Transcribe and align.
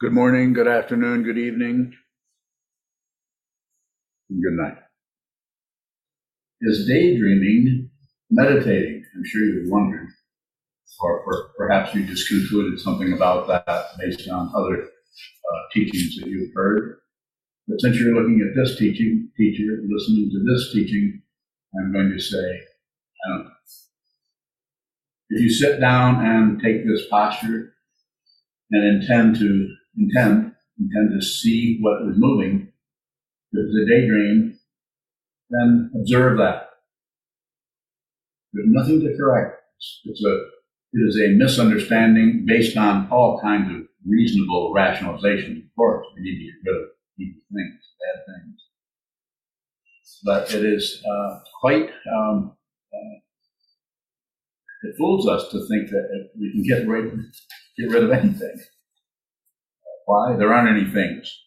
Good 0.00 0.12
morning, 0.12 0.52
good 0.52 0.66
afternoon, 0.66 1.22
good 1.22 1.38
evening, 1.38 1.94
good 4.28 4.52
night. 4.54 4.76
Is 6.62 6.88
daydreaming 6.88 7.90
meditating? 8.28 9.04
I'm 9.14 9.24
sure 9.24 9.44
you've 9.44 9.70
wondered, 9.70 10.08
or, 11.00 11.20
or 11.20 11.50
perhaps 11.56 11.94
you 11.94 12.04
just 12.04 12.28
concluded 12.28 12.80
something 12.80 13.12
about 13.12 13.46
that 13.46 13.86
based 14.00 14.28
on 14.28 14.50
other 14.56 14.82
uh, 14.82 15.58
teachings 15.72 16.16
that 16.16 16.28
you've 16.28 16.52
heard. 16.56 16.98
But 17.68 17.80
since 17.80 17.96
you're 17.96 18.14
looking 18.14 18.40
at 18.40 18.56
this 18.56 18.76
teaching, 18.76 19.30
teacher, 19.36 19.80
listening 19.88 20.28
to 20.32 20.44
this 20.44 20.72
teaching, 20.72 21.22
I'm 21.78 21.92
going 21.92 22.10
to 22.10 22.20
say, 22.20 22.36
I 22.36 23.28
don't 23.28 23.44
know. 23.44 23.50
If 25.30 25.40
you 25.40 25.50
sit 25.50 25.78
down 25.78 26.26
and 26.26 26.60
take 26.60 26.84
this 26.84 27.06
posture 27.08 27.74
and 28.72 29.02
intend 29.02 29.36
to 29.36 29.76
intend 29.96 30.52
intend 30.78 31.10
to 31.12 31.24
see 31.24 31.78
what 31.80 32.02
is 32.10 32.16
moving, 32.16 32.68
if 33.52 33.66
it's 33.66 33.76
a 33.76 33.94
daydream, 33.94 34.58
then 35.50 35.90
observe 35.94 36.38
that. 36.38 36.70
There's 38.52 38.66
nothing 38.68 39.00
to 39.00 39.16
correct. 39.16 39.60
It's, 39.76 40.00
it's 40.04 40.24
a 40.24 40.34
it 40.92 40.98
is 41.08 41.18
a 41.18 41.28
misunderstanding 41.36 42.44
based 42.46 42.76
on 42.76 43.08
all 43.10 43.40
kinds 43.40 43.68
of 43.74 43.82
reasonable 44.06 44.72
rationalizations. 44.74 45.64
Of 45.64 45.74
course, 45.76 46.06
we 46.14 46.22
need 46.22 46.38
to 46.38 46.44
get 46.44 46.70
rid 46.70 46.82
of 46.82 46.88
things, 47.52 47.74
bad 48.00 48.34
things. 48.34 48.60
But 50.24 50.54
it 50.54 50.64
is 50.64 51.02
uh, 51.08 51.40
quite 51.60 51.90
um, 52.14 52.56
uh, 52.92 53.18
it 54.84 54.96
fools 54.96 55.26
us 55.26 55.48
to 55.50 55.66
think 55.66 55.90
that 55.90 56.30
we 56.38 56.52
can 56.52 56.62
get 56.62 56.86
rid 56.86 57.12
get 57.78 57.90
rid 57.90 58.04
of 58.04 58.10
anything. 58.12 58.60
Why? 60.06 60.36
There 60.36 60.52
aren't 60.52 60.76
any 60.76 60.90
things. 60.90 61.40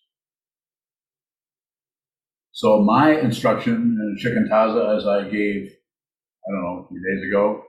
So 2.52 2.82
my 2.82 3.20
instruction 3.20 3.74
in 3.74 4.18
Shikantaza, 4.20 4.98
as 4.98 5.06
I 5.06 5.30
gave, 5.30 5.70
I 5.70 6.52
don't 6.52 6.64
know, 6.64 6.86
a 6.86 6.88
few 6.88 7.00
days 7.00 7.30
ago, 7.30 7.64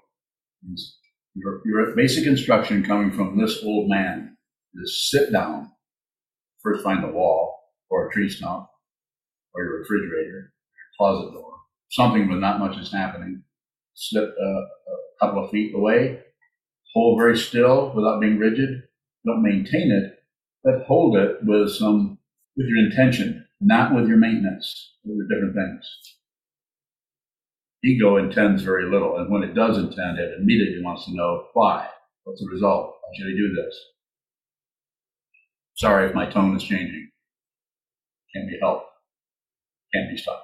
is 0.72 0.97
your, 1.34 1.61
your 1.67 1.95
basic 1.95 2.27
instruction 2.27 2.83
coming 2.84 3.12
from 3.12 3.39
this 3.39 3.62
old 3.62 3.89
man 3.91 4.36
is 4.75 5.11
sit 5.11 5.33
down, 5.33 5.70
first 6.62 6.83
find 6.83 7.05
a 7.05 7.08
wall 7.08 7.55
or 7.91 8.08
a 8.08 8.12
tree 8.12 8.28
stump 8.28 8.67
or 9.55 9.64
your 9.64 9.80
refrigerator, 9.80 10.52
your 10.52 10.89
closet 10.97 11.33
door, 11.33 11.52
something 11.91 12.28
where 12.28 12.39
not 12.39 12.58
much 12.58 12.78
is 12.78 12.92
happening. 12.92 13.42
Slip 13.95 14.28
a 14.28 14.67
couple 15.20 15.45
of 15.45 15.50
feet 15.50 15.75
away, 15.75 16.20
hold 16.95 17.19
very 17.19 17.36
still 17.36 17.92
without 17.95 18.20
being 18.20 18.39
rigid. 18.39 18.70
Don't 19.27 19.42
maintain 19.42 19.91
it, 19.91 20.17
but 20.64 20.84
hold 20.87 21.17
it 21.17 21.39
with 21.42 21.70
some, 21.70 22.19
with 22.56 22.67
your 22.67 22.87
intention, 22.87 23.47
not 23.61 23.95
with 23.95 24.09
your 24.09 24.19
maintenance. 24.19 24.95
Those 25.05 25.19
are 25.20 25.34
different 25.34 25.55
things. 25.55 25.89
Ego 27.84 28.17
intends 28.17 28.62
very 28.62 28.91
little, 28.91 29.19
and 29.19 29.31
when 29.31 29.42
it 29.42 29.55
does 29.55 29.79
intend, 29.79 30.19
it 30.19 30.39
immediately 30.39 30.83
wants 30.83 31.05
to 31.06 31.14
know 31.14 31.47
why. 31.55 31.89
What's 32.25 32.41
the 32.41 32.51
result? 32.51 32.97
Why 33.01 33.17
should 33.17 33.29
I 33.29 33.36
do 33.36 33.55
this? 33.55 33.75
Sorry 35.77 36.09
if 36.09 36.14
my 36.14 36.29
tone 36.29 36.56
is 36.56 36.64
changing. 36.64 37.11
Can't 38.34 38.48
be 38.48 38.59
helped. 38.61 38.86
Can't 39.95 40.11
be 40.11 40.17
stopped. 40.17 40.42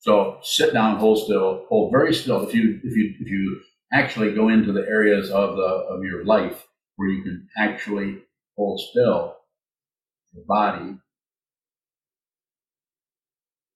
So 0.00 0.38
sit 0.42 0.72
down, 0.72 0.96
hold 0.98 1.24
still, 1.24 1.64
hold 1.68 1.92
very 1.92 2.12
still. 2.14 2.46
If 2.46 2.54
you 2.54 2.80
if 2.82 2.96
you 2.96 3.14
if 3.20 3.28
you 3.28 3.60
actually 3.92 4.34
go 4.34 4.48
into 4.48 4.72
the 4.72 4.86
areas 4.88 5.30
of 5.30 5.56
the 5.56 5.62
of 5.62 6.02
your 6.04 6.24
life 6.24 6.66
where 6.96 7.08
you 7.08 7.22
can 7.22 7.48
actually 7.56 8.18
hold 8.58 8.80
still 8.80 9.36
your 10.34 10.44
body, 10.46 10.96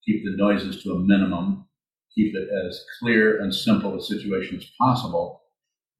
keep 0.04 0.24
the 0.24 0.36
noises 0.36 0.82
to 0.82 0.92
a 0.92 0.98
minimum, 0.98 1.66
keep 2.14 2.34
it 2.34 2.48
as 2.66 2.84
clear 3.00 3.40
and 3.40 3.54
simple 3.54 3.96
a 3.96 4.02
situation 4.02 4.58
as 4.58 4.66
possible, 4.78 5.42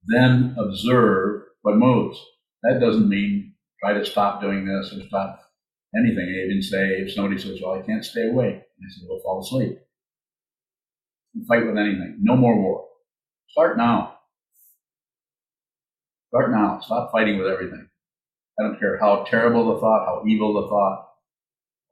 then 0.04 0.54
observe 0.58 1.42
what 1.62 1.76
moves. 1.76 2.20
That 2.64 2.80
doesn't 2.80 3.08
mean 3.08 3.54
try 3.82 3.94
to 3.94 4.04
stop 4.04 4.40
doing 4.40 4.66
this 4.66 4.92
or 4.92 5.06
stop 5.06 5.40
anything. 5.96 6.26
I 6.28 6.46
even 6.46 6.62
say 6.62 7.00
if 7.00 7.12
somebody 7.14 7.40
says, 7.40 7.60
Well, 7.62 7.78
I 7.78 7.86
can't 7.86 8.04
stay 8.04 8.28
awake, 8.28 8.56
I 8.56 8.88
say, 8.88 9.06
Well, 9.08 9.20
fall 9.22 9.40
asleep. 9.40 9.78
And 11.34 11.46
fight 11.46 11.66
with 11.66 11.78
anything. 11.78 12.18
No 12.20 12.36
more 12.36 12.60
war. 12.60 12.84
Start 13.48 13.78
now. 13.78 14.18
Start 16.28 16.50
now. 16.50 16.80
Stop 16.80 17.10
fighting 17.12 17.38
with 17.38 17.46
everything. 17.46 17.88
I 18.62 18.68
don't 18.68 18.78
care 18.78 18.98
how 18.98 19.24
terrible 19.24 19.74
the 19.74 19.80
thought, 19.80 20.06
how 20.06 20.22
evil 20.26 20.54
the 20.54 20.68
thought, 20.68 21.08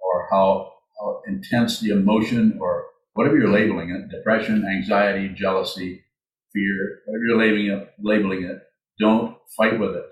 or 0.01 0.29
how, 0.31 0.73
how 1.01 1.23
intense 1.27 1.81
the 1.81 1.91
emotion, 1.91 2.59
or 2.61 2.87
whatever 3.15 3.37
you're 3.37 3.51
labeling 3.51 3.91
it 3.91 4.15
depression, 4.15 4.65
anxiety, 4.65 5.35
jealousy, 5.35 6.05
fear, 6.53 7.01
whatever 7.07 7.25
you're 7.25 7.39
labeling 7.39 7.67
it, 7.67 7.89
labeling 8.01 8.45
it 8.45 8.59
don't 9.01 9.37
fight 9.57 9.81
with 9.81 9.97
it. 9.97 10.05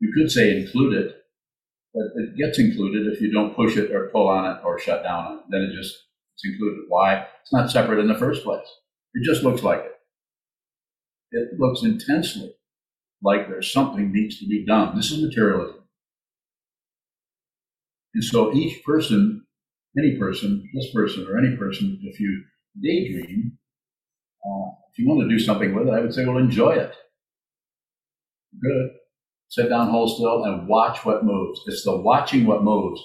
You 0.00 0.12
could 0.12 0.30
say 0.30 0.60
include 0.60 0.94
it, 0.94 1.16
but 1.94 2.04
it 2.16 2.36
gets 2.36 2.58
included 2.58 3.06
if 3.12 3.20
you 3.20 3.30
don't 3.30 3.54
push 3.54 3.76
it 3.76 3.92
or 3.92 4.08
pull 4.08 4.28
on 4.28 4.56
it 4.56 4.64
or 4.64 4.78
shut 4.78 5.02
down 5.02 5.26
on 5.26 5.38
it. 5.38 5.44
Then 5.50 5.62
it 5.62 5.74
just 5.74 5.94
it's 6.34 6.44
included. 6.44 6.84
Why? 6.88 7.26
It's 7.42 7.52
not 7.52 7.70
separate 7.70 8.00
in 8.00 8.08
the 8.08 8.18
first 8.18 8.44
place. 8.44 8.66
It 9.14 9.24
just 9.24 9.42
looks 9.42 9.62
like 9.62 9.80
it. 9.80 9.92
It 11.32 11.60
looks 11.60 11.82
intensely 11.82 12.54
like 13.22 13.48
there's 13.48 13.72
something 13.72 14.12
needs 14.12 14.38
to 14.38 14.46
be 14.46 14.64
done. 14.64 14.96
This 14.96 15.10
is 15.10 15.22
materialism. 15.22 15.82
And 18.14 18.24
so 18.24 18.52
each 18.54 18.82
person, 18.84 19.44
any 19.98 20.16
person, 20.18 20.68
this 20.74 20.92
person 20.92 21.26
or 21.28 21.38
any 21.38 21.56
person, 21.56 21.98
if 22.02 22.18
you 22.20 22.44
daydream, 22.82 23.58
uh, 24.44 24.70
if 24.90 24.98
you 24.98 25.08
want 25.08 25.20
to 25.20 25.28
do 25.28 25.38
something 25.38 25.74
with 25.74 25.88
it, 25.88 25.94
I 25.94 26.00
would 26.00 26.14
say, 26.14 26.24
well, 26.24 26.38
enjoy 26.38 26.72
it. 26.72 26.94
Good. 28.60 28.90
Sit 29.48 29.68
down, 29.68 29.90
hold 29.90 30.16
still, 30.16 30.44
and 30.44 30.66
watch 30.66 31.04
what 31.04 31.24
moves. 31.24 31.60
It's 31.66 31.84
the 31.84 31.96
watching 31.96 32.46
what 32.46 32.64
moves, 32.64 33.00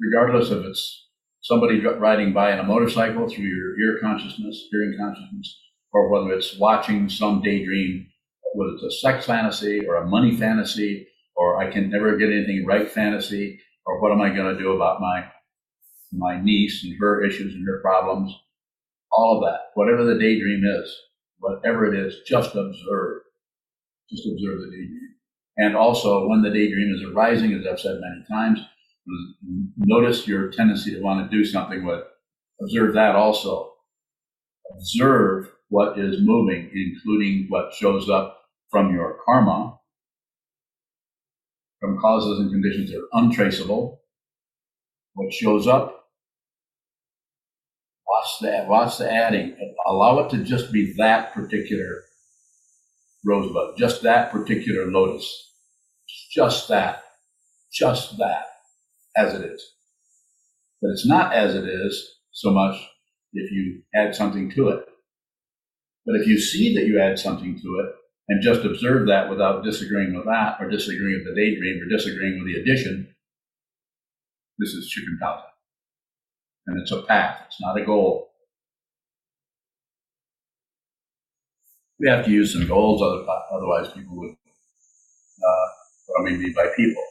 regardless 0.00 0.50
of 0.50 0.64
it's 0.64 1.08
somebody 1.42 1.80
riding 1.80 2.32
by 2.32 2.52
in 2.52 2.58
a 2.58 2.64
motorcycle 2.64 3.28
through 3.28 3.44
your 3.44 3.78
ear 3.78 3.98
consciousness, 4.00 4.66
hearing 4.70 4.96
consciousness, 4.98 5.60
or 5.92 6.10
whether 6.10 6.32
it's 6.32 6.58
watching 6.58 7.08
some 7.08 7.42
daydream 7.42 8.06
whether 8.54 8.72
it's 8.74 8.82
a 8.82 9.00
sex 9.00 9.26
fantasy 9.26 9.86
or 9.86 9.96
a 9.96 10.06
money 10.06 10.36
fantasy 10.36 11.06
or 11.36 11.60
I 11.60 11.70
can 11.70 11.90
never 11.90 12.16
get 12.16 12.30
anything 12.30 12.64
right 12.66 12.90
fantasy 12.90 13.60
or 13.86 14.00
what 14.00 14.12
am 14.12 14.20
I 14.20 14.34
going 14.34 14.54
to 14.54 14.60
do 14.60 14.72
about 14.72 15.00
my 15.00 15.24
my 16.16 16.40
niece 16.40 16.84
and 16.84 16.94
her 17.00 17.24
issues 17.24 17.54
and 17.54 17.66
her 17.66 17.80
problems, 17.80 18.32
all 19.12 19.36
of 19.36 19.42
that, 19.44 19.70
whatever 19.74 20.04
the 20.04 20.18
daydream 20.18 20.62
is, 20.64 20.96
whatever 21.38 21.92
it 21.92 21.98
is, 21.98 22.16
just 22.26 22.54
observe, 22.54 23.22
just 24.10 24.26
observe 24.26 24.60
the 24.60 24.70
daydream. 24.70 25.14
And 25.56 25.76
also, 25.76 26.28
when 26.28 26.42
the 26.42 26.50
daydream 26.50 26.94
is 26.94 27.02
arising, 27.02 27.52
as 27.52 27.66
I've 27.66 27.80
said 27.80 28.00
many 28.00 28.24
times, 28.28 28.60
notice 29.76 30.26
your 30.26 30.50
tendency 30.50 30.94
to 30.94 31.00
want 31.00 31.30
to 31.30 31.36
do 31.36 31.44
something 31.44 31.84
with. 31.84 32.02
Observe 32.60 32.94
that 32.94 33.14
also. 33.14 33.72
Observe 34.72 35.50
what 35.68 35.98
is 35.98 36.20
moving, 36.20 36.70
including 36.74 37.46
what 37.48 37.74
shows 37.74 38.08
up 38.08 38.43
from 38.74 38.92
your 38.92 39.18
karma, 39.24 39.78
from 41.78 41.96
causes 42.00 42.40
and 42.40 42.50
conditions 42.50 42.90
that 42.90 42.98
are 42.98 43.22
untraceable. 43.22 44.00
What 45.12 45.32
shows 45.32 45.68
up, 45.68 46.08
watch 48.04 48.66
watch 48.66 48.98
the 48.98 49.08
adding. 49.08 49.56
Allow 49.86 50.24
it 50.24 50.30
to 50.30 50.38
just 50.38 50.72
be 50.72 50.92
that 50.98 51.32
particular 51.34 52.02
rosebud, 53.24 53.76
just 53.78 54.02
that 54.02 54.32
particular 54.32 54.90
lotus, 54.90 55.52
just 56.32 56.66
that, 56.66 57.04
just 57.72 58.18
that, 58.18 58.46
as 59.16 59.34
it 59.34 59.44
is. 59.44 59.64
But 60.82 60.90
it's 60.90 61.06
not 61.06 61.32
as 61.32 61.54
it 61.54 61.68
is 61.68 62.10
so 62.32 62.50
much 62.50 62.74
if 63.34 63.52
you 63.52 63.82
add 63.94 64.16
something 64.16 64.50
to 64.50 64.70
it. 64.70 64.84
But 66.04 66.16
if 66.16 66.26
you 66.26 66.40
see 66.40 66.74
that 66.74 66.86
you 66.86 67.00
add 67.00 67.20
something 67.20 67.56
to 67.62 67.68
it, 67.84 67.94
and 68.28 68.42
just 68.42 68.64
observe 68.64 69.06
that 69.08 69.28
without 69.28 69.64
disagreeing 69.64 70.14
with 70.14 70.24
that 70.24 70.56
or 70.60 70.70
disagreeing 70.70 71.22
with 71.24 71.34
the 71.34 71.40
daydream 71.40 71.82
or 71.82 71.88
disagreeing 71.88 72.38
with 72.42 72.46
the 72.52 72.60
addition, 72.60 73.14
this 74.58 74.70
is 74.70 74.92
Shikantaza. 74.92 75.42
And 76.66 76.80
it's 76.80 76.92
a 76.92 77.02
path, 77.02 77.42
it's 77.46 77.60
not 77.60 77.78
a 77.78 77.84
goal. 77.84 78.30
We 82.00 82.08
have 82.08 82.24
to 82.24 82.30
use 82.30 82.52
some 82.52 82.66
goals, 82.66 83.02
otherwise 83.52 83.92
people 83.92 84.16
would, 84.16 84.30
uh, 84.30 85.66
what 86.06 86.20
I 86.20 86.24
mean 86.24 86.52
by 86.54 86.68
people, 86.76 87.02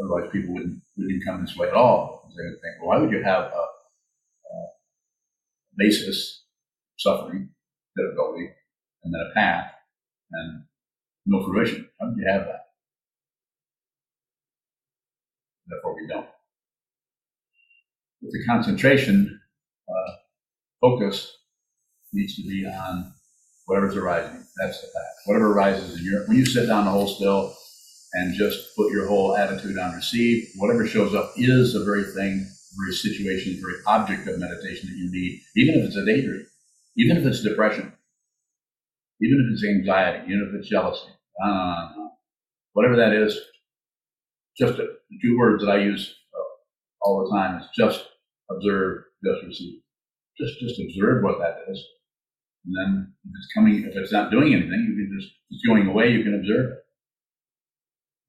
otherwise 0.00 0.30
people 0.32 0.54
wouldn't, 0.54 0.80
wouldn't 0.96 1.24
come 1.24 1.42
this 1.42 1.56
way 1.56 1.68
at 1.68 1.74
all. 1.74 2.30
They 2.36 2.44
would 2.44 2.60
think, 2.60 2.80
well, 2.80 2.88
why 2.88 2.98
would 2.98 3.10
you 3.10 3.22
have 3.22 3.44
a, 3.44 3.46
a 3.46 4.66
basis 5.76 6.44
suffering 6.98 7.50
difficulty, 7.96 8.50
and 9.04 9.14
then 9.14 9.20
a 9.30 9.34
path. 9.34 9.72
And 10.32 10.64
no 11.26 11.44
fruition. 11.44 11.88
How 12.00 12.08
do 12.08 12.20
you 12.20 12.28
have 12.28 12.46
that? 12.46 12.66
Therefore, 15.66 15.94
we 15.96 16.06
don't. 16.06 16.26
With 18.22 18.32
the 18.32 18.44
concentration, 18.46 19.40
uh, 19.88 20.12
focus 20.80 21.36
needs 22.12 22.36
to 22.36 22.42
be 22.42 22.66
on 22.66 23.12
whatever's 23.66 23.96
arising. 23.96 24.44
That's 24.60 24.80
the 24.80 24.86
fact. 24.86 25.06
Whatever 25.26 25.52
arises 25.52 25.98
in 25.98 26.04
your, 26.04 26.26
when 26.26 26.36
you 26.36 26.46
sit 26.46 26.66
down 26.66 26.84
to 26.84 26.90
hold 26.90 27.16
still 27.16 27.54
and 28.14 28.34
just 28.34 28.74
put 28.76 28.92
your 28.92 29.06
whole 29.06 29.36
attitude 29.36 29.78
on 29.78 29.94
receive, 29.94 30.48
whatever 30.56 30.86
shows 30.86 31.14
up 31.14 31.32
is 31.36 31.72
the 31.72 31.84
very 31.84 32.04
thing, 32.04 32.48
very 32.78 32.92
situation, 32.92 33.54
the 33.54 33.60
very 33.60 33.82
object 33.86 34.28
of 34.28 34.38
meditation 34.38 34.88
that 34.88 34.96
you 34.96 35.10
need, 35.10 35.40
even 35.56 35.80
if 35.80 35.86
it's 35.86 35.96
a 35.96 36.04
daydream, 36.04 36.46
even 36.96 37.16
if 37.16 37.26
it's 37.26 37.42
depression, 37.42 37.92
even 39.20 39.46
if 39.46 39.52
it's 39.52 39.64
anxiety, 39.64 40.24
even 40.26 40.48
if 40.48 40.60
it's 40.60 40.68
jealousy, 40.68 41.08
uh, 41.44 41.88
whatever 42.72 42.96
that 42.96 43.12
is, 43.12 43.38
just 44.58 44.76
the 44.76 44.96
two 45.22 45.38
words 45.38 45.64
that 45.64 45.70
I 45.70 45.78
use 45.78 46.14
uh, 46.34 47.08
all 47.08 47.24
the 47.24 47.36
time 47.36 47.60
is 47.60 47.66
just 47.76 48.06
observe, 48.50 49.04
just 49.24 49.44
receive. 49.46 49.80
Just, 50.38 50.60
just 50.60 50.80
observe 50.80 51.22
what 51.22 51.38
that 51.38 51.56
is. 51.70 51.82
And 52.66 52.74
then 52.76 53.12
if 53.24 53.30
it's 53.36 53.48
coming, 53.54 53.84
if 53.84 53.96
it's 53.96 54.12
not 54.12 54.30
doing 54.30 54.52
anything, 54.52 54.86
you 54.88 55.06
can 55.06 55.18
just, 55.18 55.32
it's 55.50 55.66
going 55.66 55.86
away, 55.86 56.10
you 56.10 56.24
can 56.24 56.34
observe 56.34 56.72
it. 56.72 56.78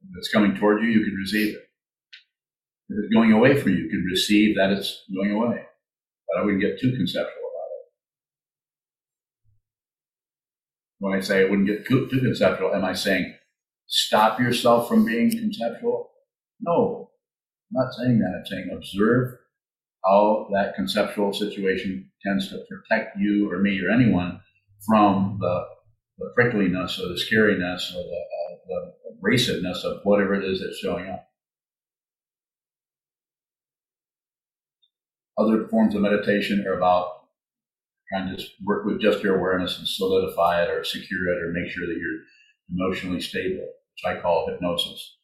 If 0.10 0.18
it's 0.18 0.32
coming 0.32 0.56
toward 0.56 0.84
you, 0.84 0.90
you 0.90 1.04
can 1.04 1.16
receive 1.16 1.56
it. 1.56 1.64
If 2.90 3.04
it's 3.04 3.14
going 3.14 3.34
away 3.34 3.60
from 3.60 3.72
you, 3.72 3.80
you 3.80 3.90
can 3.90 4.06
receive 4.06 4.56
that 4.56 4.70
it's 4.72 5.04
going 5.14 5.32
away. 5.32 5.64
But 6.28 6.40
I 6.40 6.46
wouldn't 6.46 6.62
get 6.62 6.80
too 6.80 6.92
conceptual 6.96 7.28
about 7.28 7.72
it. 10.97 10.97
When 11.08 11.18
I 11.18 11.22
say 11.22 11.40
I 11.40 11.50
wouldn't 11.50 11.68
get 11.68 11.88
too, 11.88 12.10
too 12.10 12.20
conceptual, 12.20 12.76
am 12.76 12.84
I 12.84 12.92
saying 12.92 13.34
stop 13.86 14.42
yourself 14.42 14.90
from 14.90 15.06
being 15.06 15.32
conceptual? 15.32 16.10
No, 16.60 17.12
I'm 17.72 17.86
not 17.86 17.94
saying 17.94 18.20
that. 18.20 18.40
I'm 18.40 18.46
saying 18.46 18.70
observe 18.76 19.36
how 20.04 20.50
that 20.54 20.76
conceptual 20.76 21.32
situation 21.32 22.12
tends 22.26 22.50
to 22.50 22.62
protect 22.68 23.18
you 23.18 23.50
or 23.50 23.60
me 23.60 23.80
or 23.80 23.90
anyone 23.90 24.42
from 24.86 25.38
the, 25.40 25.66
the 26.18 26.34
prickliness 26.38 27.00
or 27.00 27.08
the 27.08 27.16
scariness 27.16 27.96
or 27.96 28.04
the, 28.04 28.26
uh, 28.44 28.56
the 28.68 28.94
abrasiveness 29.16 29.86
of 29.86 30.02
whatever 30.04 30.36
it 30.36 30.44
is 30.44 30.60
that's 30.60 30.80
showing 30.80 31.08
up. 31.08 31.26
Other 35.38 35.70
forms 35.70 35.96
of 35.96 36.02
meditation 36.02 36.66
are 36.68 36.78
about 36.78 37.17
trying 38.10 38.36
to 38.36 38.44
work 38.66 38.86
with 38.86 39.02
just 39.02 39.24
your 39.24 39.38
awareness 39.38 39.78
and 39.78 39.88
solidify 39.88 40.64
it 40.64 40.70
or 40.70 40.84
secure 40.84 41.28
it 41.30 41.44
or 41.44 41.52
make 41.52 41.70
sure 41.72 41.86
that 41.88 41.98
you're 41.98 42.22
emotionally 42.72 43.22
stable, 43.22 43.66
which 43.66 44.06
I 44.06 44.22
call 44.22 44.48
hypnosis. 44.48 45.18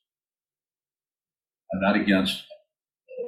I'm 1.74 1.82
not 1.82 1.96
against 1.96 2.44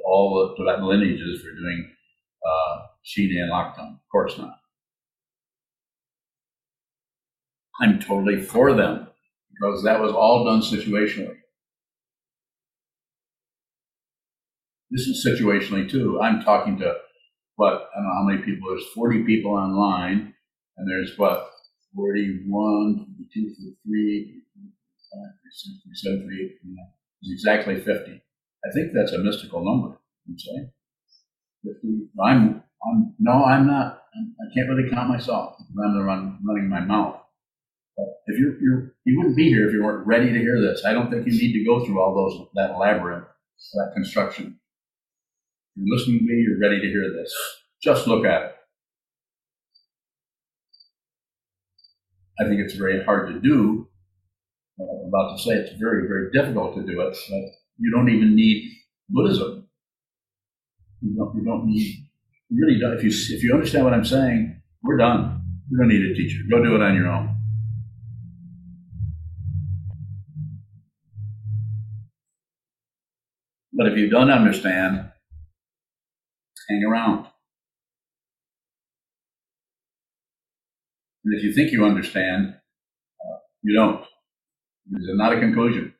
all 0.06 0.54
the 0.56 0.84
lineages 0.84 1.42
for 1.42 1.50
doing 1.50 1.90
uh, 2.46 2.86
Shine 3.02 3.36
and 3.38 3.50
Laktam. 3.52 3.94
Of 3.94 4.08
course 4.12 4.38
not. 4.38 4.58
I'm 7.80 8.00
totally 8.00 8.40
for 8.40 8.72
them 8.74 9.08
because 9.52 9.82
that 9.84 10.00
was 10.00 10.12
all 10.12 10.44
done 10.44 10.60
situationally. 10.60 11.36
This 14.90 15.08
is 15.08 15.26
situationally 15.26 15.90
too. 15.90 16.20
I'm 16.20 16.42
talking 16.42 16.78
to 16.78 16.94
what 17.56 17.90
I 17.94 17.98
don't 17.98 18.06
know 18.06 18.14
how 18.14 18.22
many 18.22 18.42
people. 18.42 18.70
There's 18.70 18.86
40 18.94 19.24
people 19.24 19.52
online, 19.52 20.34
and 20.76 20.88
there's 20.88 21.16
what 21.18 21.50
41, 21.94 23.06
42, 23.32 23.54
43, 23.84 24.42
45, 24.54 25.32
46, 25.42 25.82
47, 25.84 26.20
48. 26.22 26.58
49. 26.62 26.86
It's 27.22 27.32
exactly 27.32 27.76
50. 27.80 28.22
I 28.64 28.72
think 28.72 28.92
that's 28.94 29.12
a 29.12 29.18
mystical 29.18 29.64
number. 29.64 29.98
I'm 30.28 30.38
saying 30.38 30.70
50. 31.64 32.08
I'm, 32.22 32.62
I'm 32.84 33.14
no, 33.18 33.44
I'm 33.44 33.66
not. 33.66 34.02
I 34.14 34.54
can't 34.54 34.68
really 34.68 34.90
count 34.90 35.08
myself. 35.08 35.56
I'm 35.60 36.04
run, 36.04 36.38
running 36.46 36.68
my 36.68 36.80
mouth. 36.80 37.20
But 37.96 38.06
if 38.26 38.38
you're, 38.38 38.60
you're, 38.60 38.94
you 39.04 39.18
wouldn't 39.18 39.36
be 39.36 39.48
here 39.48 39.66
if 39.66 39.72
you 39.72 39.82
weren't 39.82 40.06
ready 40.06 40.32
to 40.32 40.38
hear 40.38 40.60
this. 40.60 40.84
I 40.84 40.92
don't 40.92 41.10
think 41.10 41.26
you 41.26 41.32
need 41.32 41.52
to 41.52 41.64
go 41.64 41.84
through 41.84 42.00
all 42.00 42.14
those 42.14 42.48
that 42.54 42.78
labyrinth, 42.78 43.26
that 43.74 43.92
construction. 43.94 44.58
You're 45.76 45.96
listening 45.96 46.20
to 46.20 46.24
me, 46.24 46.42
you're 46.42 46.58
ready 46.58 46.80
to 46.80 46.88
hear 46.88 47.12
this. 47.12 47.34
Just 47.82 48.06
look 48.06 48.24
at 48.24 48.42
it. 48.42 48.52
I 52.40 52.44
think 52.44 52.60
it's 52.60 52.74
very 52.74 53.04
hard 53.04 53.28
to 53.32 53.40
do. 53.40 53.88
I'm 54.80 55.08
about 55.08 55.36
to 55.36 55.42
say 55.42 55.52
it's 55.52 55.78
very, 55.78 56.06
very 56.06 56.30
difficult 56.32 56.76
to 56.76 56.82
do 56.82 57.00
it, 57.00 57.16
but 57.30 57.38
you 57.78 57.90
don't 57.90 58.08
even 58.08 58.34
need 58.34 58.72
Buddhism. 59.08 59.68
You 61.02 61.14
don't, 61.16 61.34
you 61.36 61.44
don't 61.44 61.66
need, 61.66 62.06
you 62.48 62.66
really 62.66 62.80
don't. 62.80 62.94
If 62.94 63.04
you, 63.04 63.10
if 63.36 63.42
you 63.42 63.52
understand 63.52 63.84
what 63.84 63.94
I'm 63.94 64.04
saying, 64.04 64.60
we're 64.82 64.96
done. 64.96 65.42
You 65.70 65.78
don't 65.78 65.88
need 65.88 66.10
a 66.10 66.14
teacher. 66.14 66.38
Go 66.50 66.62
do 66.62 66.74
it 66.74 66.82
on 66.82 66.94
your 66.94 67.08
own. 67.08 67.36
But 73.72 73.88
if 73.88 73.98
you 73.98 74.08
don't 74.08 74.30
understand, 74.30 75.10
hang 76.68 76.84
around. 76.84 77.26
And 81.24 81.34
if 81.34 81.42
you 81.44 81.52
think 81.52 81.72
you 81.72 81.84
understand, 81.84 82.54
uh, 83.20 83.38
you 83.62 83.74
don't. 83.74 84.04
There's 84.86 85.06
not 85.18 85.32
a 85.34 85.40
conclusion. 85.40 85.94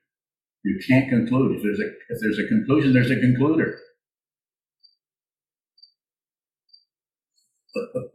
You 0.65 0.81
can't 0.89 1.09
conclude. 1.09 1.57
If 1.57 1.63
there's 1.63 1.81
a 1.81 1.89
if 2.11 2.21
there's 2.21 2.39
a 2.39 2.49
conclusion, 2.49 2.93
there's 2.93 3.11
a 3.11 3.17
concluder. 3.17 3.77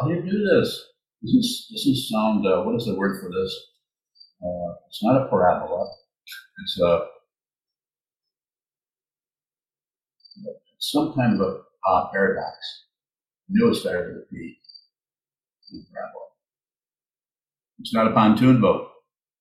How 0.00 0.08
do 0.08 0.14
you 0.14 0.22
do 0.22 0.44
this? 0.44 0.86
Doesn't 1.24 1.44
doesn't 1.72 1.96
sound. 2.10 2.46
Uh, 2.46 2.62
what 2.62 2.76
is 2.76 2.86
the 2.86 2.94
word 2.96 3.20
for 3.20 3.30
this? 3.30 3.54
Uh, 4.42 4.74
it's 4.88 5.02
not 5.04 5.22
a 5.22 5.28
parabola. 5.28 5.88
It's 6.64 6.80
a 6.80 7.06
some 10.80 11.14
kind 11.14 11.34
of 11.34 11.40
a 11.40 11.60
uh, 11.88 12.10
paradox. 12.10 12.56
I 13.48 13.52
knew 13.52 13.70
it 13.70 13.76
started 13.76 14.16
with 14.16 14.30
P. 14.30 14.56
It's 17.78 17.94
not 17.94 18.08
a 18.08 18.12
pontoon 18.12 18.60
boat. 18.60 18.88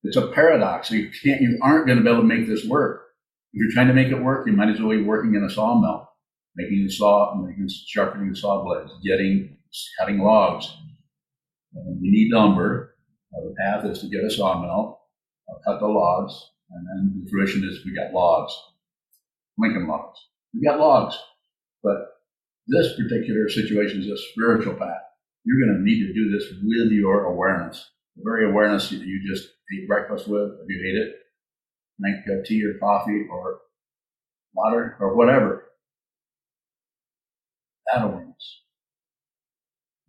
It's 0.03 0.17
a 0.17 0.27
paradox. 0.27 0.91
You 0.91 1.09
can't, 1.23 1.41
you 1.41 1.59
aren't 1.61 1.87
going 1.87 1.97
to 1.97 2.03
be 2.03 2.09
able 2.09 2.21
to 2.21 2.27
make 2.27 2.47
this 2.47 2.65
work. 2.65 3.07
If 3.53 3.59
you're 3.59 3.71
trying 3.71 3.87
to 3.87 3.93
make 3.93 4.09
it 4.09 4.21
work, 4.21 4.47
you 4.47 4.53
might 4.53 4.69
as 4.69 4.79
well 4.79 4.91
be 4.91 5.03
working 5.03 5.35
in 5.35 5.43
a 5.43 5.49
sawmill, 5.49 6.07
making 6.55 6.85
the 6.85 6.91
saw, 6.91 7.35
making, 7.35 7.67
sharpening 7.87 8.29
the 8.29 8.35
saw 8.35 8.63
blades, 8.63 8.91
getting, 9.03 9.57
cutting 9.99 10.19
logs. 10.19 10.71
And 11.73 12.01
we 12.01 12.09
need 12.09 12.31
lumber. 12.31 12.95
Uh, 13.35 13.49
the 13.49 13.55
path 13.59 13.85
is 13.85 13.99
to 14.01 14.07
get 14.07 14.23
a 14.23 14.29
sawmill, 14.29 14.99
uh, 15.49 15.57
cut 15.65 15.79
the 15.79 15.87
logs, 15.87 16.33
and 16.71 16.87
then 16.87 17.21
the 17.23 17.29
fruition 17.29 17.63
is 17.63 17.83
we 17.85 17.93
got 17.93 18.13
logs, 18.13 18.53
Lincoln 19.57 19.87
logs. 19.87 20.19
We 20.53 20.61
got 20.65 20.79
logs. 20.79 21.17
But 21.83 21.95
this 22.67 22.95
particular 22.95 23.49
situation 23.49 24.01
is 24.01 24.07
a 24.07 24.17
spiritual 24.31 24.75
path. 24.75 25.01
You're 25.45 25.65
going 25.65 25.77
to 25.77 25.83
need 25.83 26.05
to 26.05 26.13
do 26.13 26.31
this 26.31 26.49
with 26.61 26.91
your 26.91 27.25
awareness. 27.25 27.89
The 28.15 28.23
very 28.23 28.49
awareness 28.49 28.89
that 28.89 28.99
you 28.99 29.21
just 29.27 29.47
ate 29.73 29.87
breakfast 29.87 30.27
with, 30.27 30.51
if 30.61 30.67
you 30.67 30.87
ate 30.87 31.07
it, 31.07 31.15
make 31.99 32.45
tea 32.45 32.63
or 32.65 32.77
coffee 32.79 33.25
or 33.31 33.59
water 34.53 34.97
or 34.99 35.15
whatever. 35.15 35.65
That 37.93 38.03
awareness. 38.03 38.61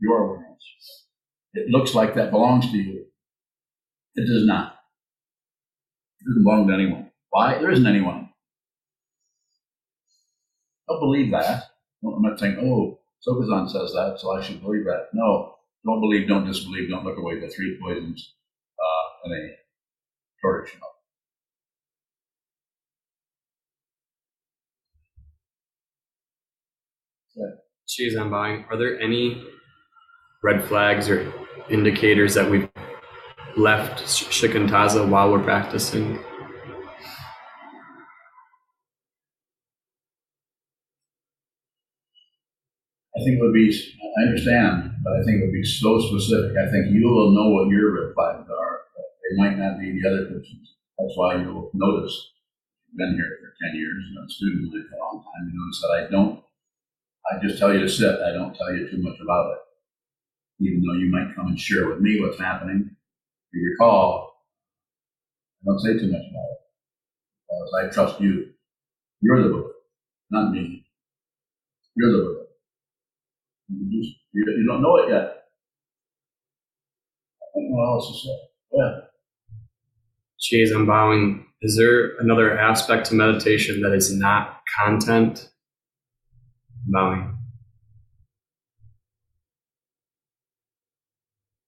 Your 0.00 0.24
awareness. 0.24 1.06
It 1.54 1.68
looks 1.70 1.94
like 1.94 2.14
that 2.14 2.30
belongs 2.30 2.70
to 2.70 2.76
you. 2.76 3.06
It 4.14 4.26
does 4.26 4.46
not. 4.46 4.76
It 6.20 6.26
doesn't 6.28 6.44
belong 6.44 6.68
to 6.68 6.74
anyone. 6.74 7.10
Why? 7.30 7.58
There 7.58 7.70
isn't 7.70 7.86
anyone. 7.86 8.29
Don't 10.90 10.98
believe 10.98 11.30
that. 11.30 11.70
I'm 12.04 12.20
not 12.20 12.40
saying, 12.40 12.58
oh, 12.60 12.98
Sokuzan 13.24 13.70
says 13.70 13.92
that, 13.92 14.18
so 14.18 14.32
I 14.36 14.42
should 14.42 14.60
believe 14.60 14.84
that. 14.86 15.06
No, 15.12 15.54
don't 15.84 16.00
believe, 16.00 16.26
don't 16.26 16.44
disbelieve, 16.44 16.90
don't 16.90 17.04
look 17.04 17.16
away. 17.16 17.38
The 17.38 17.46
three 17.46 17.78
poisons 17.80 18.34
uh, 18.76 19.26
in 19.26 19.32
a 19.32 19.50
tortoise 20.42 20.72
shell. 20.72 20.80
Chizambang, 27.88 28.64
are 28.70 28.76
there 28.76 29.00
any 29.00 29.44
red 30.42 30.64
flags 30.64 31.08
or 31.08 31.32
indicators 31.68 32.34
that 32.34 32.50
we've 32.50 32.68
left 33.56 34.02
shikantaza 34.02 35.08
while 35.08 35.30
we're 35.30 35.42
practicing? 35.42 36.18
I 43.20 43.22
think 43.22 43.36
it 43.36 43.42
would 43.42 43.52
be, 43.52 43.68
I 43.68 44.28
understand, 44.28 44.92
but 45.04 45.12
I 45.12 45.22
think 45.22 45.42
it 45.42 45.44
would 45.44 45.52
be 45.52 45.64
so 45.64 46.00
specific. 46.00 46.56
I 46.56 46.70
think 46.72 46.88
you 46.88 47.04
will 47.04 47.32
know 47.32 47.50
what 47.50 47.68
your 47.68 47.92
red 47.92 48.14
flags 48.14 48.48
are. 48.48 48.80
They 48.96 49.36
might 49.36 49.58
not 49.58 49.78
be 49.78 49.92
the 49.92 50.08
other 50.08 50.24
person's. 50.24 50.74
That's 50.98 51.12
why 51.16 51.36
you'll 51.36 51.70
notice, 51.74 52.16
I've 52.88 52.96
been 52.96 53.14
here 53.14 53.38
for 53.40 53.52
ten 53.60 53.76
years, 53.76 54.04
and 54.08 54.18
I'm 54.18 54.24
a 54.24 54.30
student 54.30 54.74
it 54.74 54.86
for 54.88 54.96
a 54.96 55.00
long 55.00 55.22
time, 55.22 55.52
you 55.52 55.60
notice 55.60 55.80
that 55.82 55.92
I 56.00 56.10
don't, 56.10 56.42
I 57.30 57.46
just 57.46 57.58
tell 57.58 57.74
you 57.74 57.80
to 57.80 57.88
sit, 57.90 58.20
I 58.20 58.32
don't 58.32 58.54
tell 58.54 58.72
you 58.74 58.88
too 58.88 59.02
much 59.02 59.20
about 59.20 59.52
it. 59.52 60.64
Even 60.64 60.82
though 60.82 60.98
you 60.98 61.10
might 61.10 61.34
come 61.36 61.48
and 61.48 61.60
share 61.60 61.88
with 61.88 62.00
me 62.00 62.20
what's 62.20 62.40
happening, 62.40 62.88
if 62.88 63.52
you 63.52 63.70
recall, 63.72 64.32
I 65.62 65.66
don't 65.66 65.80
say 65.80 65.92
too 65.92 66.10
much 66.10 66.24
about 66.30 66.50
it. 66.52 66.60
Because 67.48 67.74
I 67.76 67.92
trust 67.92 68.20
you. 68.20 68.52
You're 69.20 69.42
the 69.42 69.48
Buddha, 69.50 69.68
not 70.30 70.52
me. 70.52 70.86
You're 71.96 72.12
the 72.12 72.18
Buddha. 72.18 72.39
You, 73.70 74.02
just, 74.02 74.16
you, 74.32 74.44
you 74.58 74.66
don't 74.66 74.82
know 74.82 74.96
it 74.96 75.10
yet. 75.10 75.44
I 77.42 77.46
think 77.54 77.72
what 77.72 77.86
else 77.86 78.08
to 78.08 78.28
say? 78.28 78.36
Yeah. 78.72 79.00
Jeez, 80.40 80.74
I'm 80.74 80.86
bowing. 80.86 81.46
Is 81.62 81.76
there 81.76 82.16
another 82.18 82.58
aspect 82.58 83.06
to 83.06 83.14
meditation 83.14 83.82
that 83.82 83.92
is 83.92 84.14
not 84.14 84.60
content? 84.78 85.50
Bowing. 86.86 87.36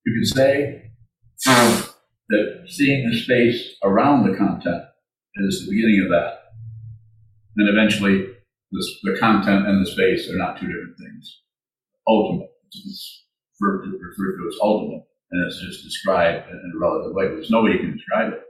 You 0.05 0.15
could 0.19 0.29
say 0.29 0.91
that 1.45 2.65
seeing 2.67 3.09
the 3.09 3.17
space 3.17 3.77
around 3.85 4.27
the 4.27 4.37
content 4.37 4.85
is 5.37 5.65
the 5.65 5.71
beginning 5.71 6.03
of 6.05 6.11
that. 6.11 6.39
And 7.57 7.69
eventually, 7.69 8.27
this, 8.73 9.01
the 9.03 9.17
content 9.21 9.67
and 9.67 9.85
the 9.85 9.91
space 9.91 10.29
are 10.31 10.37
not 10.37 10.59
two 10.59 10.67
different 10.67 10.97
things. 10.99 11.43
Ultimate. 12.09 12.51
It's 12.73 13.25
referred 13.61 13.85
to, 13.85 14.49
as 14.49 14.59
ultimate, 14.61 15.05
and 15.31 15.47
it's 15.47 15.61
just 15.61 15.85
described 15.85 16.49
in 16.51 16.73
a 16.75 16.79
relative 16.79 17.15
way. 17.15 17.29
There's 17.29 17.51
no 17.51 17.63
way 17.63 17.73
you 17.73 17.79
can 17.79 17.97
describe 17.97 18.33
it. 18.33 18.43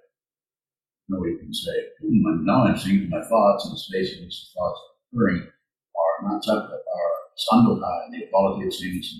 Nobody 1.09 1.37
can 1.39 1.53
say, 1.53 1.73
hmm, 2.01 2.45
now 2.47 2.65
I'm 2.65 2.79
seeing 2.79 3.11
my 3.11 3.23
thoughts 3.23 3.67
and 3.67 3.75
the 3.75 3.79
space 3.79 4.17
in 4.17 4.25
which 4.25 4.41
the 4.41 4.49
thoughts 4.57 4.81
are 4.81 4.95
occurring 5.13 5.43
are 5.43 6.33
not 6.33 6.45
separate, 6.45 6.71
are 6.73 7.13
sandokai, 7.53 8.11
the 8.13 8.25
equality 8.25 8.67
of 8.67 8.75
things. 8.75 9.13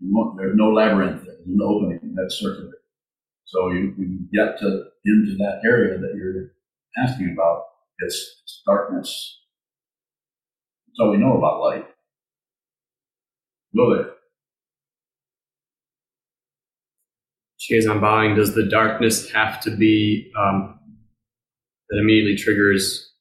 There's 0.00 0.56
no 0.56 0.72
labyrinth, 0.72 1.24
there's 1.26 1.40
no 1.44 1.66
opening, 1.66 2.14
that's 2.16 2.36
circular. 2.36 2.78
So 3.44 3.70
you, 3.72 3.94
you 3.98 4.18
get 4.32 4.58
to 4.60 4.84
into 5.04 5.36
that 5.38 5.60
area 5.64 5.98
that 5.98 6.14
you're 6.16 6.52
asking 6.96 7.32
about, 7.32 7.64
it's, 7.98 8.40
it's 8.44 8.62
darkness. 8.64 9.40
That's 10.86 11.00
all 11.00 11.10
we 11.10 11.18
know 11.18 11.36
about 11.36 11.60
light. 11.60 11.86
Go 13.76 13.94
there. 13.94 14.10
Jeez, 17.60 17.88
I'm 17.88 18.00
bowing. 18.00 18.34
Does 18.34 18.54
the 18.54 18.68
darkness 18.68 19.30
have 19.30 19.60
to 19.60 19.70
be 19.70 20.32
um, 20.36 20.78
that 21.88 21.98
immediately 21.98 22.36
triggers 22.36 23.12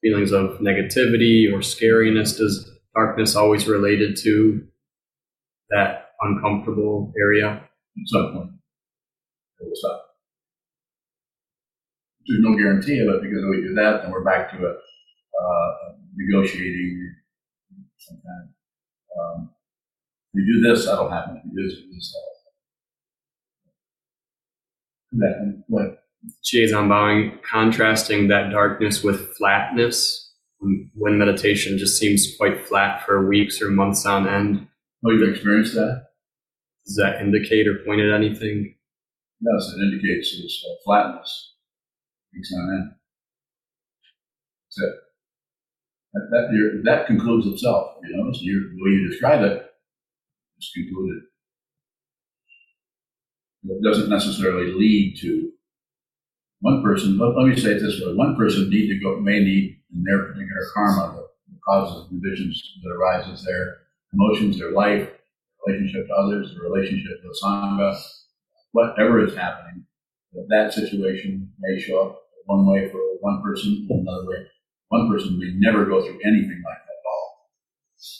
feelings 0.00 0.32
of 0.32 0.58
negativity 0.58 1.52
or 1.52 1.58
scariness? 1.58 2.36
Does 2.38 2.70
darkness 2.94 3.36
always 3.36 3.68
related 3.68 4.16
to 4.24 4.66
that 5.70 6.10
uncomfortable 6.20 7.12
area? 7.20 7.48
At 7.50 8.06
some 8.06 8.32
point, 8.32 8.50
it 9.60 9.66
will 9.66 9.72
stop. 9.74 10.04
There's 12.26 12.40
no 12.42 12.56
guarantee 12.56 12.98
of 13.00 13.08
it 13.08 13.22
because 13.22 13.42
if 13.42 13.50
we 13.50 13.62
do 13.68 13.74
that, 13.74 14.02
then 14.02 14.10
we're 14.10 14.24
back 14.24 14.50
to 14.52 14.56
a 14.66 14.70
uh, 14.70 15.92
negotiating 16.16 17.14
some 17.98 18.16
kind. 18.16 18.50
Um, 19.18 19.50
if 20.34 20.44
you 20.44 20.54
do 20.54 20.60
this, 20.68 20.86
that'll 20.86 21.10
happen. 21.10 21.36
If 21.36 21.44
you 21.52 21.62
do 21.62 21.68
this, 21.68 21.78
this 21.92 22.14
that'll 22.14 22.38
happen. 25.28 25.64
Jeez, 26.44 26.76
I'm 26.76 26.88
bowing. 26.88 27.38
Contrasting 27.48 28.28
that 28.28 28.50
darkness 28.50 29.02
with 29.02 29.34
flatness 29.36 30.32
when, 30.58 31.18
meditation 31.18 31.78
just 31.78 31.98
seems 31.98 32.36
quite 32.36 32.66
flat 32.66 33.04
for 33.04 33.26
weeks 33.26 33.62
or 33.62 33.70
months 33.70 34.04
on 34.04 34.28
end. 34.28 34.66
Oh, 35.04 35.10
you've 35.10 35.28
experienced 35.28 35.74
that? 35.74 36.06
Does 36.84 36.96
that 36.96 37.20
indicate 37.20 37.68
or 37.68 37.78
point 37.86 38.00
at 38.00 38.12
anything? 38.12 38.74
Yes, 39.40 39.72
it 39.76 39.80
indicates 39.80 40.64
uh, 40.66 40.74
flatness. 40.84 41.54
Weeks 42.34 42.52
on 42.52 42.70
end. 42.70 42.90
That's 44.66 44.88
it. 44.88 44.94
That, 46.14 46.28
that, 46.30 46.82
that 46.84 47.06
concludes 47.06 47.46
itself, 47.46 47.96
you 48.02 48.16
know, 48.16 48.32
so 48.32 48.40
you, 48.40 48.70
the 48.76 48.82
way 48.82 48.90
you 48.96 49.08
describe 49.08 49.42
it, 49.42 49.66
it's 50.56 50.72
concluded. 50.72 51.22
It 53.64 53.82
doesn't 53.84 54.08
necessarily 54.08 54.72
lead 54.72 55.18
to 55.20 55.52
one 56.60 56.82
person, 56.82 57.18
let, 57.18 57.36
let 57.36 57.46
me 57.46 57.56
say 57.56 57.72
it 57.72 57.80
this 57.80 58.00
way, 58.00 58.14
one 58.14 58.36
person 58.36 58.70
need 58.70 58.88
to 58.88 58.98
go, 58.98 59.20
may 59.20 59.40
need 59.40 59.78
in 59.94 60.02
their 60.02 60.24
particular 60.24 60.62
karma, 60.74 61.14
the 61.14 61.28
the 61.48 61.58
causes 61.66 62.10
and 62.10 62.22
divisions 62.22 62.62
that 62.82 62.90
arises 62.90 63.44
there, 63.44 63.78
emotions, 64.12 64.58
their 64.58 64.72
life, 64.72 65.08
relationship 65.66 66.06
to 66.06 66.14
others, 66.14 66.54
the 66.54 66.60
relationship 66.68 67.20
to 67.22 67.28
the 67.28 67.38
Sangha, 67.42 68.00
whatever 68.72 69.24
is 69.24 69.34
happening, 69.36 69.84
that 70.32 70.46
that 70.50 70.72
situation 70.72 71.52
may 71.58 71.78
show 71.78 72.08
up 72.08 72.22
one 72.46 72.66
way 72.66 72.90
for 72.90 73.00
one 73.20 73.42
person, 73.42 73.86
another 73.90 74.26
way. 74.26 74.46
One 74.88 75.10
person 75.12 75.38
may 75.38 75.52
never 75.60 75.84
go 75.84 76.00
through 76.00 76.20
anything 76.24 76.62
like 76.64 76.80
that 76.80 76.96
at 76.96 77.08
all. 77.12 77.28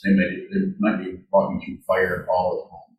They 0.04 0.12
may, 0.12 0.28
they 0.52 0.60
might 0.78 1.00
be 1.00 1.24
walking 1.32 1.60
through 1.64 1.80
fire 1.88 2.26
all 2.28 2.60
the 2.60 2.64
time. 2.68 2.96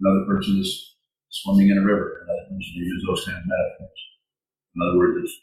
Another 0.00 0.24
person 0.26 0.60
is 0.60 0.94
swimming 1.28 1.70
in 1.70 1.78
a 1.78 1.84
river, 1.84 2.22
another 2.22 2.46
person 2.46 2.72
to 2.78 2.86
use 2.86 3.04
those 3.06 3.24
kind 3.26 3.38
of 3.38 3.46
metaphors. 3.46 4.00
In 4.74 4.78
other 4.86 4.98
words, 4.98 5.18
it's, 5.18 5.34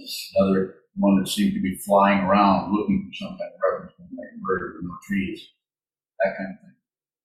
it's 0.00 0.32
another 0.36 0.82
one 0.98 1.22
that 1.22 1.30
seems 1.30 1.54
to 1.54 1.62
be 1.62 1.78
flying 1.86 2.26
around 2.26 2.74
looking 2.74 3.06
for 3.06 3.14
some 3.14 3.38
kind 3.38 3.54
of 3.54 3.62
reference, 3.62 3.94
like 4.18 4.34
a 4.34 4.42
bird 4.42 4.74
with 4.76 4.84
no 4.84 4.96
trees, 5.06 5.38
that 6.18 6.34
kind 6.36 6.50
of 6.50 6.58
thing. 6.66 6.76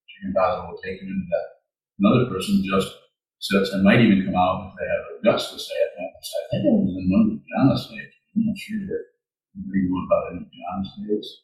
Shikantaza 0.06 0.70
will 0.70 0.78
take 0.80 1.02
him 1.02 1.10
into 1.10 1.28
that. 1.34 1.66
Another 1.98 2.30
person 2.30 2.62
just 2.62 2.94
sits 3.42 3.74
and 3.74 3.84
might 3.84 4.02
even 4.06 4.22
come 4.22 4.38
out 4.38 4.70
if 4.70 4.74
they 4.78 4.86
have 4.86 5.06
the 5.10 5.18
guts 5.26 5.50
to 5.50 5.58
say 5.58 5.74
it. 5.74 5.98
I 5.98 6.46
think 6.54 6.62
it 6.62 6.78
was 6.78 6.94
in 6.94 7.10
one 7.10 7.22
of 7.26 7.30
the. 7.34 7.42
I'm 7.58 8.46
not 8.46 8.58
sure 8.58 8.86
anybody 9.58 9.82
knew 9.82 10.06
about 10.06 10.32
any 10.32 10.46
jhana 10.46 10.86
states. 10.86 11.42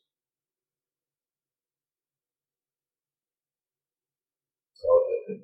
So 4.76 4.88
it, 5.10 5.34
it, 5.34 5.42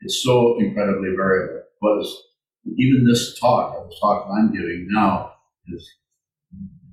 it's 0.00 0.22
so 0.22 0.58
incredibly 0.58 1.14
variable. 1.16 1.62
But 1.80 2.06
even 2.76 3.06
this 3.06 3.38
talk, 3.38 3.88
this 3.88 3.98
talk 4.00 4.28
I'm 4.30 4.52
giving 4.52 4.88
now, 4.90 5.32
is 5.68 5.90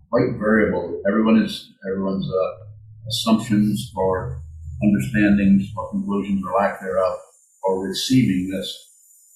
quite 0.10 0.38
variable. 0.39 1.01
Everyone 1.08 1.41
is 1.41 1.72
everyone's 1.88 2.27
uh, 2.27 2.65
assumptions 3.08 3.91
or 3.96 4.41
understandings 4.84 5.67
or 5.77 5.89
conclusions 5.91 6.43
or 6.46 6.60
lack 6.60 6.79
thereof 6.79 7.17
or 7.63 7.88
receiving 7.88 8.50
this 8.50 8.88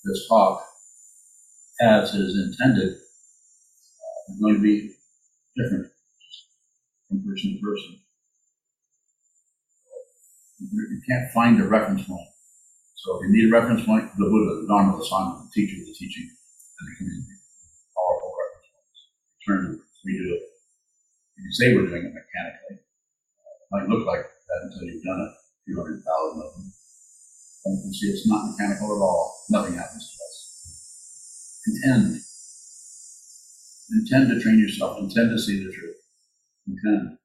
this 0.06 0.28
talk 0.28 0.64
as 1.82 2.14
is 2.14 2.36
intended 2.36 2.94
uh, 2.94 4.34
is 4.34 4.40
going 4.40 4.56
to 4.56 4.62
be 4.62 4.94
different 5.58 5.88
from 7.10 7.24
person 7.24 7.54
to 7.54 7.60
person. 7.62 8.00
You 10.60 10.68
you 10.90 11.02
can't 11.08 11.32
find 11.34 11.62
a 11.62 11.68
reference 11.68 12.06
point. 12.08 12.30
So 12.96 13.20
if 13.20 13.28
you 13.28 13.32
need 13.36 13.50
a 13.50 13.52
reference 13.52 13.86
point, 13.86 14.10
the 14.18 14.26
Buddha, 14.26 14.62
the 14.62 14.68
Dharma, 14.68 14.98
the 14.98 15.04
Sangha, 15.04 15.44
the 15.44 15.52
teacher, 15.52 15.76
the 15.76 15.94
teaching, 15.94 16.30
and 16.30 16.84
the 16.88 16.96
community, 16.98 17.36
powerful 17.92 18.32
reference 18.32 18.70
points. 18.72 19.00
Turn 19.44 19.62
we 20.06 20.18
do 20.18 20.36
it. 20.36 20.44
You 21.38 21.44
can 21.44 21.54
say 21.54 21.76
we're 21.76 21.88
doing 21.88 22.06
it 22.08 22.16
mechanically. 22.16 22.80
It 22.80 23.70
might 23.72 23.90
look 23.90 24.08
like 24.08 24.24
that 24.24 24.60
until 24.64 24.88
you've 24.88 25.04
done 25.04 25.22
it, 25.22 25.32
a 25.32 25.62
few 25.66 25.76
hundred 25.76 26.04
thousand 26.04 26.42
of 26.44 26.54
them. 26.56 26.74
And 27.66 27.78
you 27.78 27.82
can 27.84 27.94
see 27.94 28.08
it's 28.08 28.28
not 28.28 28.52
mechanical 28.52 28.96
at 28.96 29.02
all. 29.04 29.44
Nothing 29.50 29.76
happens 29.76 30.04
to 30.12 30.18
us. 30.24 30.36
Intend. 31.68 32.33
Intend 33.92 34.30
to 34.30 34.42
train 34.42 34.60
yourself. 34.60 35.00
Intend 35.00 35.30
to 35.32 35.40
see 35.40 35.64
the 35.64 35.72
truth. 35.72 35.96
Intend. 36.68 37.18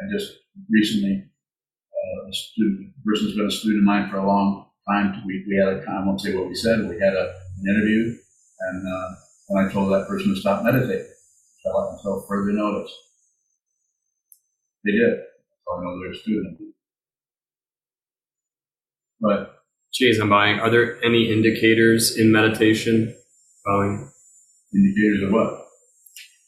I 0.00 0.10
just 0.12 0.32
recently, 0.70 1.24
uh, 1.24 2.28
a 2.28 2.32
student, 2.32 2.90
a 2.90 3.02
person's 3.04 3.36
been 3.36 3.46
a 3.46 3.50
student 3.50 3.80
of 3.80 3.84
mine 3.84 4.10
for 4.10 4.18
a 4.18 4.26
long 4.26 4.66
time. 4.88 5.22
We, 5.26 5.44
we 5.48 5.56
had 5.56 5.68
a, 5.68 5.90
I 5.90 6.04
won't 6.04 6.20
say 6.20 6.34
what 6.34 6.48
we 6.48 6.54
said, 6.54 6.80
we 6.80 6.98
had 6.98 7.14
a, 7.14 7.34
an 7.60 7.68
interview, 7.68 8.16
and, 8.60 8.88
uh, 8.88 9.08
and 9.48 9.58
I 9.58 9.72
told 9.72 9.92
that 9.92 10.08
person 10.08 10.34
to 10.34 10.40
stop 10.40 10.64
meditating 10.64 11.06
until, 11.64 12.24
further 12.28 12.52
notice. 12.52 12.92
They 14.84 14.92
did. 14.92 15.20
So 15.64 15.78
I 15.78 15.84
know 15.84 16.00
they're 16.00 16.12
a 16.12 16.16
student. 16.16 16.58
But 19.20 19.62
Jeez, 19.94 20.20
I'm 20.20 20.30
buying. 20.30 20.58
Are 20.58 20.70
there 20.70 21.04
any 21.04 21.30
indicators 21.30 22.16
in 22.16 22.32
meditation? 22.32 23.14
Bowing. 23.64 24.11
Indicators 24.74 25.22
of 25.22 25.32
what? 25.32 25.66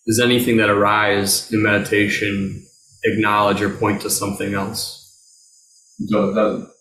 Does 0.07 0.21
anything 0.21 0.59
that 0.59 0.71
arise 0.71 1.51
in 1.53 1.63
meditation 1.63 2.65
acknowledge 3.05 3.63
or 3.63 3.71
point 3.71 4.03
to 4.03 4.11
something 4.11 4.55
else? 4.55 5.01
Until 5.99 6.31
it 6.31 6.35
doesn't. 6.35 6.75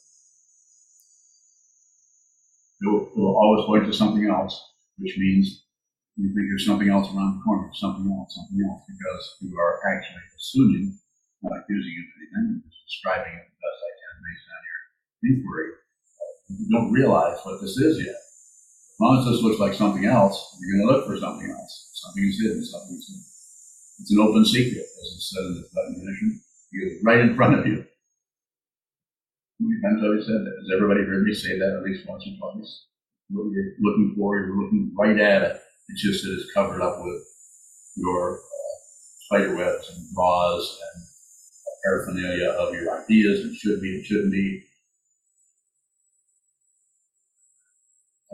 it 2.84 2.92
will, 2.92 3.08
it 3.08 3.18
will 3.18 3.38
always 3.38 3.66
point 3.66 3.86
to 3.88 3.94
something 3.96 4.28
else, 4.28 4.60
which 5.00 5.16
means 5.18 5.64
you 6.18 6.28
think 6.36 6.52
there's 6.52 6.68
something 6.68 6.90
else 6.90 7.08
around 7.08 7.40
the 7.40 7.44
corner, 7.44 7.72
something 7.74 8.06
else, 8.12 8.36
something 8.36 8.60
else, 8.68 8.84
because 8.86 9.24
you 9.40 9.56
are 9.58 9.80
actually 9.88 10.28
assuming, 10.36 11.00
not 11.42 11.64
accusing 11.64 11.92
you 11.96 12.04
of 12.04 12.20
anything, 12.44 12.62
just 12.68 12.84
describing 12.86 13.34
it 13.34 13.48
the 13.48 13.58
best 13.64 13.80
I 13.88 13.92
can 13.96 14.14
based 14.20 14.48
on 14.52 14.62
your 14.68 14.82
inquiry. 15.32 15.72
You 16.60 16.68
don't 16.76 16.92
realize 16.92 17.40
what 17.44 17.62
this 17.62 17.78
is 17.78 18.04
yet. 18.06 18.20
As 18.94 19.00
long 19.02 19.20
as 19.20 19.26
this 19.26 19.42
looks 19.42 19.60
like 19.60 19.74
something 19.74 20.06
else, 20.06 20.38
you're 20.62 20.78
going 20.78 20.88
to 20.88 20.94
look 20.94 21.08
for 21.08 21.18
something 21.18 21.50
else. 21.50 21.90
Something 21.94 22.24
is 22.30 22.40
hidden, 22.40 22.64
something 22.64 22.96
is 22.96 23.08
hidden. 23.10 23.26
It's 24.00 24.12
an 24.12 24.20
open 24.22 24.46
secret, 24.46 24.86
as 24.86 25.08
it 25.18 25.22
said 25.22 25.46
in 25.50 25.54
the 25.56 25.66
definition. 25.74 26.42
It's 26.72 27.04
right 27.04 27.20
in 27.20 27.36
front 27.36 27.60
of 27.60 27.66
you. 27.66 27.86
How 29.60 29.66
many 29.66 29.82
times 29.82 30.02
have 30.02 30.14
I 30.14 30.22
said 30.22 30.46
that? 30.46 30.56
Has 30.62 30.70
everybody 30.76 31.06
heard 31.06 31.24
me 31.24 31.34
say 31.34 31.58
that 31.58 31.78
at 31.78 31.84
least 31.84 32.08
once 32.08 32.24
or 32.26 32.38
twice? 32.38 32.86
What 33.30 33.52
you're 33.52 33.74
looking 33.82 34.14
for, 34.18 34.38
you're 34.38 34.62
looking 34.62 34.94
right 34.98 35.18
at 35.18 35.42
it. 35.42 35.62
It's 35.90 36.02
just 36.02 36.24
that 36.24 36.34
it's 36.34 36.54
covered 36.54 36.82
up 36.82 37.02
with 37.02 37.22
your 37.96 38.40
uh, 38.40 38.76
spider 39.26 39.56
webs 39.56 39.90
and 39.90 40.06
gauze 40.16 40.80
and 40.94 41.04
paraphernalia 41.84 42.50
of 42.50 42.74
your 42.74 43.04
ideas 43.04 43.42
and 43.42 43.56
should 43.56 43.82
be 43.82 43.96
and 43.96 44.06
shouldn't 44.06 44.32
be. 44.32 44.64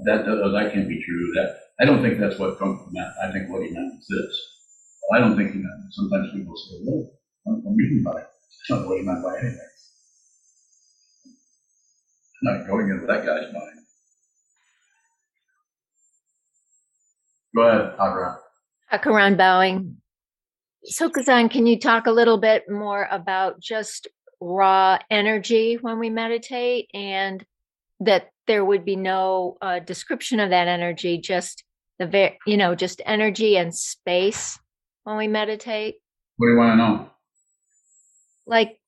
That, 0.05 0.25
that, 0.25 0.35
that 0.35 0.73
can't 0.73 0.87
be 0.87 1.03
true. 1.03 1.33
That 1.35 1.55
I 1.79 1.85
don't 1.85 2.01
think 2.01 2.19
that's 2.19 2.39
what 2.39 2.57
Trump 2.57 2.81
meant. 2.91 3.11
I 3.23 3.31
think 3.31 3.49
what 3.49 3.63
he 3.63 3.71
meant 3.71 3.93
is 3.99 4.07
this. 4.07 4.35
Well, 5.09 5.19
I 5.19 5.23
don't 5.23 5.37
think 5.37 5.51
he 5.51 5.59
meant. 5.59 5.91
Sometimes 5.91 6.31
people 6.33 6.55
say, 6.55 6.77
"Well, 6.83 7.11
I'm, 7.47 7.63
I'm 7.67 7.75
reading 7.75 8.03
by 8.03 8.19
it." 8.19 8.27
I 8.71 8.75
don't 8.75 8.87
what 8.87 8.97
he 8.97 9.03
meant 9.03 9.23
by 9.23 9.37
anything. 9.39 9.59
I'm 12.41 12.57
not 12.59 12.67
going 12.67 12.89
into 12.89 13.05
that 13.07 13.25
guy's 13.25 13.53
mind. 13.53 13.79
Go 17.55 17.61
ahead, 17.63 17.93
Agra. 17.99 18.37
Akaran 18.93 19.33
uh, 19.33 19.37
bowing. 19.37 19.97
Sokuzan, 20.89 21.51
can 21.51 21.65
you 21.65 21.77
talk 21.77 22.07
a 22.07 22.11
little 22.11 22.37
bit 22.37 22.69
more 22.69 23.07
about 23.11 23.59
just 23.59 24.07
raw 24.39 24.97
energy 25.09 25.77
when 25.81 25.99
we 25.99 26.09
meditate 26.09 26.89
and 26.93 27.45
that 27.99 28.29
there 28.49 28.65
would 28.65 28.83
be 28.83 28.95
no 28.95 29.57
uh, 29.61 29.77
description 29.77 30.39
of 30.39 30.49
that 30.49 30.67
energy, 30.67 31.19
just 31.19 31.63
the 31.99 32.07
very, 32.07 32.39
you 32.47 32.57
know, 32.57 32.73
just 32.73 32.99
energy 33.05 33.55
and 33.55 33.73
space 33.75 34.57
when 35.03 35.17
we 35.17 35.27
meditate? 35.27 35.97
What 36.37 36.47
do 36.47 36.53
you 36.53 36.57
want 36.57 36.71
to 36.73 36.75
know? 36.77 37.09
Like 38.47 38.79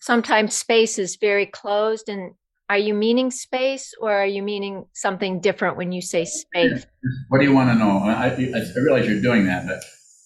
sometimes 0.00 0.56
space 0.56 0.98
is 0.98 1.14
very 1.14 1.46
closed 1.46 2.08
and 2.08 2.32
are 2.68 2.78
you 2.78 2.92
meaning 2.92 3.30
space 3.30 3.94
or 4.00 4.12
are 4.12 4.26
you 4.26 4.42
meaning 4.42 4.86
something 4.94 5.40
different 5.40 5.76
when 5.76 5.92
you 5.92 6.02
say 6.02 6.24
space? 6.24 6.84
What 7.28 7.38
do 7.38 7.44
you 7.44 7.54
want 7.54 7.70
to 7.70 7.76
know? 7.76 7.98
I, 7.98 8.30
I, 8.30 8.32
I 8.32 8.80
realize 8.82 9.06
you're 9.06 9.22
doing 9.22 9.46
that, 9.46 9.64
but 9.64 9.80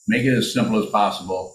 make 0.08 0.24
it 0.24 0.32
as 0.32 0.54
simple 0.54 0.82
as 0.82 0.90
possible, 0.90 1.54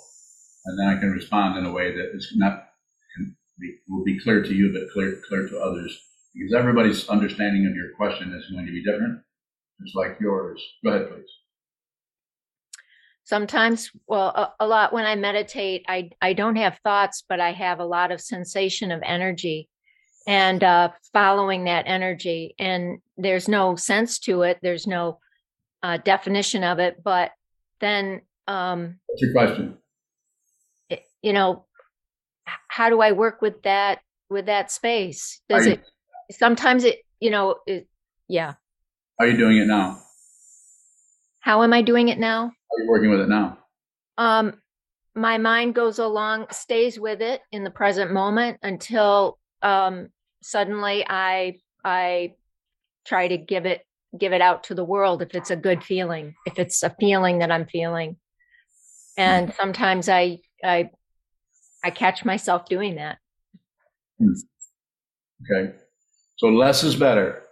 and 0.66 0.78
then 0.78 0.88
I 0.88 1.00
can 1.00 1.12
respond 1.12 1.58
in 1.58 1.66
a 1.66 1.72
way 1.72 1.96
that 1.96 2.12
is 2.14 2.32
not 2.36 2.68
can 3.16 3.36
be, 3.60 3.78
will 3.90 4.04
be 4.04 4.20
clear 4.20 4.44
to 4.44 4.54
you, 4.54 4.72
but 4.72 4.92
clear 4.94 5.20
clear 5.28 5.48
to 5.48 5.60
others, 5.60 5.98
because 6.34 6.54
everybody's 6.54 7.08
understanding 7.10 7.66
of 7.66 7.76
your 7.76 7.96
question 7.96 8.34
is 8.34 8.50
going 8.52 8.66
to 8.66 8.72
be 8.72 8.84
different, 8.84 9.22
just 9.84 9.96
like 9.96 10.18
yours. 10.20 10.62
Go 10.84 10.92
ahead, 10.92 11.10
please. 11.10 11.26
Sometimes, 13.24 13.92
well, 14.08 14.28
a, 14.28 14.66
a 14.66 14.68
lot 14.68 14.94
when 14.94 15.06
I 15.06 15.16
meditate, 15.16 15.86
I 15.88 16.10
I 16.22 16.34
don't 16.34 16.58
have 16.58 16.80
thoughts, 16.84 17.24
but 17.28 17.40
I 17.40 17.54
have 17.54 17.80
a 17.80 17.86
lot 17.86 18.12
of 18.12 18.20
sensation 18.20 18.92
of 18.92 19.02
energy 19.06 19.70
and 20.28 20.64
uh, 20.64 20.90
following 21.14 21.66
that 21.66 21.86
energy. 21.88 22.56
And 22.60 23.00
there's 23.18 23.48
no 23.48 23.76
sense 23.76 24.20
to 24.20 24.42
it. 24.44 24.60
There's 24.62 24.88
no 24.88 25.20
uh, 25.84 25.98
definition 25.98 26.64
of 26.64 26.80
it. 26.80 27.02
But 27.04 27.32
then, 27.80 28.22
um, 28.48 29.00
what's 29.08 29.22
your 29.22 29.32
question? 29.32 29.78
It, 30.90 31.04
you 31.22 31.34
know, 31.34 31.66
how 32.68 32.90
do 32.90 33.02
I 33.02 33.14
work 33.14 33.42
with 33.42 33.64
that 33.64 34.00
with 34.30 34.48
that 34.48 34.72
space? 34.72 35.42
Does 35.48 35.68
it? 35.68 35.84
Sometimes 36.32 36.84
it, 36.84 37.00
you 37.20 37.30
know, 37.30 37.58
it, 37.66 37.88
yeah. 38.28 38.54
How 39.20 39.26
are 39.26 39.28
you 39.28 39.38
doing 39.38 39.58
it 39.58 39.68
now? 39.68 40.02
How 41.42 41.64
am 41.64 41.74
I 41.74 41.82
doing 41.82 42.10
it 42.10 42.20
now? 42.20 42.46
How 42.46 42.78
are 42.78 42.84
you 42.84 42.90
working 42.90 43.10
with 43.10 43.22
it 43.22 43.30
now? 43.30 43.58
Um, 44.18 44.62
my 45.16 45.38
mind 45.38 45.76
goes 45.76 46.00
along, 46.00 46.48
stays 46.52 47.00
with 47.00 47.22
it 47.22 47.42
in 47.52 47.64
the 47.64 47.72
present 47.72 48.12
moment 48.12 48.60
until 48.64 49.38
um, 49.62 50.10
suddenly 50.42 51.06
I 51.08 51.60
I 51.84 52.36
try 53.06 53.28
to 53.28 53.38
give 53.38 53.66
it 53.66 53.86
give 54.18 54.34
it 54.34 54.42
out 54.42 54.66
to 54.66 54.76
the 54.76 54.84
world 54.84 55.22
if 55.22 55.34
it's 55.36 55.52
a 55.52 55.56
good 55.56 55.84
feeling, 55.84 56.36
if 56.46 56.60
it's 56.60 56.84
a 56.84 56.96
feeling 57.00 57.40
that 57.40 57.52
I'm 57.52 57.66
feeling. 57.66 58.18
And 59.18 59.50
mm. 59.50 59.56
sometimes 59.56 60.08
I 60.10 60.40
I 60.64 60.92
I 61.84 61.90
catch 61.90 62.24
myself 62.24 62.66
doing 62.66 62.96
that. 62.96 63.18
Hmm. 64.20 64.34
Okay. 65.44 65.74
So 66.42 66.48
less 66.48 66.82
is 66.84 66.96
better. 66.96 67.44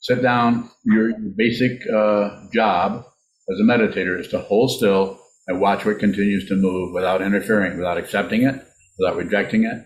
Sit 0.00 0.22
down. 0.22 0.70
Your 0.84 1.12
basic 1.36 1.82
uh, 1.94 2.46
job 2.54 3.04
as 3.52 3.60
a 3.60 3.64
meditator 3.64 4.18
is 4.18 4.28
to 4.28 4.38
hold 4.38 4.70
still 4.70 5.20
and 5.46 5.60
watch 5.60 5.84
what 5.84 5.98
continues 5.98 6.48
to 6.48 6.56
move 6.56 6.94
without 6.94 7.20
interfering, 7.20 7.76
without 7.76 7.98
accepting 7.98 8.44
it, 8.44 8.54
without 8.98 9.16
rejecting 9.16 9.64
it, 9.64 9.84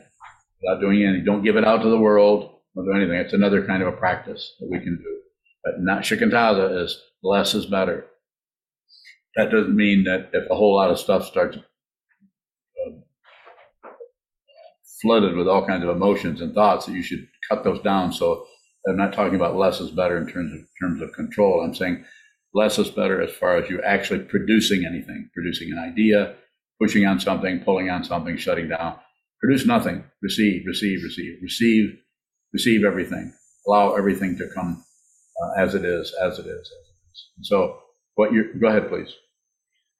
without 0.62 0.80
doing 0.80 1.02
anything. 1.02 1.24
Don't 1.24 1.42
give 1.42 1.56
it 1.56 1.64
out 1.64 1.82
to 1.82 1.88
the 1.88 1.98
world. 1.98 2.60
Don't 2.76 2.84
do 2.84 2.92
anything. 2.92 3.16
It's 3.16 3.32
another 3.32 3.66
kind 3.66 3.82
of 3.82 3.88
a 3.88 3.96
practice 3.96 4.54
that 4.60 4.70
we 4.70 4.78
can 4.78 4.98
do. 4.98 5.20
But 5.64 5.80
not 5.80 6.04
shikantaza 6.04 6.80
is 6.80 6.96
less 7.24 7.56
is 7.56 7.66
better. 7.66 8.06
That 9.34 9.50
doesn't 9.50 9.74
mean 9.74 10.04
that 10.04 10.30
if 10.32 10.48
a 10.48 10.54
whole 10.54 10.76
lot 10.76 10.92
of 10.92 11.00
stuff 11.00 11.26
starts 11.26 11.56
uh, 11.56 12.90
flooded 15.02 15.34
with 15.34 15.48
all 15.48 15.66
kinds 15.66 15.82
of 15.82 15.90
emotions 15.90 16.40
and 16.40 16.54
thoughts 16.54 16.86
that 16.86 16.92
you 16.92 17.02
should 17.02 17.26
cut 17.50 17.64
those 17.64 17.80
down. 17.82 18.12
So 18.12 18.46
I'm 18.88 18.96
not 18.96 19.12
talking 19.12 19.34
about 19.34 19.56
less 19.56 19.80
is 19.80 19.90
better 19.90 20.18
in 20.18 20.26
terms 20.26 20.52
of 20.52 20.60
terms 20.80 21.02
of 21.02 21.12
control. 21.12 21.62
I'm 21.62 21.74
saying 21.74 22.04
less 22.52 22.78
is 22.78 22.90
better 22.90 23.22
as 23.22 23.32
far 23.32 23.56
as 23.56 23.68
you 23.70 23.80
actually 23.82 24.20
producing 24.20 24.84
anything, 24.84 25.30
producing 25.34 25.72
an 25.72 25.78
idea, 25.78 26.34
pushing 26.80 27.06
on 27.06 27.20
something, 27.20 27.60
pulling 27.60 27.90
on 27.90 28.04
something, 28.04 28.36
shutting 28.36 28.68
down. 28.68 28.96
Produce 29.40 29.66
nothing. 29.66 30.04
Receive, 30.22 30.62
receive, 30.66 31.02
receive, 31.02 31.38
receive, 31.42 31.98
receive 32.52 32.84
everything. 32.84 33.32
Allow 33.66 33.94
everything 33.94 34.36
to 34.38 34.48
come 34.54 34.84
uh, 35.42 35.60
as 35.60 35.74
it 35.74 35.84
is, 35.84 36.14
as 36.22 36.38
it 36.38 36.46
is, 36.46 36.48
as 36.48 36.88
it 36.88 37.10
is. 37.12 37.28
So, 37.42 37.78
what 38.14 38.32
you 38.32 38.52
go 38.60 38.68
ahead, 38.68 38.88
please. 38.88 39.12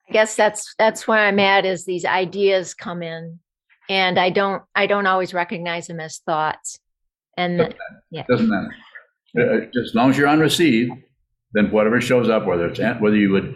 I 0.09 0.13
guess 0.13 0.35
that's 0.35 0.73
that's 0.77 1.07
where 1.07 1.19
I'm 1.19 1.39
at. 1.39 1.65
Is 1.65 1.85
these 1.85 2.05
ideas 2.05 2.73
come 2.73 3.01
in, 3.01 3.39
and 3.89 4.19
I 4.19 4.29
don't 4.29 4.63
I 4.75 4.87
don't 4.87 5.07
always 5.07 5.33
recognize 5.33 5.87
them 5.87 5.99
as 5.99 6.19
thoughts. 6.19 6.79
And 7.37 7.57
doesn't 7.57 7.75
yeah, 8.11 8.23
doesn't 8.29 8.49
matter. 8.49 8.75
Uh, 9.37 9.41
uh, 9.41 9.81
as 9.83 9.93
long 9.93 10.09
as 10.09 10.17
you're 10.17 10.27
on 10.27 10.39
receive, 10.39 10.89
then 11.53 11.71
whatever 11.71 11.99
shows 11.99 12.29
up, 12.29 12.45
whether 12.45 12.67
it's 12.67 12.79
whether 13.01 13.17
you 13.17 13.31
would 13.31 13.55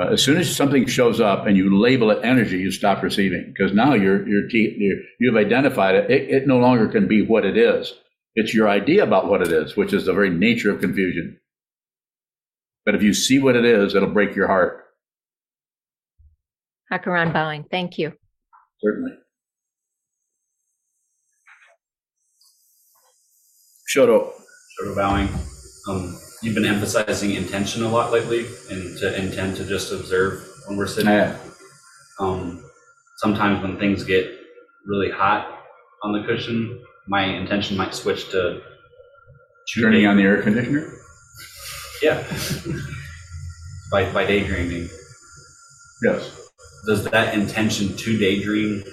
uh, 0.00 0.06
as 0.12 0.22
soon 0.22 0.38
as 0.38 0.54
something 0.54 0.86
shows 0.86 1.20
up 1.20 1.46
and 1.46 1.56
you 1.56 1.76
label 1.76 2.10
it 2.10 2.20
energy, 2.22 2.58
you 2.58 2.70
stop 2.70 3.02
receiving 3.02 3.52
because 3.52 3.72
now 3.72 3.94
you're, 3.94 4.26
you're, 4.28 4.48
you're 4.48 4.96
you've 5.18 5.36
identified 5.36 5.94
it. 5.94 6.10
it. 6.10 6.30
It 6.30 6.46
no 6.46 6.58
longer 6.58 6.88
can 6.88 7.08
be 7.08 7.22
what 7.22 7.44
it 7.44 7.56
is. 7.56 7.92
It's 8.34 8.54
your 8.54 8.68
idea 8.68 9.02
about 9.02 9.28
what 9.28 9.42
it 9.42 9.52
is, 9.52 9.76
which 9.76 9.92
is 9.92 10.06
the 10.06 10.14
very 10.14 10.30
nature 10.30 10.70
of 10.70 10.80
confusion. 10.80 11.38
But 12.86 12.94
if 12.94 13.02
you 13.02 13.12
see 13.12 13.40
what 13.40 13.56
it 13.56 13.64
is, 13.64 13.94
it'll 13.94 14.08
break 14.08 14.34
your 14.34 14.46
heart. 14.46 14.84
Hakaran 16.90 17.32
bowing. 17.32 17.64
Thank 17.70 17.98
you. 17.98 18.12
Certainly. 18.82 19.12
Shoto. 23.90 24.32
Shoto 24.78 24.94
bowing. 24.94 25.28
Um, 25.88 26.16
you've 26.42 26.54
been 26.54 26.64
emphasizing 26.64 27.32
intention 27.32 27.82
a 27.82 27.88
lot 27.88 28.12
lately 28.12 28.46
and 28.70 28.96
to 28.98 29.20
intend 29.20 29.56
to 29.56 29.64
just 29.64 29.92
observe 29.92 30.46
when 30.66 30.76
we're 30.76 30.86
sitting. 30.86 31.10
Yeah. 31.10 31.36
Um, 32.20 32.64
sometimes 33.16 33.62
when 33.62 33.78
things 33.78 34.04
get 34.04 34.30
really 34.86 35.10
hot 35.10 35.64
on 36.04 36.12
the 36.12 36.22
cushion, 36.22 36.84
my 37.08 37.24
intention 37.24 37.76
might 37.76 37.92
switch 37.92 38.30
to 38.30 38.62
turning 39.74 40.06
on 40.06 40.16
the 40.16 40.22
air 40.22 40.40
conditioner. 40.40 40.92
Yeah. 42.00 42.22
by 43.90 44.10
by 44.12 44.24
daydreaming. 44.24 44.88
Yes. 46.00 46.48
Does 46.86 47.04
that 47.10 47.34
intention 47.34 47.96
to 47.96 48.18
daydream 48.18 48.84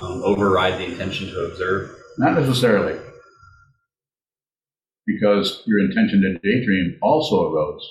um, 0.00 0.22
override 0.22 0.78
the 0.78 0.84
intention 0.84 1.26
to 1.30 1.46
observe? 1.46 1.90
Not 2.18 2.34
necessarily 2.34 3.00
because 5.06 5.62
your 5.66 5.80
intention 5.80 6.20
to 6.22 6.38
daydream 6.38 6.98
also 7.02 7.52
arose, 7.52 7.88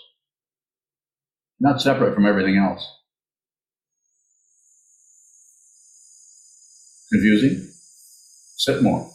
not 1.60 1.82
separate 1.82 2.13
from 2.15 2.26
everything 2.26 2.58
else. 2.58 2.86
Confusing? 7.12 7.69
Sit 8.58 8.82
more. 8.82 9.10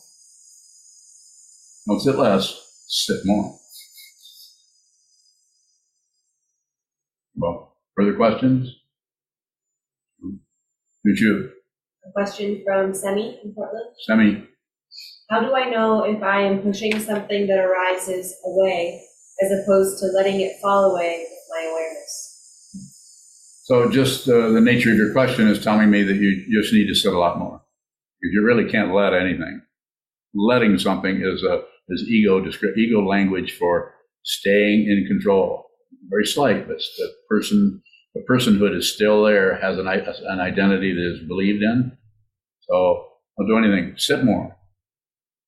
Don't 1.86 2.00
sit 2.00 2.16
less, 2.16 2.84
sit 2.86 3.24
more. 3.24 3.58
Well, 7.34 7.76
further 7.96 8.14
questions? 8.14 8.74
Who's 11.04 11.20
you? 11.20 11.50
A 12.06 12.12
question 12.12 12.62
from 12.64 12.94
Semi 12.94 13.38
in 13.42 13.54
Portland. 13.54 13.86
Semi. 14.00 14.44
How 15.30 15.40
do 15.40 15.54
I 15.54 15.68
know 15.68 16.04
if 16.04 16.22
I 16.22 16.40
am 16.42 16.62
pushing 16.62 16.98
something 16.98 17.46
that 17.48 17.58
arises 17.58 18.34
away 18.46 19.02
as 19.42 19.50
opposed 19.52 19.98
to 20.00 20.06
letting 20.06 20.40
it 20.40 20.56
fall 20.62 20.90
away 20.90 21.26
with 21.28 21.44
my 21.50 21.70
awareness? 21.70 22.28
so 23.68 23.90
just 23.90 24.26
uh, 24.26 24.48
the 24.48 24.62
nature 24.62 24.90
of 24.90 24.96
your 24.96 25.12
question 25.12 25.46
is 25.46 25.62
telling 25.62 25.90
me 25.90 26.02
that 26.02 26.16
you 26.16 26.46
just 26.50 26.72
need 26.72 26.86
to 26.86 26.94
sit 26.94 27.12
a 27.12 27.18
lot 27.18 27.38
more. 27.38 27.60
You 28.22 28.42
really 28.42 28.70
can't 28.70 28.94
let 28.94 29.12
anything. 29.12 29.60
Letting 30.34 30.78
something 30.78 31.20
is 31.22 31.42
a 31.42 31.64
is 31.90 32.08
ego 32.08 32.42
ego 32.78 33.06
language 33.06 33.58
for 33.58 33.94
staying 34.24 34.88
in 34.88 35.06
control. 35.06 35.66
Very 36.08 36.24
slight, 36.24 36.66
but 36.66 36.78
the 36.96 37.12
person 37.28 37.82
the 38.14 38.24
personhood 38.28 38.74
is 38.74 38.90
still 38.90 39.24
there, 39.24 39.56
has 39.56 39.78
an 39.78 39.86
an 39.86 40.40
identity 40.40 40.94
that 40.94 41.16
is 41.16 41.28
believed 41.28 41.62
in. 41.62 41.92
So 42.60 43.06
don't 43.36 43.48
do 43.48 43.58
anything. 43.58 43.98
Sit 43.98 44.24
more. 44.24 44.57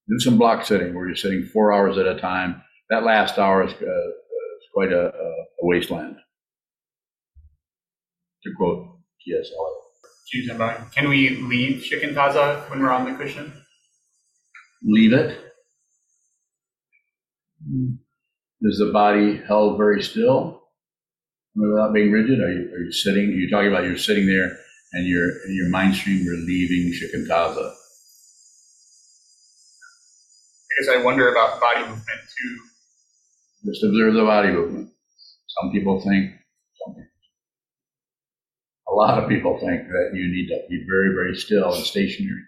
Do 0.09 0.19
some 0.19 0.39
block 0.39 0.65
sitting 0.65 0.95
where 0.95 1.07
you're 1.07 1.17
sitting 1.17 1.45
four 1.53 1.73
hours 1.73 1.99
at 1.99 2.07
a 2.07 2.19
time. 2.21 2.63
That 2.89 3.05
last 3.05 3.39
hour 3.39 3.65
is, 3.65 3.73
uh, 3.73 3.77
is 3.77 4.67
quite 4.75 4.93
a, 4.93 5.09
a 5.09 5.63
wasteland. 5.63 6.17
To 8.43 8.51
quote 8.57 8.89
T.S. 9.25 9.51
Eliot. 9.51 9.77
Choose 10.27 10.49
and 10.49 10.59
bind. 10.59 10.93
Can 10.93 11.09
we 11.09 11.31
leave 11.31 11.83
shikantaza 11.83 12.69
when 12.71 12.81
we're 12.81 12.91
on 12.91 13.05
the 13.05 13.17
cushion? 13.17 13.53
leave 14.83 15.13
it? 15.13 15.39
Is 18.63 18.79
the 18.79 18.91
body 18.93 19.41
held 19.47 19.77
very 19.77 20.03
still 20.03 20.63
without 21.55 21.93
being 21.93 22.11
rigid? 22.11 22.41
Are 22.41 22.51
you, 22.51 22.73
are 22.75 22.81
you 22.81 22.93
sitting? 22.93 23.25
Are 23.25 23.33
you 23.33 23.51
talking 23.51 23.69
about 23.69 23.85
you're 23.85 23.99
sitting 23.99 24.27
there 24.27 24.57
and 24.93 25.07
your 25.07 25.29
in 25.47 25.55
your 25.55 25.69
mind 25.69 25.95
stream 25.95 26.23
you're 26.25 26.37
leaving 26.37 26.93
shikantaza? 26.93 27.75
Because 30.81 30.97
I 30.97 31.05
wonder 31.05 31.31
about 31.31 31.61
body 31.61 31.81
movement 31.81 32.07
too. 32.07 32.59
Just 33.67 33.85
observe 33.85 34.15
the 34.15 34.23
body 34.23 34.51
movement. 34.51 34.89
Some 35.61 35.73
people 35.73 36.01
think, 36.01 36.33
a 38.89 38.95
lot 38.95 39.23
of 39.23 39.29
people 39.29 39.59
think 39.59 39.89
that 39.89 40.13
you 40.15 40.27
need 40.33 40.49
to 40.49 40.59
be 40.71 40.83
very, 40.89 41.13
very 41.15 41.37
still 41.37 41.75
and 41.75 41.85
stationary 41.85 42.41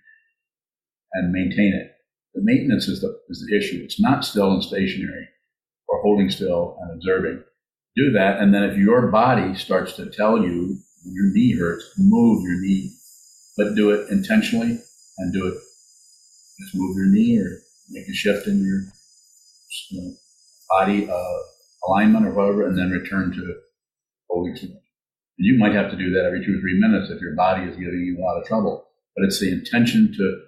and 1.13 1.31
maintain 1.31 1.75
it. 1.75 1.93
The 2.35 2.41
maintenance 2.43 2.89
is 2.89 3.03
the, 3.03 3.15
is 3.29 3.47
the 3.47 3.55
issue. 3.55 3.83
It's 3.85 4.01
not 4.01 4.25
still 4.25 4.51
and 4.51 4.65
stationary 4.65 5.29
or 5.89 6.01
holding 6.01 6.31
still 6.31 6.79
and 6.81 6.93
observing. 6.93 7.45
Do 7.97 8.13
that, 8.13 8.41
and 8.41 8.55
then 8.55 8.63
if 8.63 8.79
your 8.79 9.09
body 9.09 9.55
starts 9.57 9.93
to 9.97 10.09
tell 10.09 10.43
you 10.43 10.79
your 11.05 11.31
knee 11.35 11.55
hurts, 11.55 11.85
move 11.99 12.43
your 12.45 12.59
knee, 12.63 12.93
but 13.59 13.75
do 13.75 13.91
it 13.91 14.09
intentionally 14.11 14.79
and 15.19 15.35
do 15.35 15.49
it. 15.49 15.55
Just 16.61 16.75
move 16.75 16.97
your 16.97 17.09
knee 17.09 17.39
or 17.39 17.62
make 17.93 18.09
a 18.09 18.15
shift 18.15 18.47
in 18.47 18.65
your 18.65 18.81
you 19.91 20.03
know, 20.03 20.15
body 20.71 21.09
uh, 21.09 21.39
alignment 21.87 22.27
or 22.27 22.33
whatever, 22.33 22.67
and 22.67 22.79
then 22.79 22.91
return 22.91 23.33
to 23.33 23.55
holding 24.29 24.57
still. 24.57 24.71
You 25.37 25.59
might 25.59 25.75
have 25.75 25.91
to 25.91 25.97
do 25.97 26.11
that 26.11 26.25
every 26.25 26.45
two 26.45 26.59
or 26.59 26.61
three 26.61 26.79
minutes 26.79 27.11
if 27.11 27.21
your 27.21 27.35
body 27.35 27.65
is 27.65 27.77
giving 27.77 28.01
you 28.01 28.19
a 28.19 28.23
lot 28.23 28.39
of 28.41 28.47
trouble. 28.47 28.87
But 29.17 29.25
it's 29.25 29.41
the 29.41 29.51
intention 29.51 30.13
to 30.17 30.43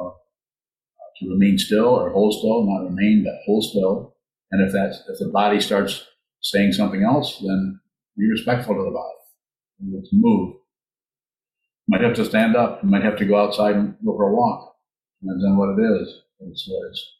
uh, 0.00 0.10
to 1.18 1.30
remain 1.30 1.58
still 1.58 1.86
or 1.86 2.10
hold 2.10 2.34
still, 2.34 2.64
not 2.64 2.84
remain, 2.84 3.24
but 3.24 3.34
hold 3.46 3.64
still. 3.64 4.16
And 4.50 4.66
if 4.66 4.72
that's 4.72 4.98
if 5.08 5.18
the 5.18 5.30
body 5.32 5.60
starts 5.60 6.04
saying 6.42 6.72
something 6.72 7.02
else, 7.02 7.38
then 7.38 7.80
be 8.16 8.28
respectful 8.30 8.74
to 8.74 8.84
the 8.84 8.90
body. 8.90 9.14
And 9.80 9.94
let's 9.94 10.10
move. 10.12 10.54
You 11.86 11.98
might 11.98 12.02
have 12.02 12.14
to 12.16 12.24
stand 12.24 12.56
up. 12.56 12.82
You 12.82 12.88
might 12.88 13.02
have 13.02 13.16
to 13.16 13.24
go 13.24 13.36
outside 13.36 13.76
and 13.76 13.94
go 14.04 14.16
for 14.16 14.28
a 14.28 14.34
walk. 14.34 14.76
Depends 15.22 15.44
on 15.44 15.56
what 15.56 15.78
it 15.78 16.00
is. 16.00 16.23
It's, 16.40 16.68
it's, 16.68 17.12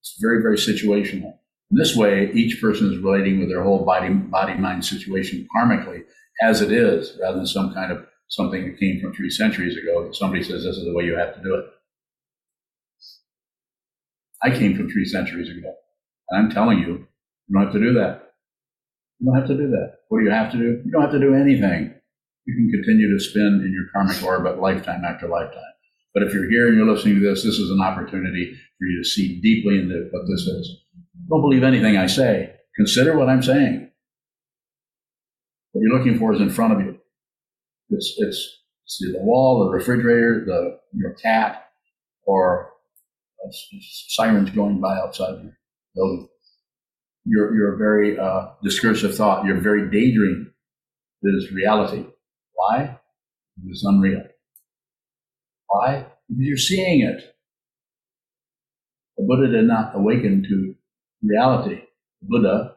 it's 0.00 0.16
very, 0.20 0.42
very 0.42 0.56
situational. 0.56 1.34
In 1.70 1.76
this 1.76 1.94
way, 1.94 2.30
each 2.32 2.60
person 2.60 2.92
is 2.92 2.98
relating 2.98 3.38
with 3.38 3.48
their 3.48 3.62
whole 3.62 3.84
body, 3.84 4.08
body, 4.12 4.54
mind 4.54 4.84
situation 4.84 5.46
karmically 5.54 6.02
as 6.42 6.60
it 6.62 6.72
is, 6.72 7.16
rather 7.20 7.36
than 7.36 7.46
some 7.46 7.72
kind 7.74 7.92
of 7.92 8.06
something 8.28 8.64
that 8.64 8.80
came 8.80 9.00
from 9.00 9.12
three 9.12 9.30
centuries 9.30 9.76
ago 9.76 10.04
that 10.04 10.16
somebody 10.16 10.42
says 10.42 10.64
this 10.64 10.76
is 10.76 10.84
the 10.84 10.94
way 10.94 11.04
you 11.04 11.16
have 11.16 11.34
to 11.34 11.42
do 11.42 11.54
it. 11.54 11.64
I 14.42 14.50
came 14.50 14.76
from 14.76 14.90
three 14.90 15.04
centuries 15.04 15.50
ago. 15.50 15.74
And 16.30 16.44
I'm 16.46 16.50
telling 16.50 16.78
you, 16.78 17.06
you 17.48 17.54
don't 17.54 17.64
have 17.64 17.72
to 17.72 17.80
do 17.80 17.92
that. 17.94 18.32
You 19.18 19.26
don't 19.26 19.40
have 19.40 19.48
to 19.48 19.56
do 19.56 19.68
that. 19.68 19.98
What 20.08 20.20
do 20.20 20.24
you 20.24 20.30
have 20.30 20.50
to 20.52 20.58
do? 20.58 20.82
You 20.84 20.90
don't 20.90 21.02
have 21.02 21.12
to 21.12 21.20
do 21.20 21.34
anything. 21.34 21.94
You 22.46 22.54
can 22.54 22.70
continue 22.70 23.12
to 23.12 23.22
spin 23.22 23.62
in 23.64 23.72
your 23.72 23.86
karmic 23.92 24.22
orbit 24.24 24.60
lifetime 24.60 25.04
after 25.04 25.28
lifetime. 25.28 25.69
But 26.12 26.24
if 26.24 26.34
you're 26.34 26.50
here 26.50 26.68
and 26.68 26.76
you're 26.76 26.90
listening 26.90 27.16
to 27.16 27.20
this, 27.20 27.44
this 27.44 27.58
is 27.58 27.70
an 27.70 27.80
opportunity 27.80 28.52
for 28.78 28.86
you 28.86 29.02
to 29.02 29.08
see 29.08 29.40
deeply 29.40 29.78
into 29.78 30.08
what 30.10 30.26
this 30.26 30.40
is. 30.40 30.84
Don't 31.28 31.40
believe 31.40 31.62
anything 31.62 31.96
I 31.96 32.06
say. 32.06 32.54
Consider 32.76 33.16
what 33.16 33.28
I'm 33.28 33.42
saying. 33.42 33.90
What 35.72 35.82
you're 35.82 35.96
looking 35.96 36.18
for 36.18 36.32
is 36.32 36.40
in 36.40 36.50
front 36.50 36.72
of 36.72 36.80
you. 36.80 36.98
It's, 37.90 38.14
it's, 38.18 38.58
it's 38.84 38.98
the 39.12 39.20
wall, 39.20 39.64
the 39.64 39.70
refrigerator, 39.70 40.44
the, 40.44 40.78
your 40.92 41.12
cat, 41.14 41.68
or 42.24 42.70
sirens 44.08 44.50
going 44.50 44.80
by 44.80 44.96
outside 44.96 45.42
your 45.42 45.58
building. 45.94 46.28
You're, 47.24 47.74
a 47.74 47.78
very 47.78 48.18
uh, 48.18 48.46
discursive 48.62 49.14
thought. 49.14 49.44
You're 49.44 49.60
very 49.60 49.90
daydream. 49.90 50.52
Is 51.22 51.52
reality. 51.52 52.06
Why? 52.54 52.98
It's 53.66 53.84
unreal. 53.84 54.22
Why? 55.70 56.06
Because 56.28 56.44
you're 56.44 56.58
seeing 56.58 57.02
it. 57.02 57.36
The 59.16 59.24
Buddha 59.24 59.52
did 59.52 59.66
not 59.66 59.94
awaken 59.94 60.44
to 60.48 60.74
reality. 61.22 61.82
The 62.22 62.28
Buddha, 62.28 62.74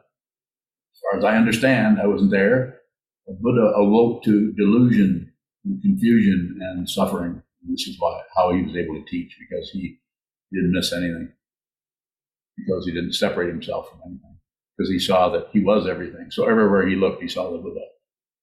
as 0.94 1.00
far 1.00 1.18
as 1.18 1.24
I 1.24 1.36
understand, 1.36 2.00
I 2.00 2.06
wasn't 2.06 2.30
there. 2.30 2.80
The 3.26 3.36
Buddha 3.40 3.72
awoke 3.76 4.22
to 4.24 4.52
delusion 4.52 5.32
and 5.64 5.82
confusion 5.82 6.58
and 6.60 6.88
suffering. 6.88 7.42
And 7.62 7.72
this 7.72 7.88
is 7.88 7.96
why 7.98 8.22
how 8.36 8.52
he 8.52 8.62
was 8.62 8.76
able 8.76 8.94
to 8.94 9.10
teach 9.10 9.36
because 9.40 9.70
he 9.70 9.98
didn't 10.52 10.72
miss 10.72 10.92
anything. 10.92 11.32
Because 12.56 12.86
he 12.86 12.92
didn't 12.92 13.14
separate 13.14 13.48
himself 13.48 13.90
from 13.90 14.00
anything. 14.06 14.36
Because 14.76 14.90
he 14.90 15.00
saw 15.00 15.30
that 15.30 15.48
he 15.52 15.60
was 15.60 15.88
everything. 15.88 16.30
So 16.30 16.48
everywhere 16.48 16.86
he 16.86 16.96
looked, 16.96 17.22
he 17.22 17.28
saw 17.28 17.50
the 17.50 17.58
Buddha. 17.58 17.80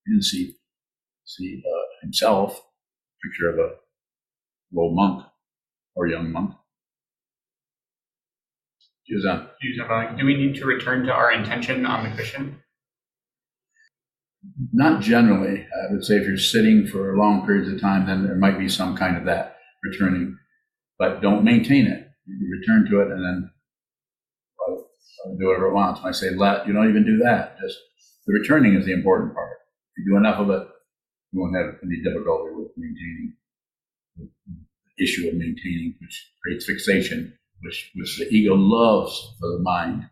He 0.06 0.14
didn't 0.14 0.26
see 0.26 0.56
see 1.26 1.64
uh, 1.66 1.86
himself. 2.02 2.62
Picture 3.24 3.50
of 3.50 3.60
a 3.60 3.81
low 4.74 4.92
monk 4.92 5.26
or 5.96 6.08
young 6.08 6.32
monk. 6.32 6.54
Juzan. 9.12 9.50
Choose. 9.62 9.80
Uh, 9.80 10.14
do 10.18 10.26
we 10.26 10.36
need 10.36 10.56
to 10.56 10.66
return 10.66 11.06
to 11.06 11.12
our 11.12 11.32
intention 11.32 11.86
on 11.86 12.10
the 12.10 12.16
cushion? 12.16 12.62
Not 14.72 15.02
generally. 15.02 15.66
I 15.66 15.92
would 15.92 16.04
say 16.04 16.16
if 16.16 16.28
you're 16.28 16.38
sitting 16.38 16.88
for 16.88 17.18
long 17.18 17.46
periods 17.46 17.72
of 17.72 17.80
time, 17.82 18.08
then 18.08 18.24
there 18.24 18.36
might 18.36 18.58
be 18.58 18.70
some 18.70 18.96
kind 18.96 19.18
of 19.18 19.26
that 19.26 19.58
returning, 19.84 20.38
but 20.98 21.22
don't 21.22 21.44
maintain 21.44 21.88
it. 21.88 22.08
You 22.26 22.58
return 22.60 22.90
to 22.90 23.02
it 23.02 23.12
and 23.12 23.24
then 23.24 23.52
well, 24.58 24.88
do 25.38 25.48
whatever 25.48 25.68
it 25.68 25.74
wants. 25.74 26.02
When 26.02 26.10
I 26.10 26.16
say 26.16 26.32
let, 26.32 26.66
you 26.66 26.74
don't 26.74 26.90
even 26.90 27.06
do 27.06 27.18
that. 27.24 27.58
Just 27.60 27.78
the 28.26 28.34
returning 28.34 28.76
is 28.76 28.86
the 28.86 28.94
important 28.94 29.34
part. 29.34 29.58
If 29.96 30.06
you 30.06 30.14
do 30.14 30.18
enough 30.18 30.40
of 30.40 30.50
it, 30.50 30.68
you 31.32 31.42
won't 31.42 31.56
have 31.56 31.76
any 31.84 32.02
difficulty 32.02 32.56
with 32.56 32.72
maintaining 32.78 33.34
issue 35.00 35.28
of 35.28 35.36
maintaining, 35.36 35.96
which 36.02 36.32
creates 36.42 36.66
fixation, 36.66 37.34
which, 37.62 37.92
which 37.96 38.18
the 38.18 38.28
ego 38.30 38.56
loves 38.56 39.36
for 39.40 39.50
the 39.50 39.60
mind 39.60 40.04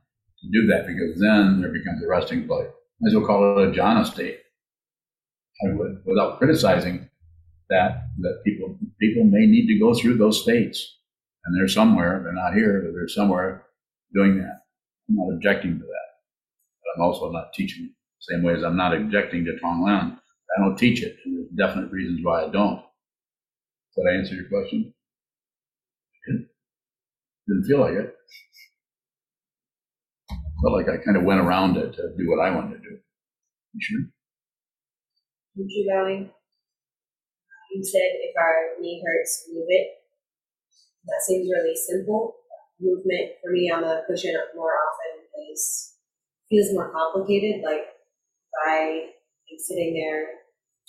to 0.41 0.47
do 0.51 0.67
that 0.67 0.87
because 0.87 1.19
then 1.19 1.61
there 1.61 1.71
becomes 1.71 2.03
a 2.03 2.07
resting 2.07 2.47
place. 2.47 2.69
Might 3.01 3.09
as 3.09 3.15
well 3.15 3.25
call 3.25 3.59
it 3.59 3.67
a 3.67 3.71
jhana 3.71 4.05
state. 4.05 4.39
I 5.65 5.73
would, 5.73 6.01
without 6.05 6.37
criticizing 6.37 7.09
that, 7.69 8.03
that 8.19 8.41
people 8.45 8.77
people 8.99 9.23
may 9.25 9.45
need 9.45 9.67
to 9.67 9.79
go 9.79 9.93
through 9.93 10.17
those 10.17 10.41
states, 10.41 10.97
and 11.45 11.55
they're 11.55 11.67
somewhere. 11.67 12.21
They're 12.23 12.33
not 12.33 12.53
here, 12.53 12.81
but 12.81 12.93
they're 12.93 13.07
somewhere 13.07 13.65
doing 14.13 14.37
that. 14.37 14.61
I'm 15.09 15.15
not 15.15 15.33
objecting 15.33 15.73
to 15.73 15.85
that, 15.85 16.09
but 16.81 16.95
I'm 16.95 17.07
also 17.07 17.31
not 17.31 17.53
teaching 17.53 17.85
it. 17.85 17.91
Same 18.19 18.43
way 18.43 18.53
as 18.53 18.63
I'm 18.63 18.77
not 18.77 18.95
objecting 18.95 19.45
to 19.45 19.57
Tonglen. 19.63 20.17
I 20.57 20.61
don't 20.61 20.77
teach 20.77 21.03
it, 21.03 21.17
and 21.25 21.37
there's 21.37 21.49
definite 21.55 21.91
reasons 21.91 22.21
why 22.23 22.45
I 22.45 22.49
don't. 22.49 22.81
Did 23.95 24.05
I 24.07 24.15
answer 24.17 24.35
your 24.35 24.47
question? 24.49 24.93
Didn't, 26.27 26.47
didn't 27.47 27.65
feel 27.65 27.79
like 27.79 27.93
it. 27.93 28.15
Felt 30.61 30.73
like 30.73 30.89
I 30.89 30.97
kind 31.03 31.17
of 31.17 31.23
went 31.23 31.39
around 31.39 31.77
it 31.77 31.93
to 31.93 32.13
do 32.17 32.29
what 32.29 32.39
I 32.39 32.53
wanted 32.53 32.75
to 32.75 32.89
do. 32.89 32.97
You 33.73 33.79
sure? 33.79 34.01
Muchu 35.55 35.87
bowing. 35.89 36.25
Uh, 36.29 37.65
you 37.71 37.83
said 37.83 38.09
if 38.21 38.35
our 38.37 38.81
knee 38.81 39.01
hurts, 39.05 39.47
move 39.53 39.65
it. 39.67 39.87
That 41.05 41.21
seems 41.25 41.49
really 41.49 41.75
simple. 41.75 42.35
Movement 42.79 43.31
for 43.43 43.51
me 43.51 43.71
on 43.71 43.81
the 43.81 44.03
cushion 44.07 44.35
more 44.55 44.71
often 44.71 45.25
is 45.51 45.95
feels 46.49 46.73
more 46.73 46.91
complicated. 46.91 47.61
Like 47.63 47.81
if 47.81 48.51
I 48.67 48.77
am 49.51 49.59
sitting 49.59 49.93
there, 49.93 50.27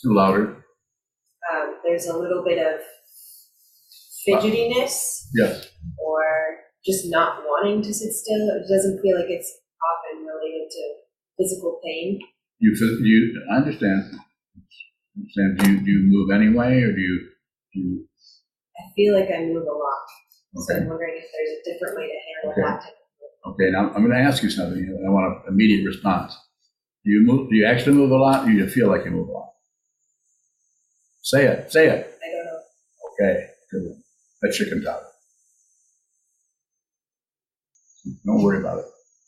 Too 0.03 0.15
Louder. 0.15 0.65
Um, 1.53 1.77
there's 1.85 2.07
a 2.07 2.17
little 2.17 2.45
bit 2.45 2.59
of 2.59 2.81
fidgetiness 4.27 5.27
Yes. 5.35 5.71
or 5.99 6.23
just 6.85 7.11
not 7.11 7.43
wanting 7.45 7.83
to 7.83 7.93
sit 7.95 8.13
still. 8.13 8.49
It 8.57 8.69
doesn't 8.69 9.01
feel 9.01 9.17
like 9.17 9.31
it's 9.31 9.51
often 9.81 10.27
related 10.27 10.69
to 10.71 10.83
physical 11.39 11.81
pain. 11.85 12.19
You, 12.59 12.73
you, 13.03 13.43
I 13.51 13.57
understand. 13.57 14.15
Understand, 15.17 15.59
do 15.59 15.71
you, 15.73 15.81
do 15.85 15.91
you 15.91 15.99
move 16.05 16.31
anyway, 16.31 16.83
or 16.83 16.93
do 16.93 17.01
you, 17.01 17.29
do 17.75 17.81
you, 17.81 18.09
I 18.79 18.93
feel 18.95 19.15
like 19.19 19.29
I 19.31 19.41
move 19.43 19.65
a 19.65 19.73
lot. 19.73 20.05
So 20.57 20.75
okay, 20.75 20.83
I'm 20.83 20.89
wondering 20.89 21.15
if 21.17 21.25
there's 21.33 21.59
a 21.59 21.73
different 21.73 21.97
way 21.99 22.07
to 22.07 22.53
handle 22.53 22.53
Okay. 22.53 22.85
that 22.85 23.01
okay, 23.51 23.71
now 23.71 23.93
I'm 23.95 24.03
gonna 24.03 24.21
ask 24.21 24.43
you 24.43 24.51
something, 24.51 25.05
I 25.07 25.11
want 25.11 25.47
an 25.47 25.53
immediate 25.53 25.87
response. 25.87 26.37
Do 27.05 27.11
you 27.11 27.23
move, 27.25 27.51
do 27.51 27.57
you 27.57 27.67
actually 27.67 27.97
move 27.97 28.11
a 28.11 28.17
lot, 28.17 28.45
or 28.45 28.47
do 28.51 28.53
you 28.53 28.69
feel 28.69 28.89
like 28.89 29.05
you 29.05 29.11
move 29.11 29.29
a 29.29 29.33
lot? 29.33 29.50
Say 31.23 31.47
it, 31.47 31.71
say 31.71 31.87
it. 31.87 32.19
I 32.23 32.31
don't 32.33 32.45
know. 32.47 32.61
Okay, 33.13 33.47
good. 33.71 33.97
That's 34.43 34.57
chicken 34.57 34.83
talk. 34.83 35.03
Don't 38.25 38.43
worry 38.43 38.59
about 38.59 38.79
it. 38.79 38.85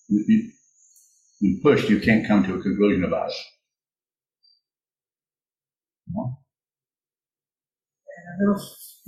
You, 0.09 0.25
you, 0.27 0.53
when 1.41 1.61
pushed, 1.63 1.91
you 1.91 2.01
can't 2.01 2.27
come 2.27 2.45
to 2.45 2.55
a 2.55 2.63
conclusion 2.63 3.05
about 3.05 3.31
it. 3.31 3.37
No? 6.15 6.39
I 8.09 8.45
don't 8.45 8.57
know. 8.57 8.63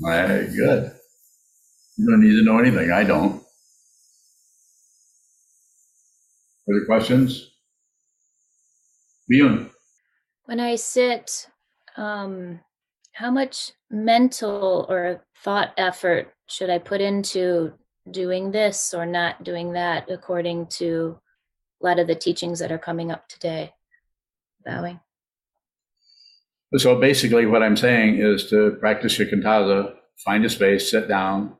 All 0.04 0.10
right, 0.10 0.46
good. 0.54 0.92
You 1.96 2.10
don't 2.10 2.20
need 2.20 2.36
to 2.36 2.44
know 2.44 2.58
anything. 2.58 2.90
I 2.90 3.04
don't. 3.04 3.42
Further 6.66 6.84
questions? 6.86 7.50
Bjorn? 9.28 9.70
When 10.46 10.60
I 10.60 10.74
sit, 10.74 11.48
um, 11.96 12.60
how 13.14 13.30
much 13.30 13.72
mental 13.90 14.86
or 14.88 15.24
thought 15.42 15.72
effort 15.76 16.34
should 16.48 16.68
I 16.68 16.78
put 16.78 17.00
into 17.00 17.72
doing 18.10 18.50
this 18.50 18.92
or 18.92 19.06
not 19.06 19.44
doing 19.44 19.72
that 19.72 20.10
according 20.10 20.66
to 20.66 21.18
a 21.80 21.86
lot 21.86 21.98
of 21.98 22.06
the 22.06 22.14
teachings 22.14 22.58
that 22.58 22.72
are 22.72 22.78
coming 22.78 23.10
up 23.10 23.28
today? 23.28 23.72
Bowing. 24.64 25.00
So 26.76 26.98
basically, 27.00 27.46
what 27.46 27.62
I'm 27.62 27.76
saying 27.76 28.18
is 28.18 28.50
to 28.50 28.76
practice 28.80 29.16
shikantaza, 29.16 29.94
find 30.24 30.44
a 30.44 30.50
space, 30.50 30.90
sit 30.90 31.06
down, 31.06 31.56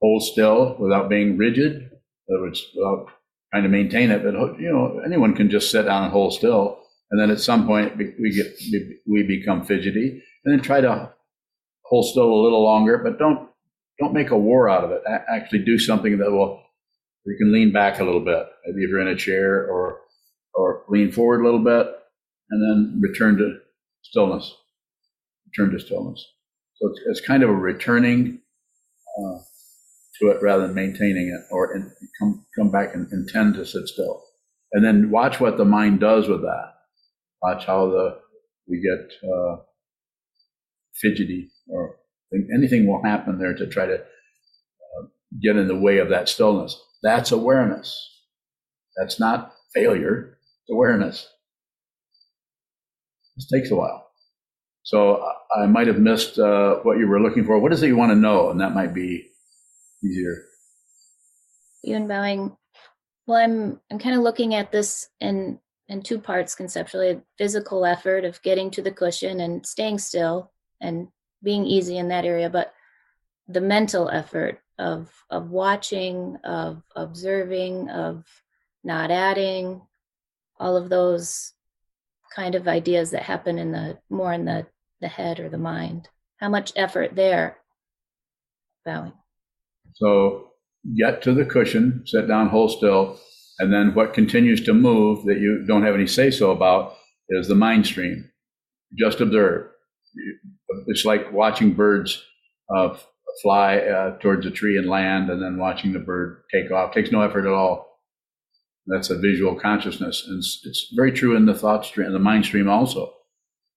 hold 0.00 0.22
still 0.22 0.76
without 0.78 1.08
being 1.08 1.36
rigid, 1.36 1.72
in 1.72 2.34
other 2.34 2.42
words, 2.42 2.64
without 2.76 3.08
trying 3.50 3.64
to 3.64 3.68
maintain 3.68 4.12
it. 4.12 4.22
But 4.22 4.34
you 4.60 4.70
know, 4.70 5.00
anyone 5.04 5.34
can 5.34 5.50
just 5.50 5.70
sit 5.72 5.86
down 5.86 6.04
and 6.04 6.12
hold 6.12 6.34
still, 6.34 6.78
and 7.10 7.20
then 7.20 7.30
at 7.30 7.40
some 7.40 7.66
point 7.66 7.96
we 7.96 8.32
get 8.32 8.54
we 9.04 9.24
become 9.24 9.64
fidgety, 9.64 10.22
and 10.46 10.56
then 10.56 10.64
try 10.64 10.80
to 10.80 11.12
hold 11.84 12.06
still 12.06 12.32
a 12.32 12.42
little 12.42 12.62
longer, 12.62 12.98
but 12.98 13.18
don't 13.18 13.48
don't 14.00 14.14
make 14.14 14.30
a 14.30 14.38
war 14.38 14.68
out 14.68 14.84
of 14.84 14.92
it. 14.92 15.02
Actually, 15.28 15.64
do 15.64 15.78
something 15.78 16.18
that 16.18 16.30
will 16.30 16.62
you 17.26 17.36
can 17.36 17.52
lean 17.52 17.72
back 17.72 17.98
a 17.98 18.04
little 18.04 18.24
bit. 18.24 18.46
Maybe 18.64 18.84
if 18.84 18.90
you're 18.90 19.00
in 19.00 19.08
a 19.08 19.16
chair, 19.16 19.66
or 19.66 20.00
or 20.54 20.84
lean 20.88 21.10
forward 21.10 21.40
a 21.40 21.44
little 21.44 21.64
bit, 21.64 21.92
and 22.50 22.62
then 22.62 23.00
return 23.00 23.36
to 23.38 23.58
stillness. 24.02 24.54
Return 25.46 25.72
to 25.72 25.84
stillness. 25.84 26.24
So 26.76 26.90
it's, 26.90 27.00
it's 27.06 27.26
kind 27.26 27.42
of 27.42 27.50
a 27.50 27.54
returning 27.54 28.40
uh, 29.18 29.38
to 30.20 30.28
it 30.28 30.42
rather 30.42 30.66
than 30.66 30.74
maintaining 30.74 31.28
it, 31.28 31.52
or 31.52 31.74
in, 31.74 31.90
come 32.20 32.46
come 32.56 32.70
back 32.70 32.94
and 32.94 33.10
intend 33.12 33.54
to 33.54 33.66
sit 33.66 33.88
still, 33.88 34.22
and 34.72 34.84
then 34.84 35.10
watch 35.10 35.40
what 35.40 35.56
the 35.56 35.64
mind 35.64 35.98
does 35.98 36.28
with 36.28 36.42
that. 36.42 36.74
Watch 37.42 37.64
how 37.64 37.90
the 37.90 38.18
we 38.68 38.80
get 38.80 39.28
uh, 39.28 39.56
fidgety, 41.00 41.50
or 41.68 41.96
anything 42.54 42.86
will 42.86 43.02
happen 43.02 43.38
there 43.38 43.54
to 43.54 43.66
try 43.66 43.86
to 43.86 43.94
uh, 43.94 45.06
get 45.42 45.56
in 45.56 45.68
the 45.68 45.78
way 45.78 45.98
of 45.98 46.08
that 46.10 46.28
stillness. 46.28 46.80
That's 47.02 47.32
awareness. 47.32 47.98
That's 48.96 49.20
not 49.20 49.52
failure. 49.74 50.38
It's 50.62 50.70
awareness. 50.72 51.28
This 53.36 53.48
takes 53.48 53.70
a 53.70 53.76
while. 53.76 54.08
So 54.82 55.22
I- 55.54 55.66
might 55.66 55.88
have 55.88 55.98
missed 55.98 56.38
uh, 56.38 56.76
what 56.82 56.98
you 56.98 57.06
were 57.08 57.20
looking 57.20 57.44
for. 57.44 57.58
What 57.58 57.72
is 57.72 57.82
it 57.82 57.88
you 57.88 57.96
want 57.96 58.12
to 58.12 58.16
know? 58.16 58.50
And 58.50 58.60
that 58.60 58.74
might 58.74 58.94
be 58.94 59.30
easier. 60.04 60.44
You 61.82 61.96
and 61.96 62.08
bowing. 62.08 62.56
Well, 63.26 63.38
I'm 63.38 63.80
I'm 63.90 63.98
kind 63.98 64.16
of 64.16 64.22
looking 64.22 64.54
at 64.54 64.70
this 64.72 65.08
in 65.20 65.58
in 65.88 66.02
two 66.02 66.18
parts 66.18 66.54
conceptually: 66.54 67.20
physical 67.38 67.84
effort 67.84 68.24
of 68.24 68.42
getting 68.42 68.70
to 68.72 68.82
the 68.82 68.92
cushion 68.92 69.40
and 69.40 69.66
staying 69.66 69.98
still 69.98 70.52
and 70.80 71.08
being 71.42 71.64
easy 71.64 71.98
in 71.98 72.08
that 72.08 72.24
area, 72.24 72.50
but 72.50 72.72
the 73.48 73.60
mental 73.60 74.08
effort 74.08 74.60
of 74.78 75.10
of 75.30 75.50
watching, 75.50 76.36
of 76.44 76.82
observing, 76.94 77.88
of 77.90 78.24
not 78.84 79.10
adding, 79.10 79.80
all 80.58 80.76
of 80.76 80.88
those 80.88 81.52
kind 82.34 82.54
of 82.54 82.68
ideas 82.68 83.10
that 83.10 83.22
happen 83.22 83.58
in 83.58 83.72
the 83.72 83.98
more 84.10 84.32
in 84.32 84.44
the 84.44 84.66
the 85.00 85.08
head 85.08 85.40
or 85.40 85.48
the 85.48 85.58
mind. 85.58 86.08
How 86.38 86.48
much 86.48 86.72
effort 86.76 87.14
there? 87.14 87.58
Bowing. 88.84 89.12
So 89.94 90.50
get 90.96 91.22
to 91.22 91.32
the 91.32 91.44
cushion, 91.44 92.02
sit 92.06 92.28
down, 92.28 92.48
hold 92.48 92.72
still, 92.72 93.18
and 93.58 93.72
then 93.72 93.94
what 93.94 94.14
continues 94.14 94.64
to 94.64 94.74
move 94.74 95.24
that 95.24 95.38
you 95.38 95.64
don't 95.66 95.84
have 95.84 95.94
any 95.94 96.06
say 96.06 96.30
so 96.30 96.50
about 96.50 96.96
is 97.28 97.48
the 97.48 97.54
mind 97.54 97.86
stream. 97.86 98.30
Just 98.94 99.20
observe. 99.20 99.70
It's 100.86 101.04
like 101.04 101.32
watching 101.32 101.72
birds 101.72 102.22
uh, 102.74 102.96
fly 103.42 103.78
uh, 103.78 104.18
towards 104.18 104.46
a 104.46 104.50
tree 104.50 104.76
and 104.76 104.88
land, 104.88 105.30
and 105.30 105.42
then 105.42 105.58
watching 105.58 105.92
the 105.92 105.98
bird 105.98 106.42
take 106.52 106.70
off. 106.70 106.92
takes 106.92 107.12
no 107.12 107.22
effort 107.22 107.46
at 107.46 107.52
all. 107.52 108.00
That's 108.86 109.10
a 109.10 109.18
visual 109.18 109.56
consciousness, 109.56 110.24
and 110.26 110.38
it's, 110.38 110.60
it's 110.64 110.92
very 110.94 111.12
true 111.12 111.36
in 111.36 111.46
the 111.46 111.54
thought 111.54 111.84
stream, 111.84 112.06
in 112.06 112.12
the 112.12 112.18
mind 112.18 112.44
stream 112.44 112.68
also. 112.68 113.12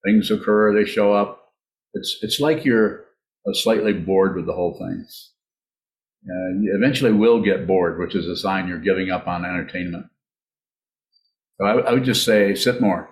Things 0.05 0.29
occur, 0.31 0.73
they 0.73 0.85
show 0.85 1.13
up. 1.13 1.51
It's 1.93 2.19
it's 2.21 2.39
like 2.39 2.63
you're 2.63 3.05
uh, 3.47 3.53
slightly 3.53 3.93
bored 3.93 4.35
with 4.35 4.45
the 4.45 4.53
whole 4.53 4.77
thing. 4.77 5.05
Uh, 6.25 6.59
you 6.61 6.75
eventually 6.75 7.11
will 7.11 7.41
get 7.41 7.65
bored, 7.65 7.99
which 7.99 8.13
is 8.13 8.27
a 8.27 8.35
sign 8.35 8.67
you're 8.67 8.79
giving 8.79 9.09
up 9.09 9.27
on 9.27 9.45
entertainment. 9.45 10.05
So 11.59 11.65
I, 11.65 11.79
I 11.79 11.93
would 11.93 12.03
just 12.03 12.23
say 12.23 12.53
sit 12.55 12.79
more. 12.79 13.09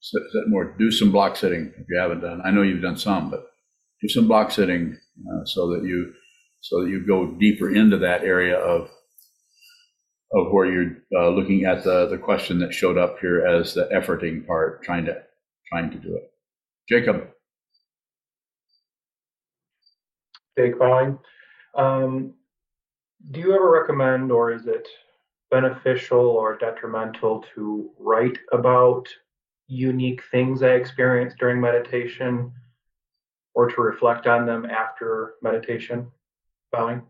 Sit, 0.00 0.22
sit 0.32 0.48
more. 0.48 0.74
Do 0.78 0.90
some 0.90 1.12
block 1.12 1.36
sitting 1.36 1.72
if 1.76 1.86
you 1.88 1.98
haven't 1.98 2.20
done. 2.20 2.40
I 2.44 2.50
know 2.50 2.62
you've 2.62 2.82
done 2.82 2.96
some, 2.96 3.30
but 3.30 3.46
do 4.00 4.08
some 4.08 4.26
block 4.26 4.50
sitting 4.50 4.96
uh, 5.30 5.44
so 5.44 5.68
that 5.70 5.84
you 5.84 6.12
so 6.60 6.82
that 6.82 6.90
you 6.90 7.06
go 7.06 7.32
deeper 7.38 7.70
into 7.74 7.98
that 7.98 8.22
area 8.22 8.58
of 8.58 8.90
of 10.32 10.52
where 10.52 10.66
you're 10.66 10.96
uh, 11.16 11.28
looking 11.30 11.64
at 11.64 11.84
the 11.84 12.06
the 12.06 12.18
question 12.18 12.58
that 12.60 12.72
showed 12.72 12.96
up 12.96 13.18
here 13.20 13.46
as 13.46 13.74
the 13.74 13.88
efforting 13.94 14.46
part, 14.46 14.82
trying 14.82 15.04
to 15.04 15.22
trying 15.68 15.90
to 15.90 15.98
do 15.98 16.16
it. 16.16 16.30
Jacob. 16.88 17.28
Jake 20.58 20.78
Bowing. 20.78 21.18
Um, 21.74 22.34
do 23.30 23.40
you 23.40 23.54
ever 23.54 23.70
recommend, 23.70 24.32
or 24.32 24.52
is 24.52 24.66
it 24.66 24.88
beneficial 25.50 26.20
or 26.20 26.56
detrimental 26.56 27.44
to 27.54 27.90
write 27.98 28.38
about 28.52 29.08
unique 29.70 30.20
things 30.30 30.62
I 30.62 30.72
experienced 30.72 31.38
during 31.38 31.60
meditation 31.60 32.52
or 33.54 33.68
to 33.70 33.80
reflect 33.80 34.26
on 34.26 34.46
them 34.46 34.66
after 34.66 35.34
meditation? 35.42 36.10
Bowing. 36.72 37.02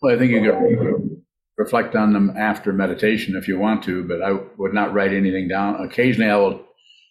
Well, 0.00 0.14
I 0.14 0.18
think 0.18 0.32
you 0.32 0.40
could 0.40 1.22
reflect 1.58 1.94
on 1.94 2.12
them 2.12 2.34
after 2.36 2.72
meditation 2.72 3.36
if 3.36 3.46
you 3.46 3.58
want 3.58 3.82
to, 3.84 4.04
but 4.04 4.22
I 4.22 4.38
would 4.56 4.72
not 4.72 4.94
write 4.94 5.12
anything 5.12 5.48
down. 5.48 5.84
Occasionally, 5.84 6.30
I 6.30 6.36
will 6.36 6.64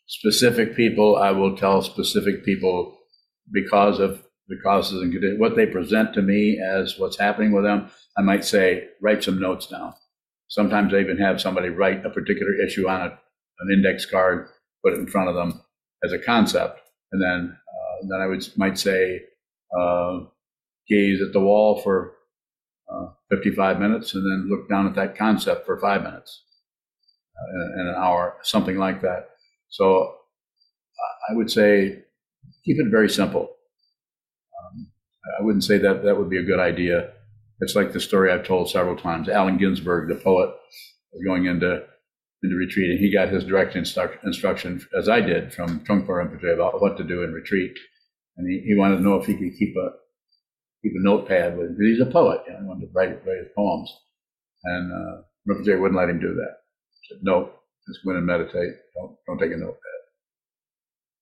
specific 0.07 0.75
people. 0.75 1.17
I 1.17 1.31
will 1.31 1.55
tell 1.55 1.81
specific 1.81 2.43
people 2.43 2.97
because 3.51 3.99
of 3.99 4.23
the 4.47 4.57
causes 4.63 5.01
and 5.01 5.11
conditions, 5.11 5.39
what 5.39 5.55
they 5.55 5.67
present 5.67 6.13
to 6.15 6.21
me 6.21 6.59
as 6.59 6.97
what's 6.97 7.19
happening 7.19 7.51
with 7.51 7.63
them. 7.63 7.89
I 8.17 8.21
might 8.21 8.43
say, 8.43 8.87
write 9.01 9.23
some 9.23 9.39
notes 9.39 9.67
down. 9.67 9.93
Sometimes 10.47 10.93
I 10.93 10.99
even 10.99 11.17
have 11.19 11.39
somebody 11.39 11.69
write 11.69 12.05
a 12.05 12.09
particular 12.09 12.55
issue 12.55 12.89
on 12.89 13.01
a, 13.01 13.19
an 13.59 13.71
index 13.73 14.05
card, 14.05 14.47
put 14.83 14.93
it 14.93 14.99
in 14.99 15.07
front 15.07 15.29
of 15.29 15.35
them 15.35 15.61
as 16.03 16.13
a 16.13 16.19
concept, 16.19 16.79
and 17.11 17.21
then 17.21 17.55
uh, 17.55 18.07
then 18.09 18.21
I 18.21 18.27
would 18.27 18.47
might 18.57 18.77
say, 18.77 19.21
uh, 19.77 20.19
gaze 20.87 21.21
at 21.21 21.33
the 21.33 21.39
wall 21.39 21.81
for 21.81 22.13
uh, 22.91 23.07
55 23.29 23.79
minutes 23.79 24.15
and 24.15 24.23
then 24.23 24.49
look 24.49 24.67
down 24.67 24.87
at 24.87 24.95
that 24.95 25.15
concept 25.15 25.65
for 25.65 25.79
five 25.79 26.01
minutes 26.01 26.43
uh, 27.37 27.79
and 27.79 27.89
an 27.89 27.95
hour, 27.95 28.37
something 28.41 28.77
like 28.77 29.01
that. 29.01 29.29
So 29.69 30.15
I 31.29 31.35
would 31.35 31.51
say 31.51 32.03
keep 32.65 32.79
it 32.79 32.89
very 32.89 33.09
simple. 33.09 33.43
Um, 33.43 34.87
I 35.39 35.43
wouldn't 35.43 35.63
say 35.63 35.77
that 35.77 36.03
that 36.03 36.17
would 36.17 36.29
be 36.29 36.39
a 36.39 36.43
good 36.43 36.59
idea. 36.59 37.11
It's 37.59 37.75
like 37.75 37.93
the 37.93 37.99
story 37.99 38.31
I've 38.31 38.47
told 38.47 38.69
several 38.69 38.95
times. 38.95 39.29
Allen 39.29 39.57
Ginsberg, 39.57 40.09
the 40.09 40.15
poet, 40.15 40.49
was 41.11 41.23
going 41.25 41.45
into 41.45 41.83
into 42.43 42.55
retreat, 42.55 42.89
and 42.89 42.99
he 42.99 43.11
got 43.11 43.29
his 43.29 43.43
direct 43.43 43.75
instruct, 43.75 44.23
instruction, 44.23 44.85
as 44.97 45.09
I 45.09 45.21
did, 45.21 45.53
from 45.53 45.81
Trungpa 45.81 46.07
Rinpoche 46.07 46.53
about 46.53 46.81
what 46.81 46.97
to 46.97 47.03
do 47.03 47.23
in 47.23 47.33
retreat. 47.33 47.77
And 48.37 48.49
he, 48.49 48.69
he 48.69 48.75
wanted 48.75 48.97
to 48.97 49.03
know 49.03 49.15
if 49.15 49.25
he 49.25 49.33
could 49.33 49.57
keep 49.57 49.75
a 49.75 49.89
keep 50.81 50.93
a 50.95 51.03
notepad 51.03 51.57
with. 51.57 51.77
Because 51.77 51.97
he's 51.97 52.07
a 52.07 52.11
poet, 52.11 52.41
you 52.47 52.53
know, 52.53 52.59
he 52.59 52.65
wanted 52.65 52.85
to 52.85 52.91
write 52.93 53.25
write 53.25 53.39
his 53.39 53.53
poems, 53.55 53.93
and 54.63 54.91
uh, 54.91 55.21
Rinpoche 55.47 55.79
wouldn't 55.79 55.99
let 55.99 56.09
him 56.09 56.19
do 56.19 56.33
that. 56.33 56.53
He 57.01 57.15
said, 57.15 57.23
"No, 57.23 57.51
just 57.87 58.03
go 58.05 58.11
in 58.11 58.17
and 58.17 58.25
meditate. 58.25 58.75
Don't 58.95 59.17
don't 59.27 59.39
take 59.39 59.51
a 59.51 59.57
notepad." 59.57 59.99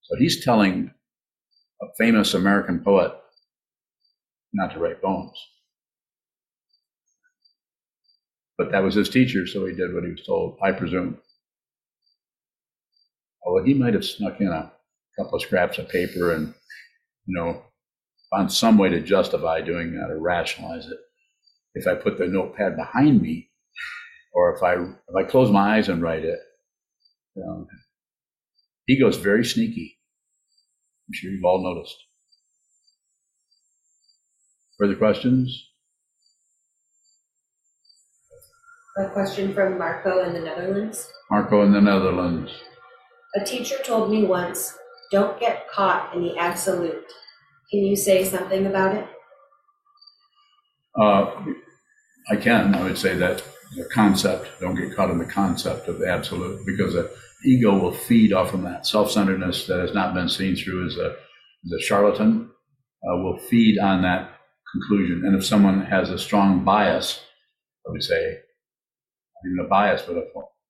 So 0.03 0.15
he's 0.17 0.43
telling 0.45 0.91
a 1.81 1.85
famous 1.97 2.33
American 2.33 2.83
poet 2.83 3.11
not 4.53 4.73
to 4.73 4.79
write 4.79 5.01
poems. 5.01 5.37
But 8.57 8.71
that 8.71 8.83
was 8.83 8.95
his 8.95 9.09
teacher, 9.09 9.45
so 9.45 9.65
he 9.65 9.75
did 9.75 9.93
what 9.93 10.03
he 10.03 10.11
was 10.11 10.25
told, 10.25 10.57
I 10.63 10.71
presume. 10.71 11.19
Although 13.45 13.65
he 13.65 13.73
might 13.73 13.93
have 13.93 14.05
snuck 14.05 14.41
in 14.41 14.47
a 14.47 14.71
couple 15.17 15.35
of 15.35 15.41
scraps 15.41 15.77
of 15.77 15.89
paper 15.89 16.33
and, 16.33 16.53
you 17.25 17.35
know, 17.35 17.63
found 18.31 18.51
some 18.51 18.77
way 18.77 18.89
to 18.89 18.99
justify 18.99 19.61
doing 19.61 19.93
that 19.93 20.09
or 20.11 20.19
rationalize 20.19 20.87
it. 20.87 20.97
If 21.75 21.87
I 21.87 21.95
put 21.95 22.17
the 22.17 22.27
notepad 22.27 22.75
behind 22.75 23.21
me, 23.21 23.51
or 24.33 24.55
if 24.55 24.63
I 24.63 24.73
if 24.73 25.15
I 25.15 25.23
close 25.23 25.51
my 25.51 25.77
eyes 25.77 25.89
and 25.89 26.01
write 26.01 26.25
it, 26.25 26.39
you 27.35 27.43
know, 27.43 27.67
he 28.85 28.99
goes 28.99 29.17
very 29.17 29.45
sneaky. 29.45 29.99
I'm 31.07 31.13
sure 31.13 31.31
you've 31.31 31.45
all 31.45 31.63
noticed. 31.63 31.97
Further 34.79 34.95
questions? 34.95 35.66
A 38.97 39.09
question 39.09 39.53
from 39.53 39.77
Marco 39.77 40.23
in 40.23 40.33
the 40.33 40.39
Netherlands. 40.39 41.11
Marco 41.29 41.61
in 41.61 41.71
the 41.71 41.81
Netherlands. 41.81 42.51
A 43.35 43.45
teacher 43.45 43.75
told 43.85 44.09
me 44.09 44.23
once, 44.23 44.75
don't 45.11 45.39
get 45.39 45.69
caught 45.69 46.15
in 46.15 46.23
the 46.23 46.35
absolute. 46.37 47.05
Can 47.69 47.81
you 47.81 47.95
say 47.95 48.23
something 48.23 48.65
about 48.65 48.95
it? 48.95 49.07
Uh, 50.99 51.31
I 52.31 52.37
can. 52.37 52.73
I 52.73 52.81
would 52.81 52.97
say 52.97 53.15
that 53.17 53.43
the 53.75 53.85
concept, 53.93 54.47
don't 54.59 54.73
get 54.73 54.95
caught 54.95 55.11
in 55.11 55.19
the 55.19 55.25
concept 55.25 55.87
of 55.87 55.99
the 55.99 56.09
absolute, 56.09 56.65
because 56.65 56.93
the 56.93 57.11
ego 57.45 57.77
will 57.77 57.91
feed 57.91 58.33
off 58.33 58.49
from 58.49 58.63
that. 58.63 58.87
Self 58.87 59.11
centeredness 59.11 59.67
that 59.67 59.79
has 59.79 59.93
not 59.93 60.15
been 60.15 60.29
seen 60.29 60.55
through 60.55 60.87
as 60.87 60.97
a, 60.97 61.15
as 61.65 61.71
a 61.71 61.79
charlatan 61.79 62.49
uh, 63.03 63.17
will 63.17 63.37
feed 63.37 63.77
on 63.77 64.01
that 64.01 64.31
conclusion. 64.71 65.23
And 65.23 65.35
if 65.35 65.45
someone 65.45 65.85
has 65.85 66.09
a 66.09 66.17
strong 66.17 66.63
bias, 66.63 67.21
I 67.87 67.91
would 67.91 68.03
say, 68.03 68.39
even 69.45 69.65
a 69.65 69.67
bias, 69.67 70.03
but 70.07 70.17
a 70.17 70.23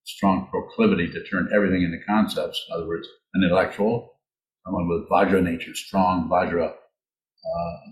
strong 0.06 0.48
proclivity 0.50 1.10
to 1.12 1.24
turn 1.24 1.50
everything 1.54 1.84
into 1.84 1.98
concepts, 2.08 2.66
in 2.70 2.76
other 2.76 2.88
words, 2.88 3.08
an 3.34 3.44
intellectual, 3.44 4.18
someone 4.66 4.88
with 4.88 5.10
Vajra 5.10 5.44
nature, 5.44 5.76
strong 5.76 6.30
Vajra 6.30 6.70
uh, 6.70 7.92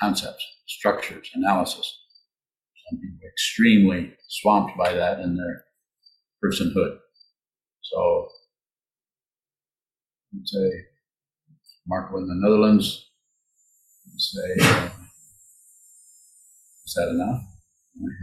concepts, 0.00 0.44
structures, 0.66 1.30
analysis. 1.34 1.98
Some 2.88 3.00
people 3.00 3.18
are 3.24 3.30
extremely 3.30 4.12
swamped 4.28 4.76
by 4.76 4.92
that 4.92 5.20
in 5.20 5.36
their 5.36 5.64
personhood. 6.42 6.98
So, 7.82 8.28
I'd 10.34 10.46
say, 10.46 10.70
Marco 11.86 12.18
in 12.18 12.28
the 12.28 12.34
Netherlands, 12.36 13.10
I'd 14.06 14.20
say, 14.20 14.66
uh, 14.66 14.90
is 16.86 16.94
that 16.94 17.08
enough? 17.08 17.42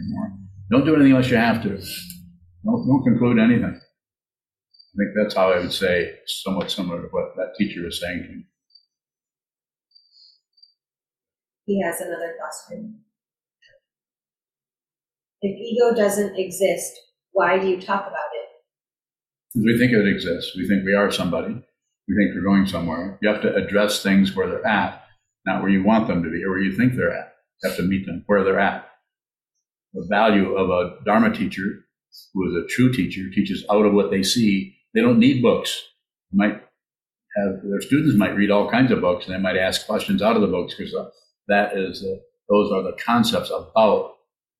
More? 0.09 0.31
Don't 0.69 0.85
do 0.85 0.95
anything 0.95 1.13
unless 1.13 1.31
you 1.31 1.37
have 1.37 1.63
to. 1.63 1.69
Don't, 1.69 2.87
don't 2.87 3.03
conclude 3.03 3.39
anything. 3.39 3.65
I 3.65 4.95
think 4.97 5.11
that's 5.15 5.35
how 5.35 5.51
I 5.51 5.59
would 5.59 5.71
say, 5.71 6.11
somewhat 6.25 6.71
similar 6.71 7.01
to 7.01 7.07
what 7.11 7.35
that 7.37 7.53
teacher 7.57 7.83
was 7.83 8.01
saying 8.01 8.23
to 8.23 8.29
me. 8.29 8.43
He 11.65 11.81
has 11.83 12.01
another 12.01 12.35
question. 12.39 13.01
If 15.41 15.55
ego 15.55 15.95
doesn't 15.95 16.37
exist, 16.37 16.93
why 17.31 17.59
do 17.59 17.67
you 17.67 17.79
talk 17.79 18.01
about 18.01 18.31
it? 18.33 18.49
Because 19.53 19.65
we 19.65 19.77
think 19.77 19.93
it 19.93 20.07
exists. 20.07 20.55
We 20.57 20.67
think 20.67 20.83
we 20.83 20.93
are 20.93 21.11
somebody. 21.11 21.53
We 21.53 22.15
think 22.15 22.33
we're 22.33 22.41
going 22.41 22.65
somewhere. 22.65 23.19
You 23.21 23.29
have 23.29 23.41
to 23.43 23.53
address 23.53 24.01
things 24.01 24.35
where 24.35 24.47
they're 24.47 24.65
at, 24.65 25.03
not 25.45 25.61
where 25.61 25.71
you 25.71 25.83
want 25.83 26.07
them 26.07 26.23
to 26.23 26.29
be 26.29 26.43
or 26.43 26.51
where 26.51 26.59
you 26.59 26.75
think 26.75 26.95
they're 26.95 27.13
at. 27.13 27.35
You 27.61 27.69
have 27.69 27.77
to 27.77 27.83
meet 27.83 28.05
them 28.05 28.23
where 28.25 28.43
they're 28.43 28.59
at. 28.59 28.89
The 29.93 30.05
value 30.09 30.55
of 30.55 30.69
a 30.69 31.03
Dharma 31.05 31.33
teacher 31.33 31.85
who 32.33 32.47
is 32.47 32.63
a 32.63 32.67
true 32.67 32.91
teacher 32.91 33.29
teaches 33.29 33.65
out 33.71 33.85
of 33.85 33.93
what 33.93 34.11
they 34.11 34.23
see. 34.23 34.75
They 34.93 35.01
don't 35.01 35.19
need 35.19 35.41
books. 35.41 35.81
You 36.31 36.37
might 36.37 36.61
have 37.37 37.61
their 37.63 37.81
students 37.81 38.17
might 38.17 38.35
read 38.35 38.51
all 38.51 38.69
kinds 38.69 38.91
of 38.91 39.01
books 39.01 39.25
and 39.25 39.35
they 39.35 39.39
might 39.39 39.57
ask 39.57 39.85
questions 39.85 40.21
out 40.21 40.35
of 40.35 40.41
the 40.41 40.47
books 40.47 40.73
because 40.75 40.93
that 41.47 41.77
is 41.77 42.03
uh, 42.03 42.15
those 42.49 42.71
are 42.71 42.83
the 42.83 42.97
concepts 43.03 43.49
about 43.49 44.15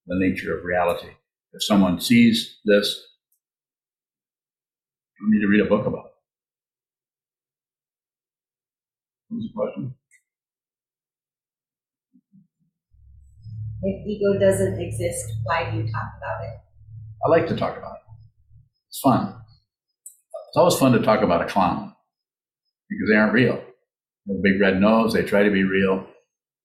the 0.06 0.16
nature 0.18 0.58
of 0.58 0.64
reality. 0.64 1.10
If 1.54 1.64
someone 1.64 2.00
sees 2.00 2.60
this, 2.66 3.04
you 5.20 5.30
need 5.30 5.42
to 5.42 5.48
read 5.48 5.66
a 5.66 5.70
book 5.70 5.86
about 5.86 6.06
it. 6.06 6.12
What 9.30 9.38
was 9.38 9.46
the 9.46 9.54
question? 9.54 9.96
If 13.84 14.08
ego 14.08 14.40
doesn't 14.40 14.80
exist, 14.80 15.26
why 15.44 15.70
do 15.70 15.78
you 15.78 15.84
talk 15.92 16.12
about 16.18 16.44
it? 16.44 16.60
I 17.26 17.30
like 17.30 17.48
to 17.48 17.56
talk 17.56 17.78
about 17.78 17.96
it. 17.96 18.02
It's 18.90 19.00
fun. 19.00 19.36
It's 20.50 20.58
always 20.58 20.76
fun 20.76 20.92
to 20.94 21.00
talk 21.00 21.22
about 21.22 21.42
a 21.42 21.46
clown 21.46 21.94
because 22.90 23.10
they 23.10 23.16
aren't 23.18 23.34
real. 23.34 23.56
They 23.56 24.34
have 24.34 24.40
a 24.40 24.42
big 24.42 24.60
red 24.62 24.80
nose. 24.82 25.14
They 25.14 25.24
try 25.24 25.44
to 25.44 25.52
be 25.52 25.64
real, 25.64 26.06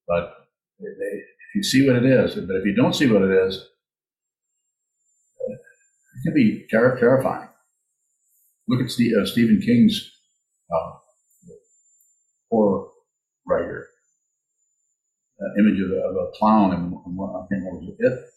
but 0.09 0.35
they, 0.81 0.87
if 0.87 1.55
you 1.55 1.63
see 1.63 1.87
what 1.87 1.97
it 1.97 2.05
is, 2.05 2.35
but 2.35 2.57
if 2.57 2.65
you 2.65 2.75
don't 2.75 2.95
see 2.95 3.11
what 3.11 3.23
it 3.23 3.31
is, 3.31 3.57
it 3.57 3.63
can 6.25 6.35
be 6.35 6.67
ter- 6.71 6.99
terrifying. 6.99 7.49
Look 8.69 8.81
at 8.83 8.91
Steve, 8.91 9.13
uh, 9.21 9.27
Stephen 9.27 9.61
King's 9.61 10.11
uh, 10.75 10.93
horror 12.51 12.87
writer 13.47 13.89
uh, 15.43 15.61
image 15.61 15.81
of 15.81 15.91
a, 15.91 16.01
of 16.01 16.17
a 16.17 16.31
clown 16.39 16.73
and, 16.73 16.93
and 16.93 17.17
what, 17.17 17.31
I 17.35 17.47
think 17.49 17.65
what 17.65 17.81
was 17.81 17.89
it? 17.89 17.97
That, 17.99 18.29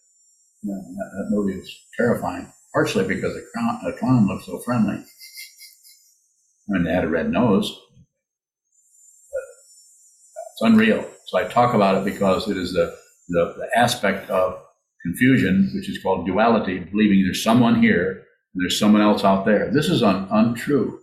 that, 0.64 1.26
movie 1.30 1.60
is 1.60 1.86
terrifying, 1.96 2.52
partially 2.74 3.06
because 3.08 3.36
a 3.36 3.42
clown, 3.54 3.80
the 3.84 3.94
clown 3.94 4.28
looks 4.28 4.46
so 4.48 4.60
friendly. 4.60 4.96
I 4.96 6.74
mean, 6.74 6.84
they 6.84 6.94
had 6.94 7.04
a 7.04 7.10
red 7.10 7.32
nose. 7.32 7.80
it's 10.54 10.62
unreal. 10.62 11.08
So 11.28 11.38
I 11.38 11.44
talk 11.44 11.76
about 11.76 11.98
it 11.98 12.06
because 12.06 12.50
it 12.50 12.58
is 12.58 12.74
the, 12.74 12.98
the, 13.30 13.54
the 13.58 13.70
aspect 13.78 14.30
of 14.30 14.60
confusion, 15.04 15.72
which 15.76 15.90
is 15.90 16.02
called 16.02 16.26
duality, 16.26 16.80
believing 16.80 17.24
there's 17.24 17.44
someone 17.44 17.82
here 17.82 18.12
and 18.54 18.64
there's 18.64 18.80
someone 18.80 19.02
else 19.02 19.24
out 19.24 19.46
there. 19.46 19.72
This 19.72 19.90
is 19.90 20.02
un, 20.02 20.28
untrue. 20.32 21.00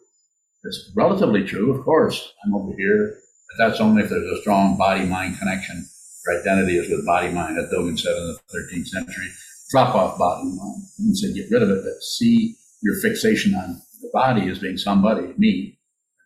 It's 0.64 0.90
relatively 0.96 1.44
true, 1.44 1.72
of 1.72 1.84
course. 1.84 2.32
I'm 2.44 2.54
over 2.54 2.72
here, 2.76 3.14
but 3.48 3.64
that's 3.64 3.80
only 3.80 4.02
if 4.02 4.10
there's 4.10 4.38
a 4.38 4.40
strong 4.40 4.76
body 4.76 5.04
mind 5.04 5.38
connection. 5.38 5.86
Your 6.26 6.40
identity 6.40 6.78
is 6.78 6.88
with 6.88 7.06
body 7.06 7.30
mind, 7.30 7.58
as 7.58 7.70
Dogen 7.72 7.98
said 7.98 8.16
in 8.16 8.26
the 8.28 8.38
13th 8.54 8.86
century. 8.88 9.28
Drop 9.70 9.94
off 9.94 10.18
body 10.18 10.44
mind. 10.44 10.82
And 10.98 11.16
said, 11.16 11.34
get 11.34 11.50
rid 11.50 11.62
of 11.62 11.70
it, 11.70 11.82
but 11.82 12.02
see 12.02 12.56
your 12.82 12.96
fixation 13.00 13.54
on 13.54 13.80
the 14.00 14.10
body 14.12 14.48
as 14.48 14.58
being 14.58 14.76
somebody, 14.76 15.34
me. 15.38 15.78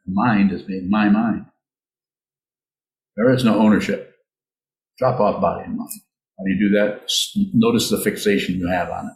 The 0.07 0.13
mind 0.13 0.53
as 0.53 0.63
being 0.63 0.91
my 0.91 1.09
mind. 1.09 1.47
There 3.17 3.33
is 3.33 3.45
no 3.45 3.59
ownership. 3.59 4.15
Drop 4.99 5.21
off 5.21 5.41
body 5.41 5.65
and 5.65 5.77
mind. 5.77 5.91
How 6.39 6.45
do 6.45 6.51
you 6.51 6.69
do 6.69 6.75
that? 6.77 7.11
Notice 7.55 7.89
the 7.91 7.99
fixation 7.99 8.57
you 8.57 8.69
have 8.69 8.91
on 8.91 9.07
it. 9.07 9.13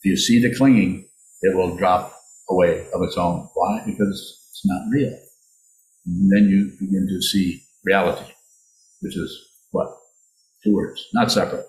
If 0.00 0.10
you 0.10 0.16
see 0.16 0.40
the 0.40 0.54
clinging, 0.54 1.06
it 1.42 1.56
will 1.56 1.76
drop 1.76 2.14
away 2.48 2.86
of 2.94 3.02
its 3.02 3.16
own. 3.16 3.48
Why? 3.54 3.82
Because 3.84 4.48
it's 4.50 4.62
not 4.64 4.88
real. 4.90 5.18
And 6.06 6.32
then 6.32 6.48
you 6.48 6.72
begin 6.80 7.06
to 7.08 7.22
see 7.22 7.62
reality, 7.84 8.32
which 9.00 9.16
is 9.16 9.38
what? 9.70 9.98
Two 10.64 10.74
words, 10.74 11.08
not 11.12 11.32
separate. 11.32 11.66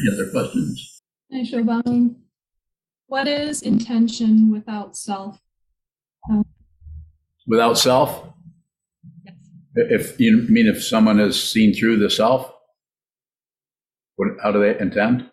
Any 0.00 0.14
other 0.14 0.30
questions? 0.30 1.02
Shobhan. 1.32 2.16
What 3.06 3.28
is 3.28 3.62
intention 3.62 4.50
without 4.50 4.96
self? 4.96 5.38
Um, 6.30 6.44
without 7.46 7.78
self? 7.78 8.28
Yes. 9.24 9.34
If 9.74 10.20
you 10.20 10.46
mean 10.48 10.66
if 10.66 10.82
someone 10.82 11.18
has 11.18 11.42
seen 11.42 11.74
through 11.74 11.98
the 11.98 12.08
self, 12.08 12.50
what, 14.16 14.28
how 14.42 14.52
do 14.52 14.60
they 14.60 14.78
intend? 14.78 15.30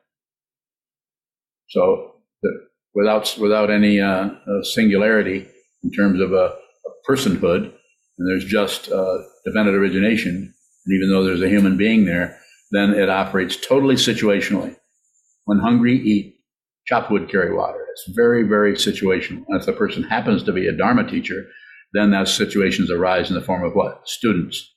So 1.70 2.16
the, 2.42 2.50
without 2.94 3.38
without 3.40 3.70
any 3.70 4.02
uh, 4.02 4.30
uh, 4.30 4.64
singularity 4.64 5.48
in 5.84 5.92
terms 5.92 6.20
of 6.20 6.34
a, 6.34 6.56
a 6.56 6.90
personhood, 7.10 7.72
and 8.18 8.30
there's 8.30 8.46
just 8.46 8.92
uh, 8.92 9.20
dependent 9.46 9.78
origination, 9.78 10.54
and 10.86 10.96
even 10.96 11.10
though 11.10 11.24
there's 11.24 11.42
a 11.42 11.50
human 11.50 11.78
being 11.78 12.06
there, 12.06 12.40
then 12.72 12.94
it 12.94 13.10
operates 13.10 13.58
totally 13.58 13.96
situationally. 13.96 14.76
When 15.46 15.60
hungry, 15.60 15.98
eat. 15.98 16.36
chop 16.88 17.12
wood, 17.12 17.30
carry 17.30 17.54
water. 17.54 17.86
It's 17.94 18.16
very, 18.16 18.44
very 18.44 18.74
situational. 18.74 19.44
And 19.48 19.60
if 19.60 19.66
the 19.66 19.74
person 19.74 20.04
happens 20.04 20.44
to 20.44 20.54
be 20.54 20.68
a 20.68 20.74
Dharma 20.74 21.08
teacher, 21.10 21.46
then 21.94 22.12
those 22.12 22.34
situations 22.34 22.92
arise 22.92 23.30
in 23.30 23.36
the 23.36 23.42
form 23.42 23.64
of 23.64 23.74
what? 23.74 24.08
Students. 24.08 24.74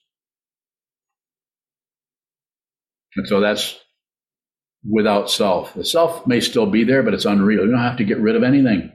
And 3.16 3.26
so 3.28 3.40
that's 3.40 3.78
without 4.88 5.30
self. 5.30 5.74
The 5.74 5.84
self 5.84 6.26
may 6.26 6.40
still 6.40 6.66
be 6.66 6.84
there, 6.84 7.03
but 7.03 7.14
it's 7.14 7.24
unreal. 7.26 7.64
You 7.64 7.70
don't 7.70 7.80
have 7.80 7.99
to 7.99 8.05
get 8.05 8.18
rid 8.20 8.36
of 8.36 8.43
anything. 8.43 8.93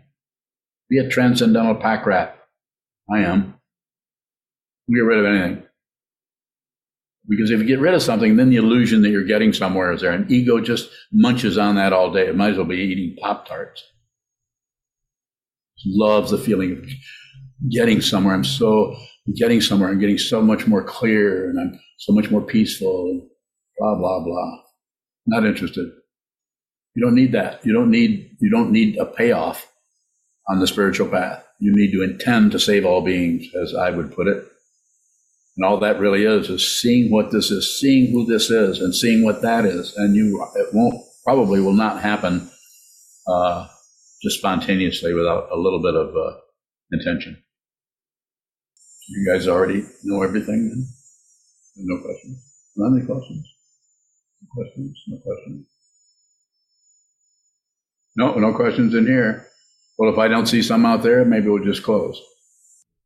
Be 0.89 0.99
a 0.99 1.09
transcendental 1.09 1.75
pack 1.75 2.05
rat. 2.05 2.37
I 3.13 3.19
am. 3.21 3.55
Get 4.93 5.01
rid 5.01 5.19
of 5.19 5.25
anything. 5.25 5.66
Because 7.29 7.51
if 7.51 7.59
you 7.59 7.65
get 7.65 7.79
rid 7.79 7.93
of 7.93 8.01
something, 8.01 8.37
then 8.37 8.49
the 8.49 8.55
illusion 8.55 9.01
that 9.01 9.09
you're 9.09 9.23
getting 9.23 9.51
somewhere 9.51 9.91
is 9.91 10.01
there. 10.01 10.11
And 10.11 10.31
ego 10.31 10.59
just 10.61 10.89
munches 11.11 11.57
on 11.57 11.75
that 11.75 11.93
all 11.93 12.11
day. 12.11 12.27
It 12.27 12.37
might 12.37 12.51
as 12.51 12.57
well 12.57 12.65
be 12.65 12.77
eating 12.77 13.17
Pop 13.21 13.47
Tarts. 13.47 13.83
Loves 15.85 16.31
the 16.31 16.37
feeling 16.37 16.71
of 16.71 16.89
getting 17.69 18.01
somewhere. 18.01 18.33
I'm 18.33 18.45
so 18.45 18.95
getting 19.35 19.61
somewhere. 19.61 19.89
I'm 19.89 19.99
getting 19.99 20.17
so 20.17 20.41
much 20.41 20.67
more 20.67 20.83
clear 20.83 21.49
and 21.49 21.59
I'm 21.59 21.79
so 21.97 22.13
much 22.13 22.31
more 22.31 22.41
peaceful 22.41 23.27
blah, 23.77 23.95
blah, 23.95 24.23
blah. 24.23 24.59
Not 25.25 25.45
interested. 25.45 25.87
You 26.95 27.03
don't 27.03 27.15
need 27.15 27.31
that. 27.33 27.65
You 27.65 27.73
don't 27.73 27.91
need, 27.91 28.35
you 28.39 28.49
don't 28.49 28.71
need 28.71 28.97
a 28.97 29.05
payoff 29.05 29.71
on 30.47 30.59
the 30.59 30.67
spiritual 30.67 31.07
path. 31.07 31.45
You 31.59 31.71
need 31.75 31.91
to 31.91 32.03
intend 32.03 32.51
to 32.53 32.59
save 32.59 32.85
all 32.85 33.01
beings, 33.01 33.45
as 33.61 33.75
I 33.75 33.91
would 33.91 34.15
put 34.15 34.27
it. 34.27 34.43
And 35.57 35.65
all 35.65 35.79
that 35.79 35.99
really 35.99 36.23
is 36.23 36.49
is 36.49 36.79
seeing 36.79 37.09
what 37.11 37.31
this 37.31 37.49
is, 37.49 37.79
seeing 37.79 38.11
who 38.11 38.25
this 38.25 38.51
is, 38.51 38.79
and 38.79 38.95
seeing 38.95 39.23
what 39.23 39.41
that 39.41 39.65
is. 39.65 39.93
And 39.97 40.15
you, 40.15 40.45
it 40.55 40.67
won't 40.71 41.03
probably 41.23 41.59
will 41.59 41.73
not 41.73 42.01
happen 42.01 42.49
uh, 43.27 43.67
just 44.21 44.37
spontaneously 44.37 45.13
without 45.13 45.49
a 45.51 45.57
little 45.57 45.81
bit 45.81 45.95
of 45.95 46.15
uh, 46.15 46.37
intention. 46.91 47.41
You 49.09 49.31
guys 49.31 49.47
already 49.47 49.83
know 50.03 50.21
everything. 50.21 50.69
Then? 50.69 50.87
No 51.77 52.01
questions. 52.03 52.43
Not 52.75 52.95
any 52.95 53.05
questions. 53.05 53.47
No 54.41 54.47
questions. 54.53 55.03
No 55.07 55.17
questions. 55.17 55.65
No, 58.15 58.33
no 58.35 58.53
questions 58.53 58.93
in 58.93 59.07
here. 59.07 59.47
Well, 59.97 60.11
if 60.11 60.19
I 60.19 60.27
don't 60.27 60.45
see 60.45 60.61
some 60.61 60.85
out 60.85 61.01
there, 61.01 61.25
maybe 61.25 61.49
we'll 61.49 61.63
just 61.63 61.83
close. 61.83 62.21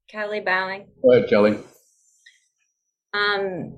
Kelly 0.10 0.42
Bowing. 0.42 0.88
Go 1.02 1.14
ahead, 1.14 1.30
Kelly. 1.30 1.58
Um, 3.14 3.78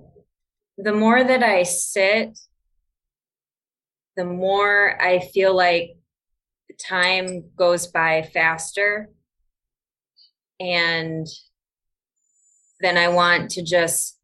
the 0.77 0.93
more 0.93 1.23
that 1.23 1.43
I 1.43 1.63
sit, 1.63 2.38
the 4.15 4.25
more 4.25 5.01
I 5.01 5.19
feel 5.19 5.55
like 5.55 5.97
time 6.79 7.45
goes 7.55 7.88
by 7.88 8.23
faster. 8.34 9.09
And 10.59 11.27
then 12.79 12.97
I 12.97 13.07
want 13.09 13.51
to 13.51 13.63
just 13.63 14.19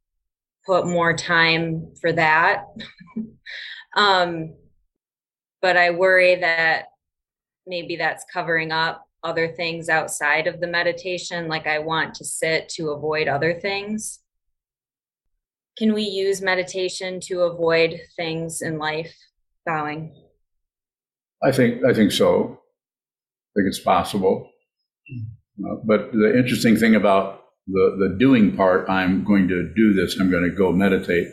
put 0.65 0.85
more 0.85 1.15
time 1.15 1.93
for 1.99 2.11
that. 2.13 2.65
um, 3.95 4.55
but 5.61 5.77
I 5.77 5.91
worry 5.91 6.35
that 6.35 6.85
maybe 7.65 7.95
that's 7.95 8.25
covering 8.31 8.71
up 8.71 9.05
other 9.23 9.47
things 9.47 9.89
outside 9.89 10.47
of 10.47 10.59
the 10.59 10.67
meditation. 10.67 11.47
Like 11.47 11.67
I 11.67 11.79
want 11.79 12.13
to 12.15 12.25
sit 12.25 12.69
to 12.69 12.91
avoid 12.91 13.27
other 13.27 13.59
things. 13.59 14.19
Can 15.79 15.93
we 15.93 16.03
use 16.03 16.41
meditation 16.41 17.21
to 17.21 17.43
avoid 17.43 18.01
things 18.17 18.61
in 18.61 18.77
life? 18.77 19.15
Bowing. 19.65 20.13
I 21.41 21.53
think 21.53 21.85
I 21.85 21.93
think 21.93 22.11
so. 22.11 22.59
I 23.49 23.51
think 23.55 23.67
it's 23.67 23.79
possible. 23.79 24.51
Uh, 25.65 25.75
but 25.85 26.11
the 26.11 26.37
interesting 26.37 26.75
thing 26.75 26.95
about 26.95 27.45
the 27.67 27.95
the 27.97 28.15
doing 28.19 28.57
part, 28.57 28.89
I'm 28.89 29.23
going 29.23 29.47
to 29.47 29.71
do 29.73 29.93
this. 29.93 30.19
I'm 30.19 30.29
going 30.29 30.43
to 30.43 30.53
go 30.53 30.73
meditate. 30.73 31.29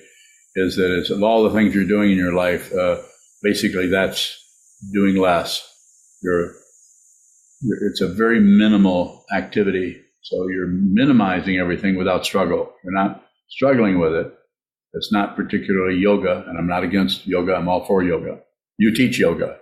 Is 0.54 0.76
that 0.76 0.96
it's 0.96 1.10
of 1.10 1.24
all 1.24 1.42
the 1.42 1.50
things 1.50 1.74
you're 1.74 1.84
doing 1.84 2.12
in 2.12 2.16
your 2.16 2.32
life, 2.32 2.72
uh, 2.72 2.98
basically 3.42 3.88
that's 3.88 4.38
doing 4.92 5.16
less. 5.16 5.68
You're 6.22 6.52
it's 7.90 8.00
a 8.00 8.08
very 8.08 8.38
minimal 8.38 9.24
activity, 9.34 10.00
so 10.22 10.48
you're 10.48 10.68
minimizing 10.68 11.58
everything 11.58 11.96
without 11.96 12.24
struggle. 12.24 12.72
You're 12.84 12.92
not 12.92 13.24
struggling 13.48 13.98
with 13.98 14.14
it. 14.14 14.35
It's 14.96 15.12
not 15.12 15.36
particularly 15.36 15.96
yoga, 15.96 16.44
and 16.48 16.58
I'm 16.58 16.66
not 16.66 16.82
against 16.82 17.26
yoga. 17.26 17.54
I'm 17.54 17.68
all 17.68 17.84
for 17.84 18.02
yoga. 18.02 18.40
You 18.78 18.94
teach 18.94 19.18
yoga, 19.18 19.58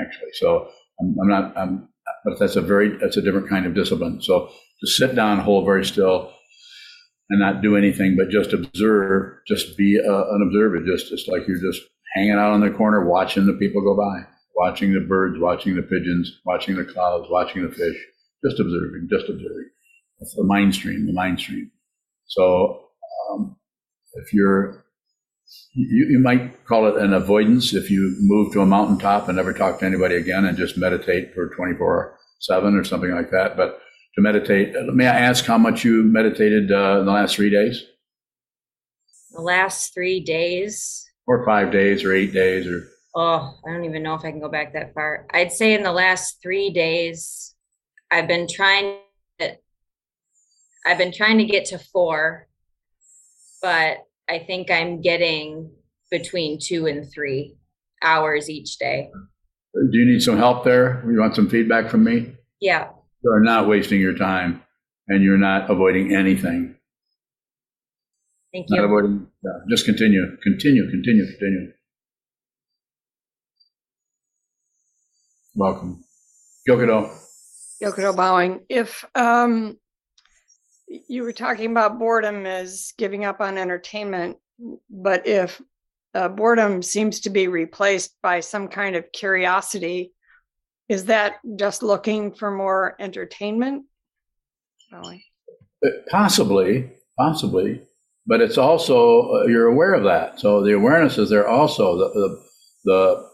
actually. 0.00 0.30
So 0.34 0.68
I'm, 1.00 1.16
I'm 1.20 1.28
not, 1.28 1.56
I'm, 1.56 1.88
but 2.24 2.38
that's 2.38 2.56
a 2.56 2.62
very, 2.62 2.96
that's 2.98 3.16
a 3.16 3.22
different 3.22 3.48
kind 3.48 3.66
of 3.66 3.74
discipline. 3.74 4.22
So 4.22 4.48
to 4.80 4.86
sit 4.86 5.14
down, 5.14 5.40
hold 5.40 5.64
very 5.64 5.84
still, 5.84 6.32
and 7.30 7.40
not 7.40 7.62
do 7.62 7.76
anything, 7.76 8.16
but 8.16 8.30
just 8.30 8.52
observe, 8.52 9.38
just 9.46 9.76
be 9.76 9.96
an 9.98 10.42
observer, 10.46 10.84
just, 10.84 11.08
just 11.08 11.28
like 11.28 11.46
you're 11.48 11.60
just 11.60 11.82
hanging 12.14 12.32
out 12.32 12.52
on 12.52 12.60
the 12.60 12.70
corner, 12.70 13.04
watching 13.04 13.46
the 13.46 13.52
people 13.54 13.82
go 13.82 13.96
by, 13.96 14.20
watching 14.54 14.92
the 14.92 15.00
birds, 15.00 15.36
watching 15.38 15.74
the 15.74 15.82
pigeons, 15.82 16.40
watching 16.44 16.76
the 16.76 16.84
clouds, 16.84 17.26
watching 17.28 17.62
the 17.62 17.74
fish, 17.74 17.96
just 18.44 18.60
observing, 18.60 19.08
just 19.10 19.28
observing. 19.28 19.68
That's 20.20 20.34
the 20.34 20.44
mind 20.44 20.74
stream, 20.74 21.06
the 21.06 21.12
mind 21.12 21.40
stream. 21.40 21.70
So 22.26 22.84
um, 23.30 23.56
if 24.16 24.32
you're 24.32 24.84
you, 25.74 26.06
you 26.10 26.18
might 26.18 26.64
call 26.66 26.86
it 26.88 26.96
an 27.02 27.12
avoidance 27.12 27.72
if 27.74 27.90
you 27.90 28.16
move 28.20 28.52
to 28.52 28.60
a 28.60 28.66
mountaintop 28.66 29.28
and 29.28 29.36
never 29.36 29.52
talk 29.52 29.78
to 29.78 29.86
anybody 29.86 30.16
again 30.16 30.44
and 30.44 30.56
just 30.58 30.76
meditate 30.76 31.32
for 31.34 31.48
24 31.54 32.18
7 32.40 32.74
or 32.74 32.84
something 32.84 33.12
like 33.12 33.30
that 33.30 33.56
but 33.56 33.78
to 34.14 34.20
meditate 34.22 34.74
may 34.94 35.06
i 35.06 35.18
ask 35.18 35.44
how 35.44 35.58
much 35.58 35.84
you 35.84 36.02
meditated 36.02 36.72
uh, 36.72 37.00
in 37.00 37.06
the 37.06 37.12
last 37.12 37.36
three 37.36 37.50
days 37.50 37.84
The 39.32 39.40
last 39.42 39.94
three 39.94 40.20
days. 40.20 41.08
or 41.26 41.44
five 41.44 41.70
days 41.70 42.02
or 42.04 42.12
eight 42.12 42.32
days 42.32 42.66
or 42.66 42.88
Oh, 43.18 43.54
I 43.66 43.72
don't 43.72 43.86
even 43.86 44.02
know 44.02 44.12
if 44.14 44.26
I 44.26 44.30
can 44.30 44.40
go 44.40 44.50
back 44.50 44.74
that 44.74 44.92
far. 44.92 45.26
I'd 45.32 45.50
say 45.50 45.72
in 45.72 45.82
the 45.82 45.90
last 45.92 46.36
three 46.42 46.68
days, 46.68 47.54
I've 48.10 48.28
been 48.28 48.46
trying 48.46 48.98
to, 49.38 49.56
I've 50.84 50.98
been 50.98 51.12
trying 51.12 51.38
to 51.38 51.46
get 51.46 51.64
to 51.66 51.78
four, 51.78 52.46
but 53.62 53.98
I 54.28 54.38
think 54.40 54.70
I'm 54.70 55.00
getting 55.00 55.70
between 56.10 56.58
two 56.62 56.86
and 56.86 57.04
three 57.12 57.56
hours 58.02 58.48
each 58.50 58.78
day. 58.78 59.10
do 59.92 59.98
you 59.98 60.06
need 60.06 60.20
some 60.20 60.38
help 60.38 60.64
there 60.64 61.04
you 61.10 61.18
want 61.20 61.34
some 61.34 61.48
feedback 61.48 61.90
from 61.90 62.04
me 62.04 62.32
Yeah. 62.60 62.88
you 63.22 63.30
are 63.30 63.40
not 63.42 63.68
wasting 63.68 64.00
your 64.00 64.16
time 64.16 64.62
and 65.08 65.22
you're 65.24 65.38
not 65.38 65.70
avoiding 65.70 66.14
anything 66.14 66.76
Thank 68.52 68.66
you. 68.70 68.76
not 68.76 68.82
you. 68.82 68.86
avoiding 68.88 69.26
yeah, 69.44 69.58
just 69.68 69.84
continue 69.84 70.24
continue 70.42 70.84
continue 70.90 71.26
continue 71.26 71.72
welcome 75.54 76.02
Gyokudo. 76.68 77.10
Yokodo 77.82 78.16
bowing. 78.16 78.60
If 78.68 79.04
um, 79.14 79.76
you 80.88 81.22
were 81.22 81.32
talking 81.32 81.70
about 81.70 81.98
boredom 81.98 82.46
as 82.46 82.92
giving 82.96 83.24
up 83.24 83.40
on 83.40 83.58
entertainment, 83.58 84.36
but 84.88 85.26
if 85.26 85.60
uh, 86.14 86.28
boredom 86.28 86.82
seems 86.82 87.20
to 87.20 87.30
be 87.30 87.48
replaced 87.48 88.14
by 88.22 88.40
some 88.40 88.68
kind 88.68 88.96
of 88.96 89.10
curiosity, 89.12 90.12
is 90.88 91.06
that 91.06 91.34
just 91.56 91.82
looking 91.82 92.32
for 92.32 92.50
more 92.50 92.96
entertainment? 93.00 93.84
Bowing. 94.90 95.22
Uh, 95.84 95.90
Possibly, 96.10 96.90
possibly, 97.18 97.82
but 98.26 98.40
it's 98.40 98.56
also 98.56 99.30
uh, 99.32 99.46
you're 99.46 99.66
aware 99.66 99.94
of 99.94 100.04
that. 100.04 100.40
So 100.40 100.62
the 100.62 100.74
awareness 100.74 101.18
is 101.18 101.28
there 101.28 101.46
also. 101.46 101.98
The 101.98 102.08
the 102.14 102.46
the, 102.84 103.28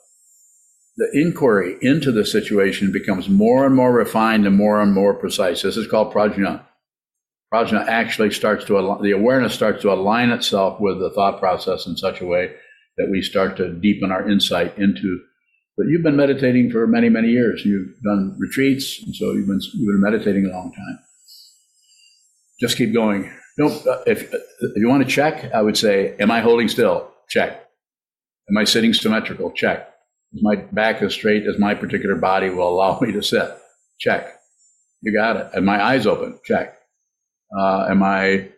the 0.96 1.20
inquiry 1.20 1.76
into 1.82 2.10
the 2.10 2.24
situation 2.24 2.90
becomes 2.90 3.28
more 3.28 3.66
and 3.66 3.74
more 3.74 3.92
refined 3.92 4.46
and 4.46 4.56
more 4.56 4.80
and 4.80 4.92
more 4.92 5.14
precise. 5.14 5.62
This 5.62 5.76
is 5.76 5.86
called 5.86 6.12
prajna. 6.12 6.64
Prajna 7.52 7.86
actually 7.86 8.30
starts 8.30 8.64
to 8.66 8.78
al- 8.78 9.02
the 9.02 9.12
awareness 9.12 9.54
starts 9.54 9.82
to 9.82 9.92
align 9.92 10.30
itself 10.30 10.80
with 10.80 10.98
the 10.98 11.10
thought 11.10 11.38
process 11.38 11.86
in 11.86 11.96
such 11.96 12.20
a 12.20 12.26
way 12.26 12.54
that 12.96 13.08
we 13.10 13.22
start 13.22 13.56
to 13.58 13.72
deepen 13.72 14.10
our 14.10 14.28
insight 14.28 14.76
into. 14.78 15.20
But 15.76 15.86
you've 15.88 16.02
been 16.02 16.16
meditating 16.16 16.70
for 16.70 16.86
many 16.86 17.08
many 17.08 17.28
years. 17.28 17.64
You've 17.64 18.00
done 18.02 18.36
retreats, 18.38 19.02
and 19.04 19.14
so 19.14 19.32
you've 19.32 19.46
been 19.46 19.60
you've 19.74 19.92
been 19.92 20.00
meditating 20.00 20.46
a 20.46 20.50
long 20.50 20.72
time 20.72 20.98
just 22.62 22.78
keep 22.78 22.94
going. 22.94 23.30
Don't, 23.58 23.86
uh, 23.86 24.02
if, 24.06 24.32
if 24.32 24.76
you 24.76 24.88
want 24.88 25.02
to 25.02 25.08
check, 25.08 25.52
I 25.52 25.60
would 25.60 25.76
say, 25.76 26.14
am 26.20 26.30
I 26.30 26.40
holding 26.40 26.68
still? 26.68 27.10
Check. 27.28 27.68
Am 28.48 28.56
I 28.56 28.64
sitting 28.64 28.94
symmetrical? 28.94 29.50
Check. 29.50 29.88
Is 30.32 30.42
my 30.42 30.56
back 30.56 31.02
as 31.02 31.12
straight 31.12 31.44
as 31.46 31.58
my 31.58 31.74
particular 31.74 32.14
body 32.14 32.50
will 32.50 32.68
allow 32.68 33.00
me 33.02 33.12
to 33.12 33.22
sit? 33.22 33.50
Check. 33.98 34.38
You 35.02 35.12
got 35.12 35.36
it. 35.36 35.50
And 35.54 35.66
my 35.66 35.82
eyes 35.82 36.06
open? 36.06 36.38
Check. 36.44 36.78
Uh, 37.58 37.86
am 37.90 38.02
I, 38.02 38.48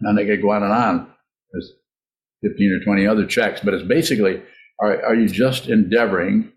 and 0.00 0.18
I 0.18 0.24
could 0.24 0.42
go 0.42 0.50
on 0.52 0.62
and 0.62 0.72
on. 0.72 1.12
There's 1.52 1.72
15 2.42 2.80
or 2.80 2.84
20 2.84 3.06
other 3.06 3.26
checks, 3.26 3.60
but 3.62 3.74
it's 3.74 3.86
basically, 3.86 4.42
are, 4.80 5.02
are 5.04 5.14
you 5.14 5.28
just 5.28 5.68
endeavoring 5.68 6.52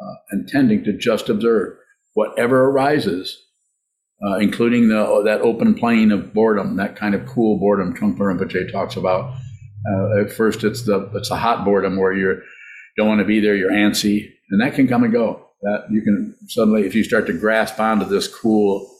uh, 0.00 0.14
intending 0.32 0.84
to 0.84 0.92
just 0.92 1.28
observe 1.28 1.76
whatever 2.14 2.64
arises, 2.64 3.46
uh, 4.26 4.36
including 4.36 4.88
the, 4.88 5.22
that 5.24 5.40
open 5.40 5.74
plane 5.74 6.12
of 6.12 6.32
boredom, 6.32 6.76
that 6.76 6.96
kind 6.96 7.14
of 7.14 7.26
cool 7.26 7.58
boredom 7.58 7.94
Trungpa 7.94 8.18
Rinpoche 8.18 8.70
talks 8.70 8.96
about. 8.96 9.34
Uh, 9.90 10.20
at 10.20 10.32
first, 10.32 10.64
it's 10.64 10.82
the 10.82 11.08
it's 11.14 11.30
a 11.30 11.36
hot 11.36 11.64
boredom 11.64 11.96
where 11.96 12.12
you 12.12 12.40
don't 12.96 13.08
want 13.08 13.20
to 13.20 13.24
be 13.24 13.40
there, 13.40 13.54
you're 13.54 13.70
antsy, 13.70 14.28
and 14.50 14.60
that 14.60 14.74
can 14.74 14.88
come 14.88 15.04
and 15.04 15.12
go. 15.12 15.46
That 15.62 15.86
you 15.90 16.02
can 16.02 16.36
suddenly, 16.48 16.84
if 16.84 16.94
you 16.94 17.04
start 17.04 17.26
to 17.28 17.32
grasp 17.32 17.78
onto 17.80 18.04
this 18.04 18.26
cool 18.28 18.92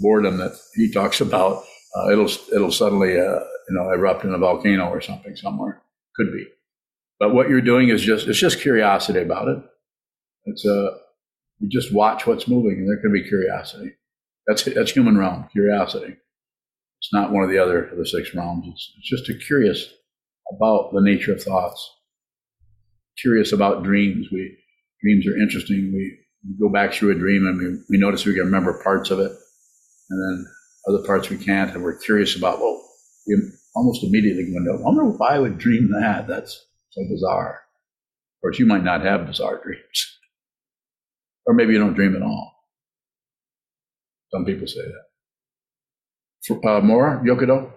boredom 0.00 0.38
that 0.38 0.52
he 0.74 0.90
talks 0.90 1.20
about, 1.20 1.64
uh, 1.96 2.10
it'll 2.10 2.30
it'll 2.52 2.72
suddenly 2.72 3.18
uh, 3.18 3.40
you 3.68 3.70
know 3.70 3.90
erupt 3.90 4.24
in 4.24 4.34
a 4.34 4.38
volcano 4.38 4.88
or 4.88 5.00
something 5.00 5.36
somewhere. 5.36 5.82
Could 6.16 6.32
be, 6.32 6.46
but 7.18 7.34
what 7.34 7.48
you're 7.48 7.60
doing 7.60 7.88
is 7.88 8.02
just 8.02 8.26
it's 8.26 8.38
just 8.38 8.60
curiosity 8.60 9.20
about 9.20 9.48
it. 9.48 9.58
It's 10.46 10.64
a 10.64 10.90
you 11.60 11.68
just 11.68 11.92
watch 11.92 12.26
what's 12.26 12.48
moving, 12.48 12.78
and 12.78 12.88
there 12.88 13.00
can 13.00 13.12
be 13.12 13.26
curiosity. 13.26 13.92
That's 14.46 14.64
that's 14.64 14.92
human 14.92 15.16
realm 15.16 15.48
curiosity. 15.52 16.16
It's 17.04 17.12
not 17.12 17.32
one 17.32 17.44
of 17.44 17.50
the 17.50 17.58
other 17.58 17.84
of 17.84 17.98
the 17.98 18.06
six 18.06 18.34
realms. 18.34 18.66
It's, 18.68 18.92
it's 18.98 19.08
just 19.10 19.28
a 19.28 19.34
curious 19.34 19.92
about 20.52 20.92
the 20.92 21.00
nature 21.00 21.32
of 21.32 21.42
thoughts. 21.42 21.90
Curious 23.18 23.52
about 23.52 23.82
dreams. 23.82 24.28
We 24.32 24.56
dreams 25.02 25.26
are 25.26 25.36
interesting. 25.36 25.92
We, 25.92 26.18
we 26.46 26.58
go 26.58 26.68
back 26.68 26.92
through 26.92 27.12
a 27.12 27.18
dream 27.18 27.46
and 27.46 27.58
we, 27.58 27.78
we 27.90 27.98
notice 27.98 28.24
we 28.24 28.34
can 28.34 28.44
remember 28.44 28.80
parts 28.82 29.10
of 29.10 29.20
it, 29.20 29.32
and 30.10 30.22
then 30.22 30.46
other 30.88 31.06
parts 31.06 31.30
we 31.30 31.38
can't, 31.38 31.72
and 31.72 31.82
we're 31.82 31.98
curious 31.98 32.36
about. 32.36 32.60
Well, 32.60 32.82
we 33.26 33.36
almost 33.74 34.04
immediately 34.04 34.44
go 34.50 34.58
into. 34.58 34.72
I 34.72 34.80
wonder 34.80 35.14
if 35.14 35.20
I 35.20 35.38
would 35.38 35.58
dream 35.58 35.90
that. 35.92 36.26
That's 36.26 36.66
so 36.90 37.02
bizarre. 37.10 37.62
Of 38.36 38.40
course, 38.42 38.58
you 38.58 38.66
might 38.66 38.84
not 38.84 39.02
have 39.02 39.26
bizarre 39.26 39.60
dreams. 39.64 40.18
Or 41.46 41.54
maybe 41.54 41.72
you 41.72 41.78
don't 41.78 41.94
dream 41.94 42.16
at 42.16 42.22
all. 42.22 42.52
Some 44.32 44.44
people 44.44 44.66
say 44.66 44.80
that. 44.80 45.04
Uh, 46.68 46.80
more, 46.80 47.22
Yokodo? 47.24 47.72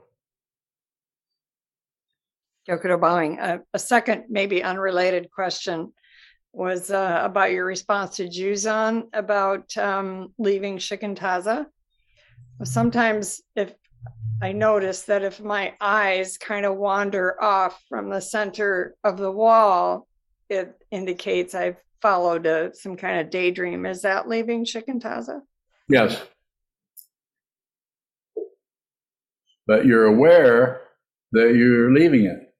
Yokodo 2.67 2.99
Bowing. 2.99 3.39
Uh, 3.39 3.59
a 3.73 3.80
second, 3.80 4.25
maybe 4.30 4.63
unrelated 4.63 5.30
question 5.32 5.93
was 6.51 6.91
uh, 6.91 7.21
about 7.23 7.51
your 7.51 7.65
response 7.65 8.17
to 8.17 8.28
Juzan 8.28 9.03
about 9.13 9.75
um, 9.78 10.34
leaving 10.38 10.78
Shikantaza. 10.78 11.67
Sometimes, 12.64 13.42
if 13.56 13.74
I 14.42 14.52
notice 14.52 15.04
that 15.04 15.24
if 15.24 15.40
my 15.40 15.74
eyes 15.82 16.38
kind 16.38 16.66
of 16.66 16.76
wander 16.76 17.42
off 17.42 17.82
from 17.90 18.10
the 18.10 18.22
center 18.22 18.96
of 19.04 19.18
the 19.18 19.32
wall, 19.32 20.08
it 20.50 20.76
indicates 20.92 21.56
I've 21.56 21.78
followed 22.02 22.46
a, 22.46 22.74
some 22.76 22.96
kind 22.96 23.20
of 23.20 23.30
daydream. 23.30 23.86
Is 23.86 24.02
that 24.04 24.28
leaving 24.28 24.66
Shikantaza? 24.66 25.42
Yes. 25.90 26.22
But 29.66 29.86
you're 29.86 30.06
aware 30.06 30.82
that 31.32 31.56
you're 31.56 31.92
leaving 31.94 32.26
it. 32.26 32.54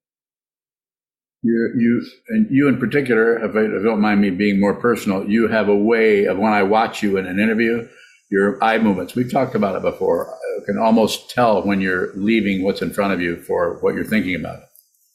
You, 1.44 1.72
you, 1.78 2.06
and 2.30 2.48
you 2.50 2.68
in 2.68 2.78
particular, 2.78 3.38
if 3.38 3.56
I, 3.56 3.60
if 3.60 3.72
you 3.72 3.84
don't 3.84 4.02
mind 4.02 4.20
me 4.20 4.32
being 4.32 4.60
more 4.60 4.74
personal, 4.74 5.30
you 5.30 5.48
have 5.48 5.70
a 5.70 5.76
way 5.76 6.26
of 6.26 6.38
when 6.38 6.52
I 6.52 6.64
watch 6.64 7.02
you 7.02 7.18
in 7.18 7.26
an 7.26 7.40
interview, 7.40 7.88
your 8.30 8.62
eye 8.64 8.78
movements. 8.78 9.16
We've 9.16 9.32
talked 9.32 9.56
about 9.56 9.76
it 9.76 9.82
before. 9.82 10.34
I 10.34 10.66
can 10.66 10.78
almost 10.78 11.30
tell 11.30 11.64
when 11.64 11.82
you're 11.82 12.14
leaving 12.16 12.64
what's 12.64 12.82
in 12.82 12.92
front 12.92 13.14
of 13.14 13.22
you 13.22 13.38
for 13.44 13.80
what 13.82 13.96
you're 13.96 14.04
thinking 14.04 14.36
about. 14.36 14.64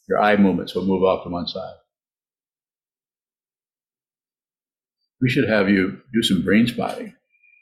Your 0.09 0.21
eye 0.21 0.37
movements 0.37 0.75
will 0.75 0.87
move 0.87 1.03
off 1.03 1.25
to 1.25 1.31
one 1.31 1.47
side. 1.47 1.75
We 5.21 5.29
should 5.29 5.49
have 5.49 5.69
you 5.69 6.01
do 6.13 6.23
some 6.23 6.43
brain 6.43 6.67
spotting. 6.67 7.15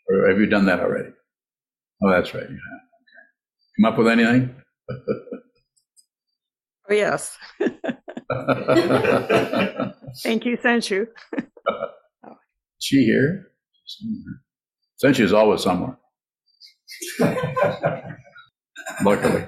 Or 0.08 0.28
have 0.28 0.38
you 0.40 0.46
done 0.46 0.66
that 0.66 0.80
already? 0.80 1.10
Oh, 2.02 2.10
that's 2.10 2.32
right. 2.34 2.48
You 2.48 2.48
have. 2.48 2.80
Okay. 3.02 3.22
Come 3.76 3.92
up 3.92 3.98
with 3.98 4.08
anything? 4.08 4.54
oh, 6.88 6.94
yes. 6.94 7.36
Thank 10.22 10.46
you, 10.46 10.56
Senshu. 10.56 11.06
she 12.78 13.04
here? 13.04 13.48
Senshu 15.02 15.20
is 15.20 15.32
always 15.32 15.62
somewhere. 15.62 15.98
Luckily. 19.04 19.46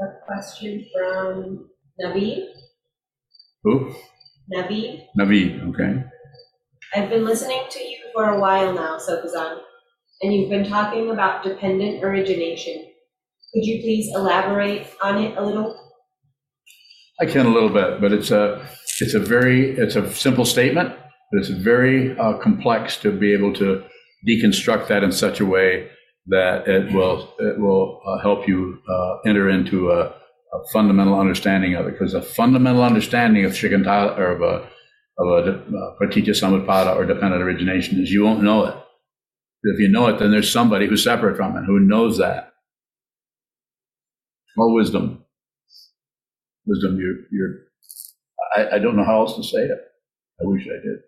A 0.00 0.06
question 0.26 0.86
from 0.94 1.68
Naveed. 2.02 2.46
Who? 3.64 3.94
Naveed. 4.54 5.04
Naveed, 5.18 5.68
okay. 5.68 6.02
I've 6.94 7.10
been 7.10 7.24
listening 7.24 7.64
to 7.70 7.82
you 7.82 7.98
for 8.14 8.30
a 8.30 8.40
while 8.40 8.72
now, 8.72 8.96
Sokuzan, 8.96 9.58
and 10.22 10.34
you've 10.34 10.48
been 10.50 10.68
talking 10.68 11.10
about 11.10 11.44
dependent 11.44 12.02
origination. 12.02 12.86
Could 13.52 13.64
you 13.64 13.82
please 13.82 14.10
elaborate 14.14 14.86
on 15.02 15.22
it 15.22 15.36
a 15.36 15.42
little? 15.44 15.78
I 17.20 17.26
can 17.26 17.46
a 17.46 17.50
little 17.50 17.68
bit, 17.68 18.00
but 18.00 18.12
it's 18.12 18.30
a 18.30 18.66
it's 19.00 19.14
a 19.14 19.20
very 19.20 19.72
it's 19.76 19.96
a 19.96 20.10
simple 20.14 20.44
statement, 20.44 20.94
but 21.30 21.38
it's 21.38 21.48
very 21.48 22.18
uh, 22.18 22.34
complex 22.34 22.96
to 22.98 23.12
be 23.12 23.32
able 23.32 23.52
to 23.54 23.84
deconstruct 24.26 24.88
that 24.88 25.02
in 25.02 25.12
such 25.12 25.40
a 25.40 25.46
way 25.46 25.88
that 26.26 26.68
it 26.68 26.92
will 26.92 27.32
it 27.38 27.58
will 27.58 28.00
uh, 28.06 28.18
help 28.18 28.46
you 28.46 28.78
uh, 28.88 29.18
enter 29.26 29.48
into 29.48 29.90
a, 29.90 30.06
a, 30.06 30.64
fundamental 30.72 31.18
understanding 31.18 31.74
of 31.74 31.86
it. 31.86 31.92
Because 31.92 32.14
a 32.14 32.22
fundamental 32.22 32.82
understanding 32.82 33.44
of 33.44 33.52
Shikantaza 33.52 34.18
or 34.18 34.32
of 34.32 34.42
a 34.42 34.68
of 35.18 35.46
a 35.46 35.58
uh, 35.58 35.94
pratitya 35.96 36.34
samutpada 36.34 36.94
or 36.96 37.06
dependent 37.06 37.42
origination 37.42 38.00
is 38.00 38.10
you 38.10 38.24
won't 38.24 38.42
know 38.42 38.64
it. 38.66 38.74
If 39.62 39.78
you 39.78 39.88
know 39.88 40.06
it, 40.08 40.18
then 40.18 40.30
there's 40.30 40.50
somebody 40.50 40.86
who's 40.86 41.04
separate 41.04 41.36
from 41.36 41.56
it 41.56 41.64
who 41.64 41.80
knows 41.80 42.18
that. 42.18 42.52
More 44.56 44.74
wisdom. 44.74 45.24
Wisdom, 46.66 46.98
you're, 46.98 47.16
you're 47.30 47.56
I, 48.56 48.76
I 48.76 48.78
don't 48.78 48.96
know 48.96 49.04
how 49.04 49.20
else 49.20 49.36
to 49.36 49.42
say 49.42 49.62
it. 49.62 49.78
I 50.40 50.44
wish 50.44 50.66
I 50.66 50.82
did. 50.82 50.98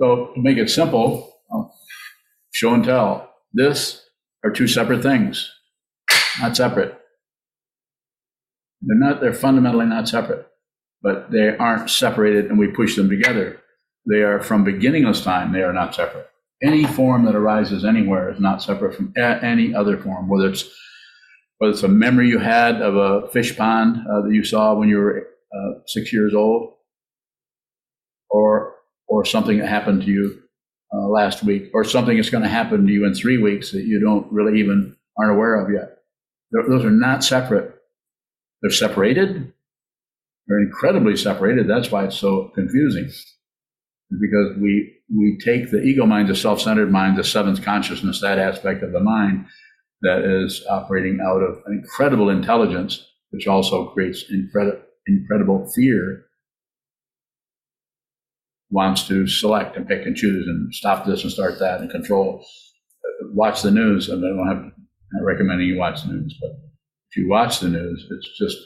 So 0.00 0.32
to 0.34 0.40
make 0.40 0.58
it 0.58 0.70
simple, 0.70 1.32
show 2.52 2.74
and 2.74 2.84
tell. 2.84 3.30
This 3.52 4.04
are 4.44 4.50
two 4.50 4.68
separate 4.68 5.02
things, 5.02 5.50
not 6.40 6.56
separate. 6.56 6.98
They're 8.82 8.98
not, 8.98 9.20
they're 9.20 9.32
fundamentally 9.32 9.86
not 9.86 10.08
separate 10.08 10.46
but 11.06 11.30
they 11.30 11.56
aren't 11.56 11.88
separated 11.88 12.46
and 12.46 12.58
we 12.58 12.66
push 12.66 12.96
them 12.96 13.08
together. 13.08 13.60
They 14.10 14.22
are 14.22 14.40
from 14.40 14.64
beginningless 14.64 15.22
time, 15.22 15.52
they 15.52 15.62
are 15.62 15.72
not 15.72 15.94
separate. 15.94 16.28
Any 16.60 16.84
form 16.84 17.24
that 17.26 17.36
arises 17.36 17.84
anywhere 17.84 18.32
is 18.32 18.40
not 18.40 18.60
separate 18.60 18.96
from 18.96 19.12
any 19.16 19.72
other 19.72 19.98
form, 19.98 20.28
whether 20.28 20.48
it's 20.48 20.64
whether 21.58 21.72
it's 21.72 21.84
a 21.84 21.88
memory 21.88 22.28
you 22.28 22.40
had 22.40 22.82
of 22.82 22.96
a 22.96 23.28
fish 23.28 23.56
pond 23.56 23.98
uh, 23.98 24.22
that 24.22 24.32
you 24.32 24.44
saw 24.44 24.74
when 24.74 24.88
you 24.88 24.98
were 24.98 25.28
uh, 25.54 25.78
six 25.86 26.12
years 26.12 26.34
old, 26.34 26.74
or 28.28 28.65
or 29.08 29.24
something 29.24 29.58
that 29.58 29.68
happened 29.68 30.02
to 30.02 30.08
you 30.08 30.42
uh, 30.92 31.08
last 31.08 31.42
week, 31.42 31.70
or 31.74 31.84
something 31.84 32.16
that's 32.16 32.30
going 32.30 32.42
to 32.44 32.48
happen 32.48 32.86
to 32.86 32.92
you 32.92 33.04
in 33.04 33.14
three 33.14 33.38
weeks 33.38 33.72
that 33.72 33.84
you 33.84 34.00
don't 34.00 34.30
really 34.32 34.58
even 34.60 34.96
aren't 35.18 35.32
aware 35.36 35.54
of 35.56 35.72
yet. 35.72 35.98
Those 36.52 36.84
are 36.84 36.90
not 36.90 37.24
separate. 37.24 37.74
They're 38.62 38.70
separated, 38.70 39.52
they're 40.46 40.60
incredibly 40.60 41.16
separated. 41.16 41.68
That's 41.68 41.90
why 41.90 42.04
it's 42.04 42.16
so 42.16 42.50
confusing. 42.54 43.10
Because 44.10 44.56
we 44.60 44.92
we 45.14 45.38
take 45.44 45.70
the 45.70 45.82
ego 45.82 46.06
mind, 46.06 46.28
the 46.28 46.36
self-centered 46.36 46.90
mind, 46.90 47.16
the 47.16 47.24
seventh 47.24 47.62
consciousness, 47.62 48.20
that 48.20 48.38
aspect 48.38 48.82
of 48.82 48.92
the 48.92 49.00
mind 49.00 49.46
that 50.02 50.24
is 50.24 50.64
operating 50.70 51.20
out 51.20 51.42
of 51.42 51.58
an 51.66 51.80
incredible 51.82 52.30
intelligence, 52.30 53.04
which 53.30 53.46
also 53.46 53.86
creates 53.86 54.24
incredible 54.30 54.80
incredible 55.08 55.70
fear, 55.74 56.25
wants 58.70 59.06
to 59.08 59.26
select 59.26 59.76
and 59.76 59.86
pick 59.86 60.06
and 60.06 60.16
choose 60.16 60.46
and 60.46 60.74
stop 60.74 61.06
this 61.06 61.22
and 61.22 61.32
start 61.32 61.58
that 61.60 61.80
and 61.80 61.90
control. 61.90 62.44
Watch 63.32 63.62
the 63.62 63.70
news. 63.70 64.08
And 64.08 64.24
I 64.24 64.28
don't 64.28 64.48
have, 64.48 64.56
I'm 64.56 64.72
not 65.12 65.24
recommending 65.24 65.68
you 65.68 65.78
watch 65.78 66.02
the 66.02 66.12
news, 66.12 66.36
but 66.40 66.50
if 67.10 67.16
you 67.16 67.28
watch 67.28 67.60
the 67.60 67.68
news, 67.68 68.06
it's 68.10 68.38
just 68.38 68.58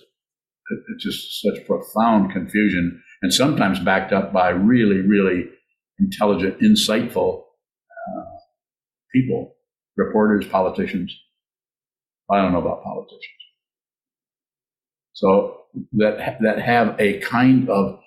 it's 0.88 1.04
just 1.04 1.42
such 1.42 1.66
profound 1.66 2.32
confusion, 2.32 3.02
and 3.22 3.34
sometimes 3.34 3.80
backed 3.80 4.12
up 4.12 4.32
by 4.32 4.50
really, 4.50 5.00
really 5.00 5.46
intelligent, 5.98 6.60
insightful 6.60 7.42
uh, 7.42 8.24
people, 9.12 9.54
reporters, 9.96 10.46
politicians. 10.46 11.12
I 12.30 12.40
don't 12.40 12.52
know 12.52 12.60
about 12.60 12.84
politicians. 12.84 13.24
So 15.12 15.62
that 15.92 16.38
that 16.40 16.60
have 16.60 16.94
a 17.00 17.18
kind 17.18 17.68
of 17.68 18.00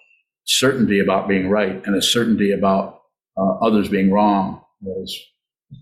certainty 0.45 0.99
about 0.99 1.27
being 1.27 1.49
right 1.49 1.81
and 1.85 1.95
a 1.95 2.01
certainty 2.01 2.51
about 2.51 3.01
uh, 3.37 3.57
others 3.61 3.89
being 3.89 4.11
wrong 4.11 4.61
is 5.01 5.19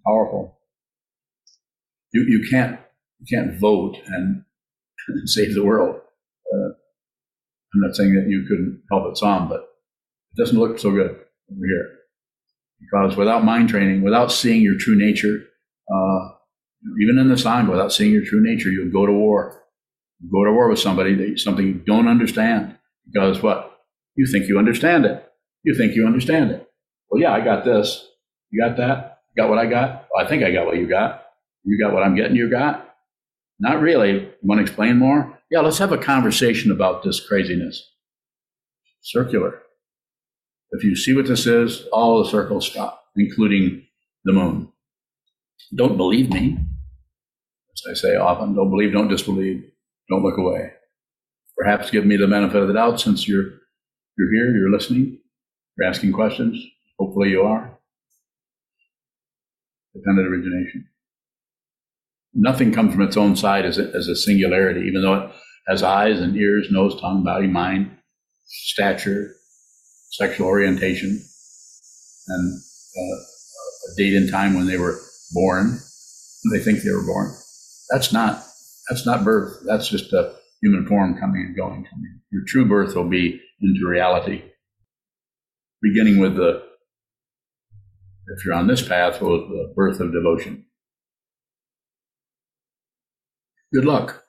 powerful. 0.06 0.58
You 2.14 2.24
you 2.28 2.48
can't 2.50 2.80
you 3.20 3.26
can't 3.38 3.60
vote 3.60 3.98
and, 4.08 4.44
and 5.08 5.30
save 5.30 5.54
the 5.56 5.66
world. 5.66 5.98
Uh, 6.54 6.70
I'm 7.74 7.82
not 7.82 7.96
saying 7.96 8.16
that 8.16 8.30
you 8.30 8.46
couldn't 8.48 8.84
help 8.92 9.12
it 9.12 9.18
some, 9.18 9.50
but 9.50 9.62
It 10.34 10.42
doesn't 10.42 10.58
look 10.60 10.80
so 10.80 10.92
good 10.92 11.12
over 11.12 11.68
here. 11.68 11.90
Because 12.82 13.18
without 13.18 13.46
mind 13.46 13.70
training, 13.70 14.02
without 14.04 14.32
seeing 14.32 14.62
your 14.62 14.78
true 14.78 14.96
nature, 14.96 15.44
uh, 15.94 16.30
even 17.02 17.20
in 17.20 17.30
the 17.30 17.38
song, 17.38 17.68
without 17.68 17.94
seeing 17.94 18.12
your 18.12 18.26
true 18.26 18.42
nature, 18.44 18.70
you'll 18.70 18.92
go 18.92 19.06
to 19.06 19.12
war. 19.12 19.64
You 20.22 20.30
go 20.32 20.46
to 20.46 20.52
war 20.52 20.70
with 20.70 20.80
somebody 20.80 21.16
that 21.16 21.40
something 21.40 21.66
you 21.66 21.74
don't 21.76 22.08
understand. 22.08 22.78
Because 23.12 23.42
what? 23.44 23.71
You 24.16 24.28
think 24.28 24.48
you 24.48 24.58
understand 24.58 25.06
it. 25.06 25.26
You 25.64 25.76
think 25.76 25.96
you 25.96 26.06
understand 26.06 26.52
it. 26.52 26.68
Well, 27.10 27.22
yeah, 27.22 27.34
I 27.34 27.42
got 27.42 27.64
this. 27.64 28.08
You 28.50 28.62
got 28.62 28.78
that? 28.78 29.20
Got 29.38 29.50
what 29.50 29.58
I 29.58 29.66
got? 29.66 30.08
Well, 30.14 30.26
I 30.26 30.28
think 30.28 30.44
I 30.44 30.52
got 30.52 30.66
what 30.66 30.78
you 30.78 30.88
got. 30.88 31.24
You 31.64 31.80
got 31.82 31.94
what 31.94 32.04
I'm 32.04 32.16
getting 32.16 32.36
you 32.36 32.50
got? 32.50 32.96
Not 33.60 33.80
really. 33.80 34.12
You 34.12 34.32
want 34.42 34.60
to 34.60 34.64
explain 34.64 34.98
more? 34.98 35.38
Yeah, 35.52 35.60
let's 35.60 35.78
have 35.78 35.92
a 35.92 35.98
conversation 35.98 36.72
about 36.72 37.04
this 37.04 37.20
craziness. 37.26 37.90
Circular. 39.02 39.62
If 40.72 40.84
you 40.84 40.96
see 40.96 41.14
what 41.14 41.28
this 41.28 41.46
is, 41.46 41.86
all 41.92 42.24
the 42.24 42.30
circles 42.30 42.70
stop, 42.70 43.04
including 43.16 43.86
the 44.24 44.34
moon. 44.34 44.72
Don't 45.76 45.98
believe 45.98 46.30
me. 46.32 46.58
As 47.74 47.92
I 47.92 47.94
say 47.94 48.16
often, 48.16 48.56
don't 48.56 48.70
believe, 48.70 48.94
don't 48.94 49.08
disbelieve, 49.08 49.64
don't 50.10 50.24
look 50.24 50.38
away. 50.38 50.72
Perhaps 51.58 51.92
give 51.92 52.06
me 52.06 52.18
the 52.18 52.28
benefit 52.28 52.62
of 52.62 52.68
the 52.68 52.74
doubt 52.74 53.00
since 53.00 53.28
you're 53.28 53.52
you're 54.22 54.34
here, 54.34 54.56
you're 54.56 54.72
listening, 54.72 55.18
you're 55.78 55.88
asking 55.88 56.14
questions. 56.14 56.64
Hopefully 57.00 57.30
you 57.30 57.42
are. 57.42 57.80
Dependent 59.96 60.28
origination. 60.28 60.88
Nothing 62.34 62.72
comes 62.72 62.94
from 62.94 63.02
its 63.02 63.18
own 63.18 63.36
side 63.36 63.66
as 63.66 63.78
a, 63.78 63.92
as 63.96 64.08
a 64.08 64.16
singularity, 64.16 64.88
even 64.88 65.02
though 65.02 65.16
it 65.16 65.32
has 65.68 65.84
eyes 65.84 66.22
and 66.22 66.38
ears, 66.38 66.68
nose, 66.72 67.00
tongue, 67.02 67.24
body, 67.24 67.48
mind, 67.48 67.92
stature, 68.46 69.34
sexual 70.12 70.48
orientation, 70.48 71.22
and 72.28 72.60
uh, 72.98 73.16
a 73.16 73.98
date 73.98 74.16
and 74.16 74.30
time 74.30 74.54
when 74.54 74.68
they 74.68 74.78
were 74.78 75.00
born. 75.34 75.80
They 76.52 76.60
think 76.60 76.84
they 76.84 76.92
were 76.92 77.06
born. 77.06 77.34
That's 77.90 78.14
not 78.14 78.44
that's 78.90 79.06
not 79.06 79.24
birth. 79.24 79.58
That's 79.66 79.88
just 79.90 80.14
a 80.14 80.36
human 80.62 80.86
form 80.86 81.18
coming 81.20 81.46
and 81.48 81.56
going. 81.56 81.86
Your 82.32 82.44
true 82.48 82.66
birth 82.66 82.96
will 82.96 83.10
be 83.10 83.42
into 83.62 83.88
reality, 83.88 84.44
beginning 85.82 86.20
with 86.20 86.36
the 86.36 86.64
if 88.38 88.46
you're 88.46 88.54
on 88.54 88.68
this 88.68 88.88
path, 88.88 89.22
with 89.22 89.50
the 89.50 89.74
birth 89.76 90.00
of 90.00 90.14
devotion. 90.14 90.66
Good 93.74 93.86
luck. 93.86 94.24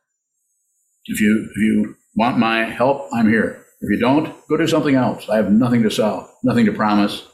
If 1.04 1.20
you 1.20 1.48
if 1.50 1.56
you 1.56 1.96
want 2.16 2.38
my 2.38 2.64
help, 2.64 3.08
I'm 3.12 3.28
here. 3.28 3.64
If 3.80 3.90
you 3.90 3.98
don't, 3.98 4.34
go 4.48 4.56
do 4.56 4.66
something 4.66 4.94
else. 4.94 5.28
I 5.28 5.36
have 5.36 5.50
nothing 5.50 5.82
to 5.82 5.90
sell, 5.90 6.38
nothing 6.44 6.66
to 6.66 6.72
promise. 6.72 7.26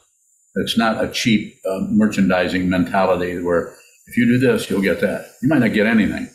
It's 0.55 0.77
not 0.77 1.03
a 1.03 1.09
cheap 1.09 1.55
uh, 1.63 1.81
merchandising 1.89 2.67
mentality 2.67 3.39
where 3.39 3.75
if 4.07 4.17
you 4.17 4.25
do 4.25 4.39
this, 4.39 4.69
you'll 4.69 4.81
get 4.81 4.99
that. 5.01 5.27
You 5.43 5.49
might 5.49 5.59
not 5.59 5.73
get 5.73 5.85
anything. 5.85 6.29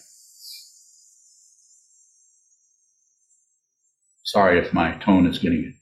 Sorry 4.34 4.58
if 4.58 4.72
my 4.72 4.96
tone 4.96 5.28
is 5.28 5.38
getting 5.38 5.72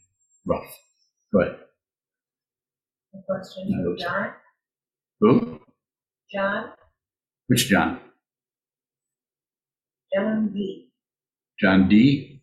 rough. 0.44 0.78
Go 1.32 1.40
ahead. 1.40 1.56
A 3.14 3.18
question 3.26 3.82
from 3.82 3.96
John. 3.98 4.32
Who? 5.20 5.60
John. 6.30 6.66
Which 7.46 7.66
John? 7.70 7.98
John 10.14 10.52
D. 10.52 10.90
John 11.58 11.88
D. 11.88 12.42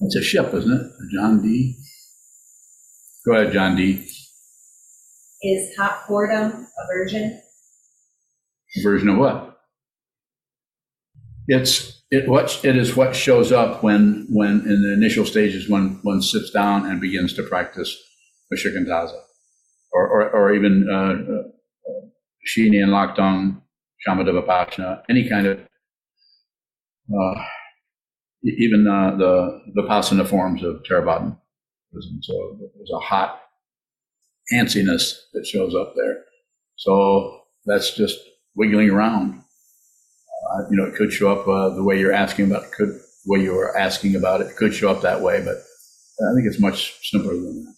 That's 0.00 0.16
a 0.16 0.22
ship, 0.22 0.54
isn't 0.54 0.72
it? 0.72 0.90
John 1.12 1.42
D. 1.42 1.76
Go 3.26 3.34
ahead, 3.34 3.52
John 3.52 3.76
D. 3.76 4.02
Is 5.42 5.76
hot 5.76 6.08
boredom 6.08 6.66
aversion? 6.84 7.38
Version 8.82 9.10
of 9.10 9.18
what? 9.18 9.58
It's 11.48 12.01
it 12.12 12.28
what 12.28 12.62
it 12.62 12.76
is 12.76 12.94
what 12.94 13.16
shows 13.16 13.50
up 13.50 13.82
when 13.82 14.26
when 14.28 14.60
in 14.66 14.82
the 14.82 14.92
initial 14.92 15.24
stages 15.24 15.68
when 15.68 15.98
one 16.02 16.20
sits 16.20 16.50
down 16.50 16.84
and 16.86 17.00
begins 17.00 17.32
to 17.34 17.42
practice 17.42 17.96
the 18.50 19.12
or 19.92 20.08
or, 20.08 20.30
or 20.30 20.54
even 20.54 20.88
uh, 20.90 21.32
uh, 21.32 21.48
Shini 22.46 22.82
and 22.82 22.92
Lakdong, 22.92 23.62
Shamatha 24.06 24.30
Vipassana, 24.30 25.02
any 25.08 25.26
kind 25.28 25.46
of 25.46 25.58
uh, 25.58 27.42
even 28.44 28.86
uh, 28.86 29.16
the 29.16 29.60
Vipassana 29.76 30.26
forms 30.26 30.62
of 30.62 30.82
Theravada. 30.82 31.38
So 32.20 32.58
there's 32.58 32.90
a 32.94 32.98
hot 32.98 33.40
antsiness 34.52 35.14
that 35.32 35.46
shows 35.46 35.74
up 35.74 35.94
there. 35.96 36.24
So 36.76 37.40
that's 37.64 37.94
just 37.94 38.18
wiggling 38.54 38.90
around. 38.90 39.42
Uh, 40.52 40.68
you 40.70 40.76
know, 40.76 40.84
it 40.84 40.94
could 40.94 41.12
show 41.12 41.32
up 41.32 41.48
uh, 41.48 41.70
the 41.70 41.82
way 41.82 41.98
you're 41.98 42.12
asking 42.12 42.50
about 42.50 42.64
it, 42.64 42.72
could 42.72 42.88
the 42.88 43.30
way 43.30 43.40
you 43.40 43.52
were 43.52 43.76
asking 43.76 44.16
about 44.16 44.40
it, 44.40 44.48
it 44.48 44.56
could 44.56 44.74
show 44.74 44.90
up 44.90 45.00
that 45.02 45.20
way, 45.20 45.42
but 45.44 45.56
I 45.56 46.34
think 46.34 46.46
it's 46.46 46.60
much 46.60 47.10
simpler 47.10 47.34
than 47.34 47.64
that. 47.64 47.74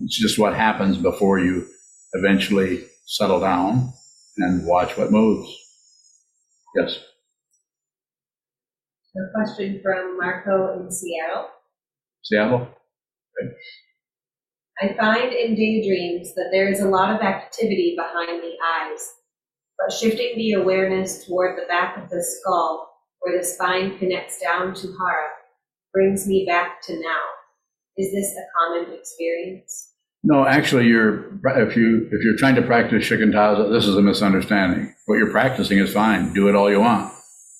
It's 0.00 0.18
just 0.18 0.38
what 0.38 0.54
happens 0.54 0.96
before 0.96 1.38
you 1.38 1.66
eventually 2.14 2.84
settle 3.04 3.40
down 3.40 3.92
and 4.38 4.66
watch 4.66 4.96
what 4.96 5.12
moves. 5.12 5.54
Yes. 6.74 6.98
A 9.16 9.20
question 9.34 9.80
from 9.82 10.16
Marco 10.16 10.80
in 10.80 10.90
Seattle. 10.90 11.48
Seattle? 12.22 12.68
Okay. 13.42 13.52
I 14.80 14.94
find 14.96 15.32
in 15.32 15.54
daydreams 15.56 16.34
that 16.34 16.48
there 16.52 16.70
is 16.70 16.80
a 16.80 16.88
lot 16.88 17.14
of 17.14 17.20
activity 17.20 17.96
behind 17.96 18.42
the 18.42 18.54
eyes, 18.64 19.12
but 19.80 19.94
shifting 19.94 20.36
the 20.36 20.52
awareness 20.52 21.24
toward 21.24 21.58
the 21.58 21.66
back 21.66 21.96
of 21.96 22.10
the 22.10 22.22
skull, 22.22 22.90
where 23.20 23.38
the 23.38 23.44
spine 23.44 23.98
connects 23.98 24.40
down 24.40 24.74
to 24.74 24.86
Hara, 24.98 25.28
brings 25.92 26.26
me 26.26 26.44
back 26.46 26.82
to 26.82 26.94
now. 26.94 27.20
Is 27.96 28.12
this 28.12 28.34
a 28.36 28.44
common 28.58 28.94
experience? 28.94 29.94
No, 30.22 30.46
actually, 30.46 30.86
you're 30.86 31.38
if 31.56 31.76
you 31.76 32.08
if 32.12 32.22
you're 32.22 32.36
trying 32.36 32.54
to 32.56 32.62
practice 32.62 33.08
shikantaza, 33.08 33.72
this 33.72 33.86
is 33.86 33.96
a 33.96 34.02
misunderstanding. 34.02 34.94
What 35.06 35.16
you're 35.16 35.30
practicing 35.30 35.78
is 35.78 35.92
fine. 35.92 36.34
Do 36.34 36.48
it 36.48 36.54
all 36.54 36.70
you 36.70 36.80
want, 36.80 37.12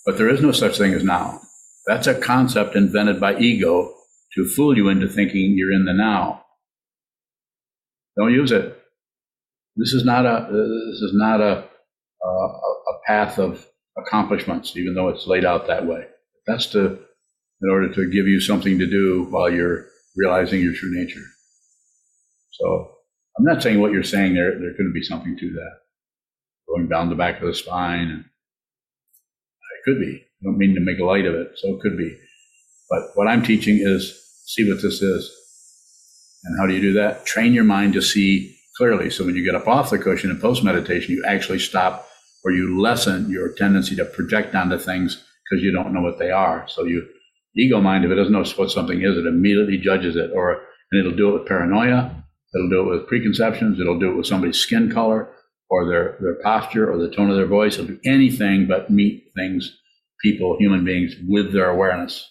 but 0.04 0.18
there 0.18 0.28
is 0.28 0.42
no 0.42 0.52
such 0.52 0.76
thing 0.76 0.92
as 0.92 1.02
now. 1.02 1.40
That's 1.86 2.06
a 2.06 2.14
concept 2.14 2.76
invented 2.76 3.18
by 3.18 3.38
ego 3.38 3.94
to 4.34 4.44
fool 4.44 4.76
you 4.76 4.88
into 4.88 5.08
thinking 5.08 5.56
you're 5.56 5.72
in 5.72 5.86
the 5.86 5.94
now. 5.94 6.44
Don't 8.18 8.32
use 8.32 8.52
it. 8.52 8.76
This 9.76 9.94
is 9.94 10.04
not 10.04 10.26
a 10.26 10.48
this 10.50 11.00
is 11.00 11.12
not 11.14 11.40
a 11.40 11.69
Uh, 12.24 12.28
a, 12.28 12.72
a 12.92 13.00
path 13.06 13.38
of 13.38 13.66
accomplishments, 13.96 14.76
even 14.76 14.94
though 14.94 15.08
it's 15.08 15.26
laid 15.26 15.44
out 15.44 15.66
that 15.66 15.86
way. 15.86 16.04
That's 16.46 16.66
to 16.68 16.98
in 17.62 17.70
order 17.70 17.92
to 17.92 18.10
give 18.10 18.26
you 18.26 18.40
something 18.40 18.78
to 18.78 18.86
do 18.86 19.26
while 19.30 19.50
you're 19.50 19.86
realizing 20.16 20.60
your 20.60 20.74
true 20.74 20.92
nature. 20.92 21.24
So 22.52 22.92
I'm 23.38 23.44
not 23.44 23.62
saying 23.62 23.80
what 23.80 23.92
you're 23.92 24.02
saying 24.02 24.34
there. 24.34 24.58
There 24.58 24.74
could 24.74 24.92
be 24.92 25.02
something 25.02 25.36
to 25.36 25.50
that, 25.50 25.72
going 26.68 26.88
down 26.88 27.08
the 27.08 27.14
back 27.14 27.40
of 27.40 27.46
the 27.46 27.54
spine, 27.54 28.10
and 28.10 28.20
it 28.20 29.84
could 29.84 30.00
be. 30.00 30.22
I 30.22 30.44
don't 30.44 30.58
mean 30.58 30.74
to 30.74 30.80
make 30.80 30.98
light 30.98 31.26
of 31.26 31.34
it, 31.34 31.52
so 31.56 31.68
it 31.68 31.80
could 31.80 31.96
be. 31.96 32.18
But 32.88 33.02
what 33.14 33.28
I'm 33.28 33.42
teaching 33.42 33.78
is 33.80 34.14
see 34.46 34.68
what 34.68 34.82
this 34.82 35.00
is. 35.00 35.30
And 36.44 36.58
how 36.58 36.66
do 36.66 36.74
you 36.74 36.80
do 36.80 36.92
that? 36.94 37.26
Train 37.26 37.52
your 37.52 37.64
mind 37.64 37.92
to 37.92 38.02
see 38.02 38.56
clearly. 38.76 39.10
So 39.10 39.24
when 39.24 39.36
you 39.36 39.44
get 39.44 39.54
up 39.54 39.68
off 39.68 39.90
the 39.90 39.98
cushion 39.98 40.30
in 40.30 40.40
post 40.40 40.64
meditation, 40.64 41.14
you 41.14 41.24
actually 41.26 41.58
stop 41.58 42.08
or 42.44 42.52
you 42.52 42.80
lessen 42.80 43.30
your 43.30 43.52
tendency 43.52 43.96
to 43.96 44.04
project 44.04 44.54
onto 44.54 44.78
things 44.78 45.24
because 45.50 45.62
you 45.62 45.72
don't 45.72 45.92
know 45.92 46.02
what 46.02 46.18
they 46.18 46.30
are. 46.30 46.66
So 46.68 46.84
you 46.84 47.06
ego 47.56 47.80
mind, 47.80 48.04
if 48.04 48.10
it 48.10 48.14
doesn't 48.14 48.32
know 48.32 48.44
what 48.56 48.70
something 48.70 49.02
is, 49.02 49.16
it 49.16 49.26
immediately 49.26 49.78
judges 49.78 50.16
it, 50.16 50.30
or 50.34 50.62
and 50.92 51.00
it'll 51.00 51.16
do 51.16 51.30
it 51.30 51.40
with 51.40 51.48
paranoia, 51.48 52.24
it'll 52.54 52.70
do 52.70 52.80
it 52.80 52.96
with 52.96 53.08
preconceptions, 53.08 53.80
it'll 53.80 53.98
do 53.98 54.12
it 54.12 54.16
with 54.16 54.26
somebody's 54.26 54.58
skin 54.58 54.90
color 54.90 55.28
or 55.68 55.86
their 55.88 56.16
their 56.20 56.36
posture 56.42 56.90
or 56.90 56.98
the 56.98 57.10
tone 57.10 57.30
of 57.30 57.36
their 57.36 57.46
voice. 57.46 57.74
It'll 57.74 57.86
do 57.86 58.00
anything 58.04 58.66
but 58.66 58.90
meet 58.90 59.30
things, 59.36 59.78
people, 60.22 60.56
human 60.58 60.84
beings 60.84 61.14
with 61.28 61.52
their 61.52 61.70
awareness. 61.70 62.28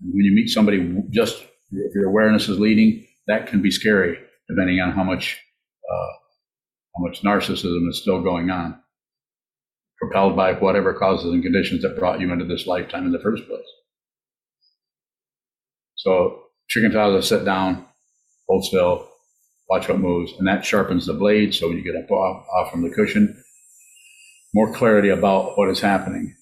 And 0.00 0.12
when 0.14 0.24
you 0.24 0.32
meet 0.32 0.48
somebody 0.48 1.02
just 1.10 1.44
if 1.70 1.94
your 1.94 2.06
awareness 2.06 2.48
is 2.48 2.58
leading, 2.58 3.06
that 3.26 3.46
can 3.46 3.60
be 3.60 3.70
scary, 3.70 4.18
depending 4.48 4.80
on 4.80 4.92
how 4.92 5.04
much 5.04 5.38
uh, 5.90 6.12
how 6.98 7.06
much 7.06 7.22
narcissism 7.22 7.88
is 7.88 8.00
still 8.00 8.22
going 8.22 8.50
on, 8.50 8.80
propelled 10.00 10.36
by 10.36 10.54
whatever 10.54 10.92
causes 10.94 11.32
and 11.32 11.42
conditions 11.42 11.82
that 11.82 11.98
brought 11.98 12.20
you 12.20 12.32
into 12.32 12.44
this 12.44 12.66
lifetime 12.66 13.06
in 13.06 13.12
the 13.12 13.20
first 13.20 13.46
place. 13.46 13.60
So 15.96 16.42
shikantaza, 16.74 17.22
sit 17.22 17.44
down, 17.44 17.86
hold 18.48 18.64
still, 18.64 19.08
watch 19.68 19.88
what 19.88 19.98
moves, 19.98 20.32
and 20.38 20.46
that 20.48 20.64
sharpens 20.64 21.06
the 21.06 21.14
blade. 21.14 21.54
So 21.54 21.68
when 21.68 21.76
you 21.76 21.84
get 21.84 22.02
up 22.02 22.10
off, 22.10 22.46
off 22.56 22.70
from 22.70 22.82
the 22.82 22.94
cushion, 22.94 23.42
more 24.54 24.72
clarity 24.74 25.10
about 25.10 25.58
what 25.58 25.68
is 25.68 25.80
happening. 25.80 26.34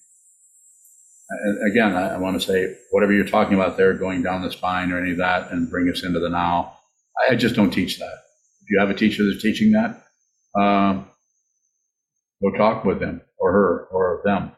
And 1.29 1.71
again, 1.71 1.93
I, 1.93 2.15
I 2.15 2.17
want 2.17 2.39
to 2.39 2.47
say, 2.47 2.73
whatever 2.91 3.11
you're 3.11 3.25
talking 3.25 3.55
about 3.55 3.75
there, 3.75 3.93
going 3.93 4.23
down 4.23 4.43
the 4.43 4.51
spine 4.51 4.93
or 4.93 4.99
any 4.99 5.11
of 5.11 5.17
that, 5.17 5.51
and 5.51 5.69
bring 5.69 5.89
us 5.89 6.03
into 6.03 6.19
the 6.19 6.29
now. 6.29 6.77
I 7.29 7.35
just 7.35 7.55
don't 7.55 7.71
teach 7.71 7.99
that. 7.99 8.13
If 8.61 8.69
you 8.69 8.79
have 8.79 8.89
a 8.89 8.93
teacher 8.93 9.25
that's 9.25 9.41
teaching 9.41 9.71
that, 9.71 10.06
um, 10.55 11.07
go 12.41 12.51
talk 12.57 12.85
with 12.85 12.99
them 12.99 13.21
or 13.39 13.51
her 13.51 13.85
or 13.91 14.21
them. 14.25 14.51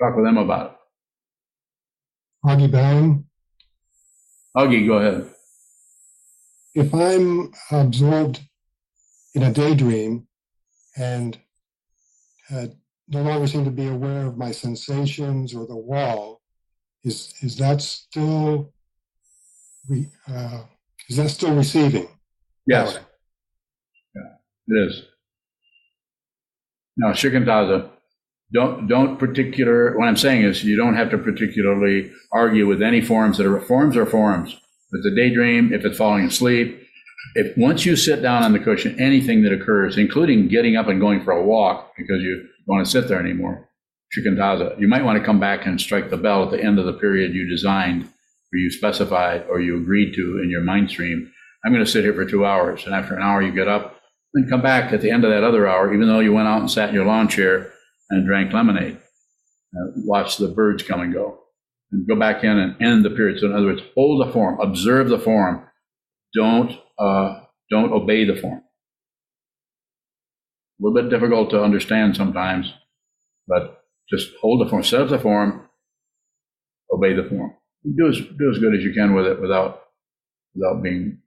Talk 0.00 0.16
with 0.16 0.24
them 0.24 0.38
about 0.38 0.70
it. 0.70 0.76
Augie 2.44 2.70
Bowing, 2.70 3.24
Augie, 4.56 4.86
go 4.86 4.94
ahead. 4.94 5.30
if 6.74 6.92
I'm 6.92 7.52
absorbed 7.70 8.40
in 9.34 9.44
a 9.44 9.52
daydream 9.52 10.26
and 10.96 11.38
uh, 12.52 12.66
no 13.08 13.22
longer 13.22 13.46
seem 13.46 13.64
to 13.64 13.70
be 13.70 13.86
aware 13.86 14.26
of 14.26 14.36
my 14.36 14.50
sensations 14.50 15.54
or 15.54 15.66
the 15.66 15.76
wall, 15.76 16.40
is 17.04 17.34
is 17.42 17.56
that 17.56 17.80
still 17.80 18.72
re, 19.88 20.08
uh, 20.28 20.64
is 21.08 21.16
that 21.16 21.30
still 21.30 21.54
receiving? 21.54 22.08
Yes. 22.66 22.98
It 24.68 24.88
is. 24.88 25.02
Now, 26.96 27.12
shikantaza, 27.12 27.90
don't 28.52 28.86
don't 28.86 29.18
particular. 29.18 29.96
What 29.96 30.08
I'm 30.08 30.16
saying 30.16 30.42
is, 30.42 30.62
you 30.62 30.76
don't 30.76 30.96
have 30.96 31.10
to 31.10 31.18
particularly 31.18 32.12
argue 32.32 32.66
with 32.66 32.82
any 32.82 33.00
forms 33.00 33.38
that 33.38 33.46
are 33.46 33.60
forms 33.60 33.96
or 33.96 34.06
forms. 34.06 34.52
If 34.52 34.98
it's 34.98 35.06
a 35.06 35.16
daydream, 35.16 35.72
if 35.72 35.84
it's 35.84 35.96
falling 35.96 36.26
asleep, 36.26 36.82
if 37.34 37.56
once 37.56 37.86
you 37.86 37.96
sit 37.96 38.20
down 38.20 38.42
on 38.42 38.52
the 38.52 38.58
cushion, 38.58 39.00
anything 39.00 39.42
that 39.42 39.52
occurs, 39.52 39.96
including 39.96 40.48
getting 40.48 40.76
up 40.76 40.88
and 40.88 41.00
going 41.00 41.22
for 41.24 41.32
a 41.32 41.42
walk 41.42 41.92
because 41.96 42.20
you 42.20 42.46
don't 42.66 42.76
want 42.76 42.84
to 42.84 42.90
sit 42.90 43.08
there 43.08 43.20
anymore, 43.20 43.68
shikantaza, 44.14 44.78
you 44.78 44.86
might 44.86 45.04
want 45.04 45.18
to 45.18 45.24
come 45.24 45.40
back 45.40 45.64
and 45.64 45.80
strike 45.80 46.10
the 46.10 46.16
bell 46.18 46.44
at 46.44 46.50
the 46.50 46.62
end 46.62 46.78
of 46.78 46.84
the 46.84 46.92
period 46.92 47.32
you 47.32 47.48
designed, 47.48 48.04
or 48.04 48.58
you 48.58 48.70
specified, 48.70 49.46
or 49.48 49.60
you 49.60 49.80
agreed 49.80 50.14
to 50.14 50.42
in 50.42 50.50
your 50.50 50.60
mind 50.60 50.90
stream. 50.90 51.32
I'm 51.64 51.72
going 51.72 51.84
to 51.84 51.90
sit 51.90 52.04
here 52.04 52.12
for 52.12 52.26
two 52.26 52.44
hours, 52.44 52.84
and 52.84 52.94
after 52.94 53.14
an 53.14 53.22
hour, 53.22 53.40
you 53.40 53.52
get 53.52 53.68
up 53.68 54.01
and 54.34 54.48
come 54.48 54.62
back 54.62 54.92
at 54.92 55.00
the 55.00 55.10
end 55.10 55.24
of 55.24 55.30
that 55.30 55.44
other 55.44 55.68
hour, 55.68 55.92
even 55.92 56.08
though 56.08 56.20
you 56.20 56.32
went 56.32 56.48
out 56.48 56.60
and 56.60 56.70
sat 56.70 56.88
in 56.88 56.94
your 56.94 57.04
lawn 57.04 57.28
chair 57.28 57.72
and 58.10 58.26
drank 58.26 58.52
lemonade, 58.52 58.96
uh, 58.96 59.92
watch 60.04 60.36
the 60.36 60.48
birds 60.48 60.82
come 60.82 61.00
and 61.00 61.12
go, 61.12 61.40
and 61.90 62.06
go 62.06 62.16
back 62.16 62.44
in 62.44 62.58
and 62.58 62.80
end 62.82 63.04
the 63.04 63.10
period. 63.10 63.40
So, 63.40 63.46
in 63.46 63.52
other 63.52 63.66
words, 63.66 63.82
hold 63.94 64.26
the 64.26 64.32
form, 64.32 64.60
observe 64.60 65.08
the 65.08 65.18
form, 65.18 65.66
don't 66.34 66.72
uh, 66.98 67.40
don't 67.70 67.92
obey 67.92 68.24
the 68.24 68.36
form. 68.36 68.62
A 70.80 70.84
little 70.84 71.02
bit 71.02 71.10
difficult 71.10 71.50
to 71.50 71.62
understand 71.62 72.16
sometimes, 72.16 72.72
but 73.46 73.84
just 74.10 74.30
hold 74.40 74.64
the 74.64 74.70
form, 74.70 74.82
set 74.82 75.00
up 75.00 75.08
the 75.08 75.18
form, 75.18 75.68
obey 76.92 77.14
the 77.14 77.28
form. 77.28 77.54
Do 77.84 78.08
as 78.08 78.18
do 78.18 78.50
as 78.50 78.58
good 78.58 78.74
as 78.74 78.82
you 78.82 78.92
can 78.92 79.14
with 79.14 79.26
it 79.26 79.40
without 79.40 79.82
without 80.54 80.82
being 80.82 81.18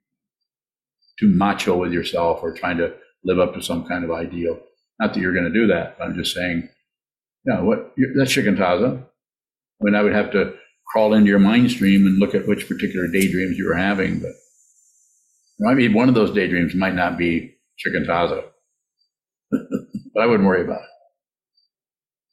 too 1.18 1.28
macho 1.28 1.76
with 1.76 1.92
yourself 1.92 2.40
or 2.42 2.52
trying 2.52 2.78
to 2.78 2.94
live 3.24 3.38
up 3.38 3.54
to 3.54 3.62
some 3.62 3.86
kind 3.86 4.04
of 4.04 4.10
ideal. 4.10 4.58
Not 5.00 5.14
that 5.14 5.20
you're 5.20 5.32
going 5.32 5.50
to 5.50 5.52
do 5.52 5.66
that. 5.68 5.98
But 5.98 6.04
I'm 6.04 6.14
just 6.14 6.34
saying, 6.34 6.68
you 7.44 7.54
know, 7.54 7.64
what 7.64 7.94
that's 8.16 8.34
shikantaza. 8.34 9.02
I 9.02 9.84
mean, 9.84 9.94
I 9.94 10.02
would 10.02 10.14
have 10.14 10.30
to 10.32 10.54
crawl 10.86 11.14
into 11.14 11.28
your 11.28 11.38
mind 11.38 11.70
stream 11.70 12.06
and 12.06 12.18
look 12.18 12.34
at 12.34 12.46
which 12.46 12.68
particular 12.68 13.08
daydreams 13.08 13.58
you 13.58 13.66
were 13.66 13.74
having, 13.74 14.20
but 14.20 14.32
I 15.68 15.74
mean, 15.74 15.94
one 15.94 16.08
of 16.08 16.14
those 16.14 16.34
daydreams 16.34 16.74
might 16.74 16.94
not 16.94 17.16
be 17.16 17.56
shikantaza, 17.84 18.44
but 19.50 20.22
I 20.22 20.26
wouldn't 20.26 20.46
worry 20.46 20.62
about 20.62 20.80
it. 20.80 20.88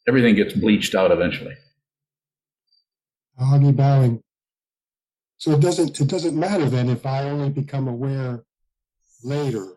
Everything 0.08 0.36
gets 0.36 0.54
bleached 0.54 0.94
out 0.96 1.12
eventually. 1.12 1.56
Augie 3.40 3.76
Bowing. 3.76 4.22
So 5.38 5.52
it 5.52 5.62
doesn't 5.62 6.00
it 6.00 6.08
doesn't 6.08 6.38
matter 6.38 6.70
then 6.70 6.90
if 6.90 7.06
I 7.06 7.24
only 7.24 7.50
become 7.50 7.88
aware 7.88 8.44
later 9.24 9.68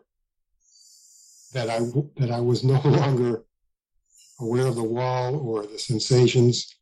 that 1.53 1.69
I 1.69 1.79
that 2.17 2.31
I 2.31 2.39
was 2.39 2.63
no 2.75 2.79
longer 2.81 3.43
aware 4.39 4.67
of 4.67 4.75
the 4.75 4.83
wall 4.83 5.35
or 5.35 5.65
the 5.65 5.79
sensations. 5.79 6.73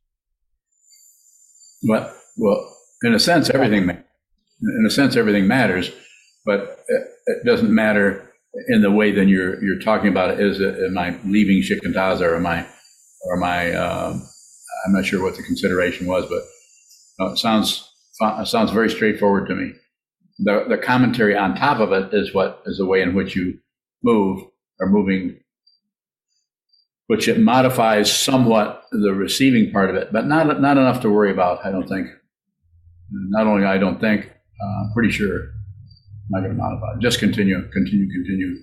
Well, 1.82 2.14
well, 2.36 2.76
in 3.02 3.14
a 3.14 3.18
sense, 3.18 3.50
everything, 3.50 3.88
in 3.88 4.86
a 4.86 4.90
sense, 4.90 5.16
everything 5.16 5.46
matters, 5.46 5.90
but 6.44 6.84
it, 6.88 7.44
doesn't 7.44 7.74
matter 7.74 8.32
in 8.68 8.82
the 8.82 8.90
way 8.90 9.10
that 9.10 9.26
you're 9.26 9.62
you're 9.62 9.80
talking 9.80 10.08
about 10.08 10.30
it. 10.30 10.40
Is 10.40 10.60
it, 10.60 10.78
am 10.78 10.98
I 10.98 11.16
leaving 11.24 11.62
shikantaza 11.62 12.22
or 12.22 12.36
am 12.36 12.46
I, 12.46 12.66
or 13.22 13.36
am 13.36 13.44
I? 13.44 13.74
Um, 13.74 14.26
I'm 14.86 14.92
not 14.92 15.04
sure 15.04 15.22
what 15.22 15.36
the 15.36 15.42
consideration 15.42 16.06
was, 16.06 16.26
but 16.26 17.24
uh, 17.24 17.32
it 17.32 17.38
sounds 17.38 17.92
it 18.20 18.48
sounds 18.48 18.70
very 18.70 18.90
straightforward 18.90 19.48
to 19.48 19.54
me. 19.54 19.72
The 20.38 20.66
the 20.68 20.78
commentary 20.78 21.36
on 21.36 21.54
top 21.54 21.80
of 21.80 21.92
it 21.92 22.12
is 22.12 22.34
what 22.34 22.62
is 22.66 22.78
the 22.78 22.86
way 22.86 23.00
in 23.02 23.14
which 23.14 23.34
you 23.34 23.58
move 24.02 24.44
or 24.78 24.88
moving, 24.88 25.40
which 27.06 27.26
it 27.28 27.40
modifies 27.40 28.12
somewhat 28.12 28.84
the 28.92 29.14
receiving 29.14 29.72
part 29.72 29.88
of 29.90 29.96
it, 29.96 30.12
but 30.12 30.26
not 30.26 30.60
not 30.60 30.76
enough 30.76 31.00
to 31.02 31.10
worry 31.10 31.30
about. 31.30 31.64
I 31.64 31.70
don't 31.70 31.88
think. 31.88 32.08
Not 33.10 33.46
only 33.46 33.64
I 33.64 33.78
don't 33.78 34.00
think, 34.00 34.26
uh, 34.26 34.66
I'm 34.66 34.92
pretty 34.92 35.10
sure. 35.10 35.38
I'm 35.38 36.30
not 36.30 36.40
going 36.40 36.50
to 36.50 36.58
modify. 36.58 36.94
it. 36.96 37.00
Just 37.00 37.20
continue, 37.20 37.62
continue, 37.70 38.10
continue. 38.12 38.62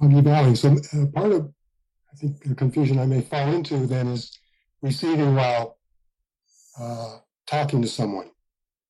Augie 0.00 0.24
Bowing. 0.24 0.54
So 0.54 0.68
uh, 0.70 1.06
part 1.12 1.32
of 1.32 1.52
I 2.12 2.16
think 2.16 2.42
the 2.44 2.54
confusion 2.54 2.98
I 2.98 3.06
may 3.06 3.20
fall 3.20 3.52
into 3.52 3.86
then 3.86 4.08
is 4.08 4.38
receiving 4.82 5.34
while 5.34 5.78
uh, 6.80 7.18
talking 7.46 7.82
to 7.82 7.88
someone. 7.88 8.30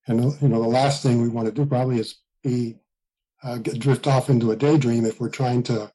And 0.07 0.19
you 0.41 0.47
know, 0.47 0.61
the 0.61 0.67
last 0.67 1.03
thing 1.03 1.21
we 1.21 1.29
want 1.29 1.47
to 1.47 1.53
do 1.53 1.65
probably 1.65 1.99
is 1.99 2.15
be 2.43 2.75
uh, 3.43 3.57
get, 3.57 3.79
drift 3.79 4.07
off 4.07 4.29
into 4.29 4.51
a 4.51 4.55
daydream 4.55 5.05
if 5.05 5.19
we're 5.19 5.29
trying 5.29 5.63
to 5.63 5.91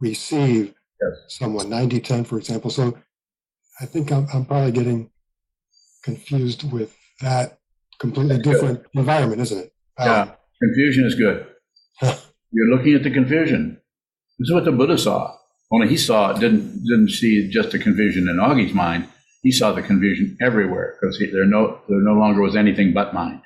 receive 0.00 0.74
Yes. 1.00 1.34
someone 1.38 1.68
90 1.68 1.98
10 2.00 2.22
for 2.22 2.38
example 2.38 2.70
so 2.70 2.96
i 3.80 3.86
think 3.86 4.12
i'm, 4.12 4.28
I'm 4.32 4.44
probably 4.44 4.70
getting 4.70 5.10
confused 6.04 6.70
with 6.70 6.96
that 7.20 7.58
completely 7.98 8.36
That's 8.36 8.46
good. 8.46 8.52
different 8.52 8.86
environment 8.94 9.40
isn't 9.40 9.58
it 9.58 9.72
Yeah, 9.98 10.30
confusion 10.62 11.04
is 11.04 11.16
good. 11.16 11.46
You're 12.52 12.68
looking 12.76 12.94
at 12.94 13.02
the 13.02 13.10
confusion. 13.10 13.80
This 14.38 14.48
is 14.48 14.52
what 14.54 14.64
the 14.64 14.70
Buddha 14.72 14.96
saw. 14.98 15.34
Only 15.72 15.88
he 15.88 15.96
saw 15.96 16.30
it 16.30 16.38
didn't 16.40 16.84
didn't 16.84 17.10
see 17.10 17.48
just 17.48 17.70
the 17.72 17.78
confusion 17.80 18.28
in 18.28 18.36
Augie's 18.36 18.74
mind. 18.74 19.08
He 19.42 19.50
saw 19.50 19.72
the 19.72 19.82
confusion 19.82 20.36
everywhere 20.40 20.96
because 21.00 21.18
there 21.18 21.46
no 21.46 21.80
there 21.88 22.00
no 22.00 22.14
longer 22.14 22.40
was 22.40 22.54
anything 22.54 22.92
but 22.94 23.12
mind. 23.12 23.42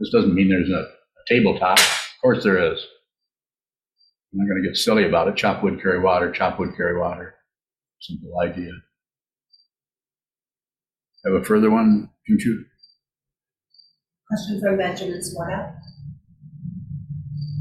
This 0.00 0.10
doesn't 0.10 0.34
mean 0.34 0.48
there's 0.48 0.70
a, 0.70 0.82
a 0.82 1.24
tabletop. 1.26 1.78
Of 1.78 2.20
course 2.22 2.42
there 2.42 2.72
is. 2.72 2.84
I'm 4.32 4.40
not 4.40 4.48
going 4.48 4.62
to 4.62 4.68
get 4.68 4.76
silly 4.76 5.06
about 5.06 5.28
it. 5.28 5.36
Chop 5.36 5.62
wood, 5.62 5.80
carry 5.82 6.00
water. 6.00 6.30
Chop 6.30 6.58
wood, 6.58 6.70
carry 6.76 6.98
water. 6.98 7.34
Simple 8.00 8.38
idea. 8.40 8.70
Have 11.24 11.34
a 11.34 11.44
further 11.44 11.70
one, 11.70 12.10
Junchu? 12.30 12.64
Question 14.28 14.60
from 14.60 14.76
Benjamin 14.76 15.20
Sweta. 15.20 15.74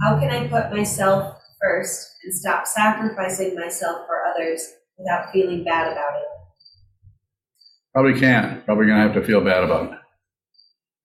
How 0.02 0.20
can 0.20 0.30
I 0.30 0.48
put 0.48 0.72
myself 0.72 1.42
first 1.62 2.08
and 2.24 2.34
stop 2.34 2.68
sacrificing 2.68 3.56
myself 3.56 4.06
for 4.06 4.22
others 4.32 4.62
without 4.98 5.32
feeling 5.32 5.64
bad 5.64 5.92
about 5.92 6.22
it? 6.22 6.27
Probably 7.98 8.20
can't. 8.20 8.64
Probably 8.64 8.86
going 8.86 9.00
to 9.00 9.08
have 9.08 9.16
to 9.16 9.26
feel 9.26 9.42
bad 9.42 9.64
about 9.64 9.92
it. 9.92 9.98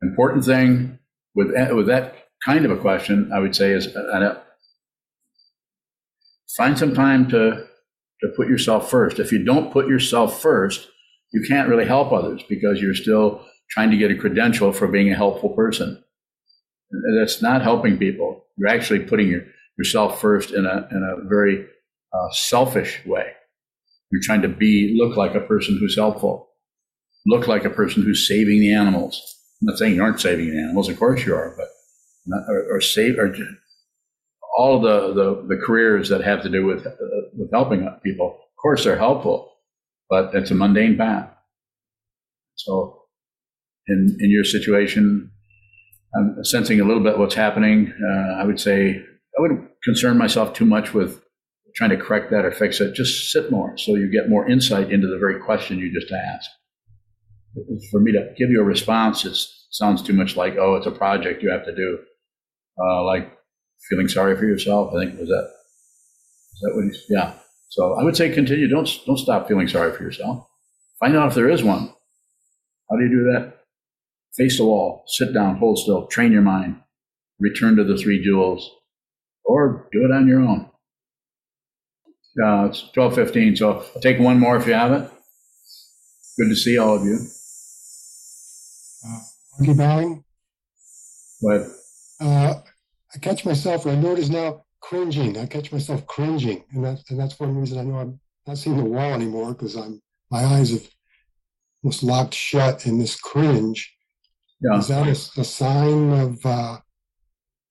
Important 0.03 0.45
thing 0.45 0.99
with 1.35 1.49
with 1.75 1.87
that 1.87 2.29
kind 2.45 2.67
of 2.67 2.71
a 2.71 2.77
question, 2.77 3.31
I 3.33 3.39
would 3.39 3.57
say, 3.57 3.73
is 3.73 3.97
uh, 3.97 4.39
find 6.55 6.79
some 6.79 6.93
time 6.93 7.31
to 7.31 7.65
to 8.21 8.29
put 8.37 8.47
yourself 8.47 8.91
first. 8.91 9.19
If 9.19 9.33
you 9.33 9.43
don't 9.43 9.73
put 9.73 9.89
yourself 9.89 10.43
first, 10.43 10.87
you 11.33 11.43
can't 11.49 11.67
really 11.67 11.87
help 11.87 12.13
others 12.13 12.43
because 12.47 12.83
you're 12.83 12.93
still 12.93 13.43
trying 13.71 13.91
to 13.91 13.97
get 13.97 14.11
a 14.11 14.15
credential 14.15 14.71
for 14.71 14.87
being 14.87 15.11
a 15.11 15.17
helpful 15.17 15.49
person. 15.49 16.05
That's 17.19 17.41
not 17.41 17.63
helping 17.63 17.97
people. 17.97 18.45
You're 18.59 18.69
actually 18.69 19.07
putting 19.07 19.29
your, 19.29 19.45
yourself 19.79 20.21
first 20.21 20.51
in 20.51 20.67
a 20.67 20.87
in 20.91 21.03
a 21.03 21.27
very 21.27 21.65
uh, 22.13 22.31
selfish 22.33 23.01
way. 23.07 23.33
You're 24.11 24.21
trying 24.23 24.43
to 24.43 24.49
be 24.49 24.95
look 25.01 25.17
like 25.17 25.35
a 25.35 25.41
person 25.41 25.79
who's 25.79 25.97
helpful 25.97 26.51
look 27.27 27.47
like 27.47 27.65
a 27.65 27.71
person 27.71 28.03
who's 28.03 28.27
saving 28.27 28.61
the 28.61 28.73
animals. 28.73 29.21
I'm 29.61 29.67
not 29.67 29.79
saying 29.79 29.95
you 29.95 30.03
aren't 30.03 30.21
saving 30.21 30.51
the 30.51 30.59
animals, 30.59 30.89
of 30.89 30.99
course 30.99 31.25
you 31.25 31.35
are, 31.35 31.55
but 31.57 31.69
not, 32.27 32.43
or, 32.49 32.77
or 32.77 32.81
save 32.81 33.19
or 33.19 33.35
all 34.57 34.81
the, 34.81 35.15
the 35.15 35.47
the 35.49 35.57
careers 35.57 36.09
that 36.09 36.23
have 36.23 36.43
to 36.43 36.49
do 36.49 36.67
with 36.67 36.87
uh, 36.87 36.91
with 37.37 37.51
helping 37.53 37.89
people. 38.05 38.29
Of 38.29 38.57
course, 38.61 38.85
they're 38.85 38.99
helpful, 38.99 39.53
but 40.11 40.35
it's 40.35 40.51
a 40.51 40.55
mundane 40.55 40.97
path. 40.97 41.31
So, 42.57 43.03
in 43.87 44.17
in 44.21 44.31
your 44.31 44.45
situation, 44.45 45.31
I'm 46.15 46.45
sensing 46.45 46.81
a 46.81 46.85
little 46.85 47.03
bit 47.03 47.19
what's 47.19 47.35
happening. 47.35 47.93
Uh, 48.05 48.41
I 48.41 48.45
would 48.45 48.61
say 48.61 49.03
I 49.39 49.41
wouldn't 49.41 49.71
concern 49.83 50.19
myself 50.19 50.53
too 50.53 50.67
much 50.67 50.93
with 50.93 51.23
trying 51.75 51.91
to 51.91 51.97
correct 51.97 52.31
that 52.31 52.45
or 52.45 52.53
fix 52.53 52.81
it, 52.81 52.95
just 52.95 53.31
sit 53.31 53.51
more 53.51 53.77
so 53.79 53.95
you 53.95 54.11
get 54.11 54.29
more 54.29 54.47
insight 54.49 54.93
into 54.93 55.07
the 55.07 55.19
very 55.19 55.41
question 55.41 55.79
you 55.79 55.91
just 55.93 56.13
asked. 56.13 56.51
For 57.91 58.01
me 58.01 58.13
to 58.13 58.33
give 58.39 58.51
you 58.51 58.61
a 58.61 58.65
response, 58.65 59.25
it 59.25 59.37
sounds 59.71 60.03
too 60.03 60.15
much 60.15 60.37
like, 60.37 60.57
oh, 60.57 60.77
it's 60.77 60.87
a 60.87 60.91
project 60.91 61.43
you 61.43 61.51
have 61.51 61.65
to 61.67 61.75
do. 61.75 61.99
Uh, 62.83 63.05
like 63.05 63.31
feeling 63.91 64.09
sorry 64.09 64.37
for 64.37 64.45
yourself. 64.45 64.95
I 64.95 65.01
think 65.05 65.19
was 65.19 65.29
that. 65.29 65.51
Is 66.55 66.61
that 66.63 66.73
what 66.75 66.85
he's? 66.85 67.05
Yeah. 67.11 67.35
So 67.71 67.95
I 67.95 68.05
would 68.05 68.17
say 68.17 68.33
continue. 68.33 68.69
Don't 68.69 68.89
don't 69.07 69.19
stop 69.19 69.49
feeling 69.49 69.69
sorry 69.69 69.93
for 69.93 70.03
yourself. 70.03 70.47
Find 71.01 71.17
out 71.17 71.29
if 71.29 71.35
there 71.35 71.51
is 71.51 71.63
one. 71.63 71.93
How 72.91 72.97
do 72.97 73.05
you 73.05 73.11
do 73.11 73.33
that? 73.33 73.55
Face 74.37 74.57
the 74.57 74.65
wall. 74.65 75.05
Sit 75.07 75.35
down. 75.35 75.57
Hold 75.57 75.79
still. 75.79 76.07
Train 76.07 76.33
your 76.33 76.43
mind. 76.43 76.81
Return 77.39 77.77
to 77.77 77.85
the 77.85 77.97
three 77.99 78.23
jewels, 78.25 78.71
or 79.45 79.89
do 79.93 80.05
it 80.05 80.13
on 80.13 80.27
your 80.27 80.41
own. 80.41 80.71
Uh, 82.43 82.67
it's 82.67 82.91
twelve 82.93 83.15
fifteen. 83.15 83.57
So 83.57 83.85
I'll 83.95 84.01
take 84.01 84.19
one 84.19 84.39
more 84.39 84.57
if 84.57 84.67
you 84.67 84.73
have 84.73 84.93
it. 84.93 85.11
Good 86.39 86.49
to 86.49 86.57
see 86.57 86.79
all 86.79 86.97
of 86.97 87.05
you. 87.05 87.19
Uh, 89.07 89.19
Monkey 89.59 89.75
bowing. 89.75 90.25
But 91.43 91.67
Uh, 92.21 92.55
I 93.15 93.19
catch 93.19 93.45
myself, 93.45 93.87
I 93.87 93.95
notice 93.97 94.29
now 94.29 94.65
cringing. 94.81 95.37
I 95.39 95.47
catch 95.47 95.73
myself 95.73 96.07
cringing, 96.07 96.65
and 96.73 96.85
that's 96.85 97.11
and 97.11 97.19
that's 97.19 97.39
one 97.39 97.57
reason 97.57 97.79
I 97.79 97.85
know 97.85 97.99
I'm 97.99 98.21
not 98.47 98.59
seeing 98.59 98.77
the 98.77 98.85
wall 98.85 99.13
anymore 99.13 99.53
because 99.55 99.77
I'm 99.77 100.01
my 100.31 100.45
eyes 100.45 100.71
have 100.71 100.89
almost 101.83 102.03
locked 102.03 102.35
shut 102.35 102.87
in 102.87 102.99
this 102.99 103.17
cringe. 103.21 103.93
yeah, 104.61 104.79
Is 104.79 104.89
that 104.89 105.07
a 105.09 105.45
sign 105.45 106.13
of 106.13 106.47
uh, 106.47 106.79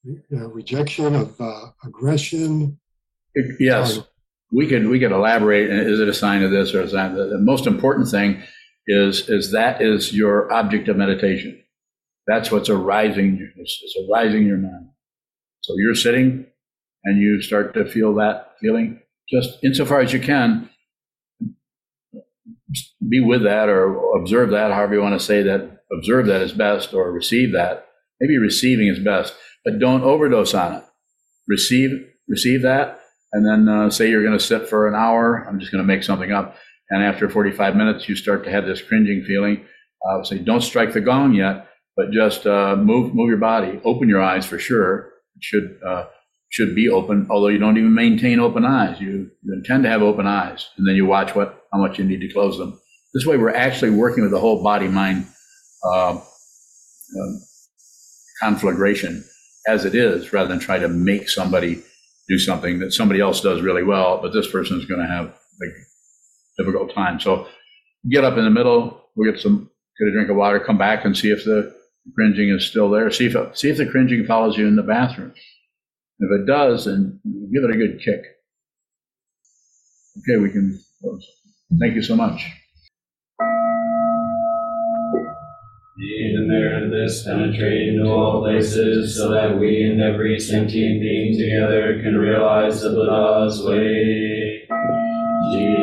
you 0.03 0.21
know, 0.29 0.47
rejection 0.47 1.15
of 1.15 1.39
uh, 1.39 1.67
aggression? 1.84 2.79
It- 3.34 3.55
Yes, 3.59 3.99
we 4.51 4.67
can 4.67 4.89
we 4.89 4.99
can 4.99 5.13
elaborate, 5.13 5.69
is 5.69 5.99
it 6.01 6.09
a 6.09 6.13
sign 6.13 6.43
of 6.43 6.51
this 6.51 6.73
or 6.75 6.82
a 6.82 6.89
sign 6.89 7.11
of 7.11 7.17
that? 7.17 7.29
The 7.29 7.38
most 7.39 7.65
important 7.67 8.09
thing 8.09 8.43
is, 8.88 9.29
is 9.29 9.51
that 9.51 9.82
is 9.82 10.13
your 10.13 10.51
object 10.51 10.88
of 10.88 10.97
meditation. 10.97 11.61
That's 12.27 12.51
what's 12.51 12.69
arising, 12.69 13.51
it's, 13.57 13.79
it's 13.84 13.95
arising 14.09 14.45
your 14.45 14.57
mind. 14.57 14.89
So 15.61 15.75
you're 15.77 15.95
sitting 15.95 16.45
and 17.03 17.21
you 17.21 17.41
start 17.41 17.73
to 17.73 17.86
feel 17.86 18.13
that 18.15 18.53
feeling, 18.61 18.99
just 19.29 19.63
insofar 19.63 20.01
as 20.01 20.13
you 20.13 20.19
can, 20.19 20.69
be 23.07 23.19
with 23.19 23.43
that 23.43 23.69
or 23.69 24.17
observe 24.17 24.51
that, 24.51 24.71
however 24.71 24.95
you 24.95 25.01
want 25.01 25.19
to 25.19 25.25
say 25.25 25.41
that, 25.43 25.84
observe 25.91 26.27
that 26.27 26.41
is 26.41 26.53
best 26.53 26.93
or 26.93 27.11
receive 27.11 27.51
that. 27.53 27.88
Maybe 28.19 28.38
receiving 28.38 28.88
is 28.88 28.99
best, 28.99 29.34
but 29.65 29.79
don't 29.79 30.03
overdose 30.03 30.53
on 30.53 30.75
it. 30.75 30.84
Receive, 31.47 32.07
receive 32.27 32.61
that 32.61 33.01
and 33.34 33.45
then 33.45 33.73
uh, 33.73 33.89
say 33.89 34.09
you're 34.09 34.23
going 34.23 34.38
to 34.38 34.43
sit 34.43 34.67
for 34.67 34.88
an 34.88 34.95
hour. 34.95 35.45
I'm 35.47 35.59
just 35.59 35.71
going 35.71 35.84
to 35.84 35.88
make 35.88 36.03
something 36.03 36.32
up. 36.32 36.55
And 36.91 37.03
after 37.03 37.29
45 37.29 37.75
minutes, 37.75 38.07
you 38.09 38.15
start 38.15 38.43
to 38.43 38.51
have 38.51 38.65
this 38.65 38.81
cringing 38.81 39.23
feeling. 39.23 39.65
Uh, 40.05 40.23
say, 40.23 40.37
don't 40.37 40.61
strike 40.61 40.91
the 40.93 40.99
gong 40.99 41.33
yet, 41.33 41.67
but 41.95 42.11
just 42.11 42.45
uh, 42.45 42.75
move 42.75 43.15
move 43.15 43.29
your 43.29 43.37
body, 43.37 43.79
open 43.85 44.09
your 44.09 44.21
eyes 44.21 44.45
for 44.45 44.59
sure. 44.59 45.13
It 45.35 45.43
should 45.43 45.79
uh, 45.85 46.05
should 46.49 46.75
be 46.75 46.89
open, 46.89 47.27
although 47.29 47.47
you 47.47 47.59
don't 47.59 47.77
even 47.77 47.95
maintain 47.95 48.39
open 48.39 48.65
eyes. 48.65 48.99
You, 48.99 49.31
you 49.41 49.53
intend 49.53 49.83
to 49.83 49.89
have 49.89 50.01
open 50.01 50.27
eyes, 50.27 50.69
and 50.77 50.87
then 50.87 50.95
you 50.95 51.05
watch 51.05 51.33
what 51.33 51.65
how 51.71 51.79
much 51.79 51.97
you 51.97 52.03
need 52.03 52.19
to 52.21 52.33
close 52.33 52.57
them. 52.57 52.77
This 53.13 53.25
way, 53.25 53.37
we're 53.37 53.55
actually 53.55 53.91
working 53.91 54.23
with 54.23 54.31
the 54.31 54.39
whole 54.39 54.61
body 54.61 54.87
mind 54.87 55.27
uh, 55.85 56.11
um, 56.11 57.41
conflagration 58.41 59.23
as 59.67 59.85
it 59.85 59.95
is, 59.95 60.33
rather 60.33 60.49
than 60.49 60.59
try 60.59 60.77
to 60.77 60.89
make 60.89 61.29
somebody 61.29 61.83
do 62.27 62.37
something 62.37 62.79
that 62.79 62.91
somebody 62.91 63.21
else 63.21 63.41
does 63.41 63.61
really 63.61 63.83
well, 63.83 64.19
but 64.21 64.33
this 64.33 64.49
person 64.49 64.77
is 64.79 64.85
going 64.85 64.99
to 64.99 65.07
have 65.07 65.27
a 65.27 65.90
difficult 66.62 66.93
time. 66.93 67.20
So 67.20 67.47
get 68.09 68.24
up 68.24 68.38
in 68.38 68.43
the 68.43 68.49
middle, 68.49 69.09
we'll 69.16 69.32
get 69.32 69.41
some, 69.41 69.70
get 69.99 70.07
a 70.07 70.12
drink 70.12 70.30
of 70.30 70.36
water, 70.36 70.59
come 70.59 70.78
back 70.78 71.05
and 71.05 71.18
see 71.18 71.32
if 71.32 71.43
the 71.43 71.74
cringing 72.16 72.49
is 72.49 72.66
still 72.66 72.89
there. 72.89 73.09
See 73.12 73.26
if, 73.26 73.57
see 73.57 73.70
if 73.70 73.78
the 73.78 73.89
cringing 73.89 74.26
follows 74.26 74.57
you 74.57 74.68
in 74.68 74.76
the 74.76 74.84
bathroom. 74.84 75.34
If 76.20 76.41
it 76.41 76.45
does, 76.45 76.86
then 76.86 77.20
give 77.53 77.64
it 77.64 77.76
a 77.76 77.78
good 77.78 77.99
kick. 77.99 78.22
Okay, 80.20 80.38
we 80.41 80.51
can 80.51 80.80
close. 81.01 81.26
Thank 81.80 81.95
you 81.95 82.03
so 82.03 82.16
much. 82.16 82.45
Even 85.99 86.47
there 86.47 86.72
this 86.91 87.24
penetrate 87.24 87.89
into 87.89 88.05
all 88.05 88.41
places, 88.41 89.16
so 89.16 89.32
that 89.32 89.57
we 89.57 89.84
and 89.84 90.01
every 90.01 90.39
sentient 90.39 90.99
being 90.99 91.38
together 91.38 92.01
can 92.01 92.18
realize 92.18 92.82
the 92.82 92.89
Buddha's 92.89 93.64
way. 93.64 94.68
Jiho 95.53 95.80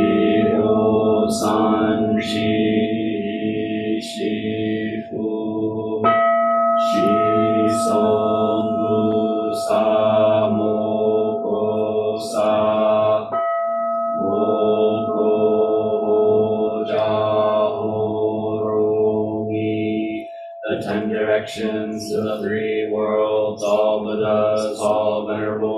The 20.68 20.84
ten 20.84 21.08
directions 21.08 22.10
to 22.10 22.22
the 22.22 22.38
three 22.40 22.90
worlds, 22.90 23.62
all 23.62 24.04
Buddhas, 24.04 24.78
all 24.78 25.26
venerable 25.26 25.77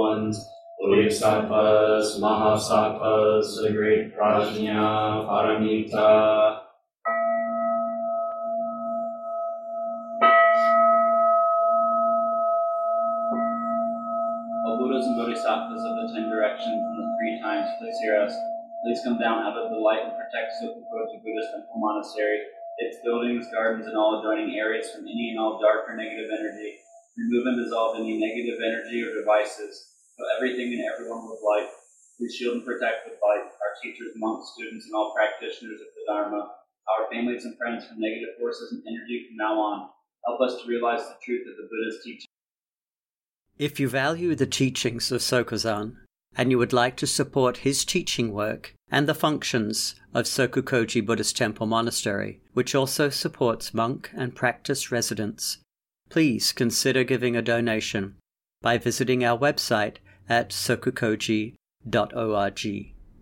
Bodhisattvas, 1.11 2.21
Mahasattvas, 2.23 3.67
the 3.67 3.73
great 3.75 4.15
Prajna, 4.15 5.27
Paramita. 5.27 6.63
O 14.63 14.79
Buddhas 14.79 15.03
and 15.11 15.19
Bodhisattvas 15.19 15.83
of 15.83 15.99
the 15.99 16.15
ten 16.15 16.31
directions 16.31 16.79
and 16.79 16.95
the 16.95 17.17
three 17.19 17.43
times, 17.43 17.67
please 17.81 17.99
hear 18.03 18.15
us. 18.23 18.33
Please 18.85 19.01
come 19.03 19.19
down 19.19 19.43
out 19.43 19.59
of 19.59 19.71
the 19.71 19.83
light 19.83 20.07
and 20.07 20.15
protect 20.15 20.55
Sokukoji 20.63 21.19
Buddhist 21.27 21.51
Temple 21.51 21.75
Monastery, 21.75 22.39
its 22.79 22.99
buildings, 23.03 23.49
gardens, 23.53 23.89
and 23.89 23.97
all 23.97 24.23
adjoining 24.23 24.57
areas 24.57 24.93
from 24.95 25.03
any 25.09 25.31
and 25.31 25.41
all 25.41 25.59
dark 25.59 25.91
or 25.91 25.97
negative 25.97 26.31
energy. 26.31 26.79
Remove 27.19 27.47
and 27.47 27.65
dissolve 27.65 27.99
any 27.99 28.17
negative 28.17 28.61
energy 28.63 29.03
or 29.03 29.13
devices. 29.19 29.91
Fill 30.21 30.37
everything 30.37 30.75
and 30.75 30.85
everyone 30.85 31.31
with 31.31 31.41
light. 31.41 31.71
Please 32.19 32.35
shield 32.35 32.57
and 32.57 32.67
protect 32.67 33.09
with 33.09 33.17
light 33.25 33.41
our 33.41 33.73
teachers, 33.83 34.13
monks, 34.17 34.53
students, 34.53 34.85
and 34.85 34.95
all 34.95 35.15
practitioners 35.17 35.81
of 35.81 35.87
the 35.97 36.05
Dharma, 36.07 36.37
our 36.93 37.09
families 37.11 37.47
and 37.47 37.57
friends 37.57 37.87
from 37.87 37.99
negative 37.99 38.37
forces 38.39 38.71
and 38.71 38.83
energy 38.87 39.25
from 39.27 39.37
now 39.39 39.59
on. 39.59 39.89
Help 40.27 40.43
us 40.43 40.61
to 40.61 40.69
realize 40.69 41.01
the 41.01 41.17
truth 41.25 41.47
of 41.49 41.57
the 41.57 41.63
Buddha's 41.71 42.05
teaching. 42.05 42.27
If 43.57 43.81
you 43.81 43.89
value 43.89 44.35
the 44.35 44.47
teachings 44.47 45.11
of 45.11 45.23
Sokuzan 45.23 45.97
and 46.37 46.51
you 46.51 46.59
would 46.59 46.75
like 46.75 46.97
to 46.97 47.07
support 47.07 47.65
his 47.65 47.87
teaching 47.87 48.31
work 48.31 48.75
and 48.91 49.09
the 49.09 49.15
functions 49.15 49.95
of 50.13 50.27
Sokukoji 50.27 51.01
Buddhist 51.01 51.35
Temple 51.35 51.67
Monastery, 51.67 52.43
which 52.53 52.75
also 52.75 53.09
supports 53.09 53.73
monk 53.73 54.11
and 54.15 54.37
practice 54.37 54.93
residents, 54.93 55.57
please 56.11 56.53
consider 56.53 57.05
giving 57.05 57.37
a 57.37 57.41
donation 57.41 58.17
by 58.61 58.77
visiting 58.77 59.25
our 59.25 59.39
website 59.39 59.97
at 60.31 60.51
sokukoji.org. 60.51 63.00